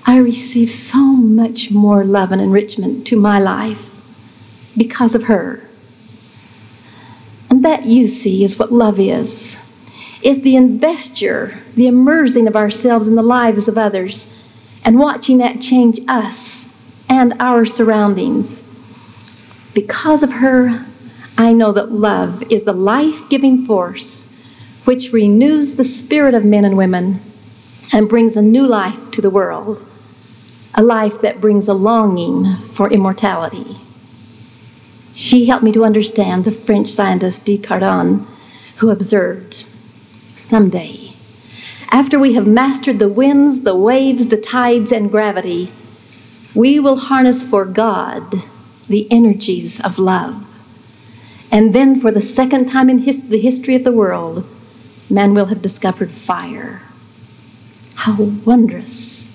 I 0.06 0.18
received 0.18 0.72
so 0.72 0.98
much 0.98 1.70
more 1.70 2.02
love 2.02 2.32
and 2.32 2.42
enrichment 2.42 3.06
to 3.06 3.16
my 3.16 3.38
life 3.38 4.74
because 4.76 5.14
of 5.14 5.24
her. 5.24 5.67
And 7.51 7.64
that, 7.64 7.86
you 7.86 8.07
see, 8.07 8.44
is 8.44 8.59
what 8.59 8.72
love 8.72 9.01
is 9.01 9.57
is 10.20 10.40
the 10.40 10.57
investure, 10.57 11.57
the 11.76 11.86
immersing 11.86 12.49
of 12.49 12.57
ourselves 12.57 13.07
in 13.07 13.14
the 13.14 13.22
lives 13.22 13.68
of 13.68 13.78
others, 13.78 14.26
and 14.84 14.99
watching 14.99 15.38
that 15.38 15.61
change 15.61 16.01
us 16.09 16.66
and 17.09 17.34
our 17.40 17.64
surroundings. 17.64 18.64
Because 19.74 20.22
of 20.24 20.32
her, 20.32 20.84
I 21.36 21.53
know 21.53 21.70
that 21.72 21.92
love 21.92 22.42
is 22.51 22.64
the 22.64 22.72
life 22.72 23.28
giving 23.28 23.62
force 23.62 24.24
which 24.84 25.12
renews 25.12 25.74
the 25.74 25.84
spirit 25.84 26.34
of 26.34 26.44
men 26.44 26.64
and 26.64 26.76
women 26.76 27.20
and 27.92 28.09
brings 28.09 28.36
a 28.36 28.42
new 28.42 28.66
life 28.66 29.11
to 29.11 29.20
the 29.20 29.28
world, 29.30 29.84
a 30.74 30.82
life 30.82 31.20
that 31.20 31.40
brings 31.40 31.68
a 31.68 31.74
longing 31.74 32.55
for 32.55 32.90
immortality. 32.90 33.76
She 35.14 35.46
helped 35.46 35.64
me 35.64 35.72
to 35.72 35.84
understand 35.84 36.44
the 36.44 36.52
French 36.52 36.88
scientist 36.88 37.44
Descartes, 37.44 38.26
who 38.76 38.90
observed 38.90 39.64
someday. 40.34 41.12
After 41.90 42.18
we 42.18 42.34
have 42.34 42.46
mastered 42.46 42.98
the 42.98 43.09
winds, 43.09 43.62
the 43.62 43.74
waves, 43.74 44.28
the 44.28 44.36
tides, 44.36 44.92
and 44.92 45.11
gravity, 45.11 45.72
we 46.54 46.78
will 46.78 46.96
harness 46.96 47.42
for 47.42 47.64
God 47.64 48.34
the 48.88 49.11
energies 49.11 49.80
of 49.80 49.98
love. 49.98 50.44
And 51.50 51.74
then, 51.74 52.00
for 52.00 52.11
the 52.11 52.20
second 52.20 52.68
time 52.68 52.90
in 52.90 52.98
his- 52.98 53.22
the 53.24 53.38
history 53.38 53.74
of 53.74 53.84
the 53.84 53.92
world, 53.92 54.44
man 55.11 55.34
will 55.34 55.46
have 55.46 55.62
discovered 55.62 56.11
fire. 56.11 56.82
How 57.94 58.16
wondrous! 58.44 59.26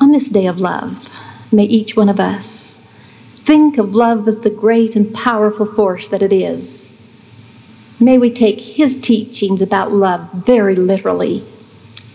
On 0.00 0.12
this 0.12 0.28
day 0.28 0.46
of 0.46 0.60
love, 0.60 1.08
may 1.50 1.64
each 1.64 1.96
one 1.96 2.08
of 2.08 2.20
us 2.20 2.71
think 3.44 3.78
of 3.78 3.94
love 3.94 4.26
as 4.28 4.40
the 4.40 4.50
great 4.50 4.96
and 4.96 5.14
powerful 5.14 5.66
force 5.66 6.08
that 6.08 6.22
it 6.22 6.32
is 6.32 6.92
May 8.02 8.18
we 8.18 8.30
take 8.32 8.60
his 8.60 9.00
teachings 9.00 9.62
about 9.62 9.92
love 9.92 10.32
very 10.32 10.74
literally 10.74 11.44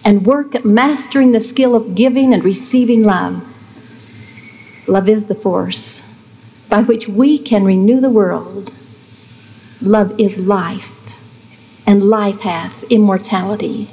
and 0.03 0.25
work 0.25 0.53
at 0.53 0.65
mastering 0.65 1.31
the 1.31 1.39
skill 1.39 1.75
of 1.75 1.95
giving 1.95 2.33
and 2.33 2.43
receiving 2.43 3.03
love. 3.03 3.41
Love 4.89 5.07
is 5.07 5.25
the 5.25 5.35
force 5.35 6.01
by 6.69 6.83
which 6.83 7.07
we 7.07 7.39
can 7.39 7.63
renew 7.63 8.01
the 8.01 8.09
world. 8.09 8.73
Love 9.81 10.19
is 10.19 10.37
life, 10.37 11.87
and 11.87 12.03
life 12.03 12.41
hath 12.41 12.83
immortality. 12.91 13.87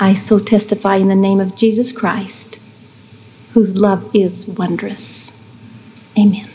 I 0.00 0.14
so 0.14 0.40
testify 0.40 0.96
in 0.96 1.06
the 1.06 1.14
name 1.14 1.38
of 1.38 1.54
Jesus 1.54 1.92
Christ, 1.92 2.56
whose 3.54 3.76
love 3.76 4.10
is 4.16 4.48
wondrous. 4.48 5.21
Amen. 6.18 6.46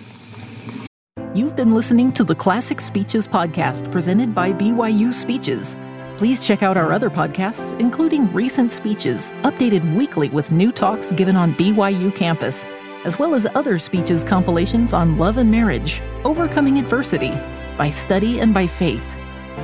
You've 1.34 1.55
been 1.55 1.74
listening 1.74 2.12
to 2.14 2.24
the 2.24 2.36
Classic 2.36 2.82
Speeches 2.82 3.28
podcast 3.28 3.91
presented 3.91 4.34
by 4.34 4.51
BYU 4.53 5.14
Speeches. 5.14 5.76
Please 6.18 6.45
check 6.45 6.64
out 6.64 6.78
our 6.78 6.91
other 6.91 7.10
podcasts, 7.10 7.80
including 7.80 8.32
recent 8.34 8.72
speeches, 8.72 9.32
updated 9.43 9.95
weekly 9.95 10.30
with 10.30 10.51
new 10.51 10.72
talks 10.72 11.12
given 11.12 11.36
on 11.36 11.53
BYU 11.55 12.14
campus, 12.16 12.66
as 13.05 13.20
well 13.20 13.36
as 13.36 13.45
other 13.53 13.78
speeches 13.78 14.24
compilations 14.24 14.93
on 14.93 15.18
love 15.18 15.38
and 15.38 15.51
marriage, 15.51 16.01
overcoming 16.24 16.80
adversity, 16.80 17.32
by 17.78 17.89
study 17.89 18.39
and 18.39 18.53
by 18.53 18.66
faith. 18.66 19.16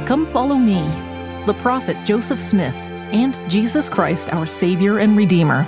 Come 0.06 0.28
follow 0.28 0.56
me, 0.56 0.88
the 1.46 1.56
prophet 1.56 1.98
Joseph 2.06 2.40
Smith, 2.40 2.76
and 3.12 3.40
Jesus 3.50 3.90
Christ, 3.90 4.32
our 4.32 4.46
Savior 4.46 5.00
and 5.00 5.18
Redeemer 5.18 5.68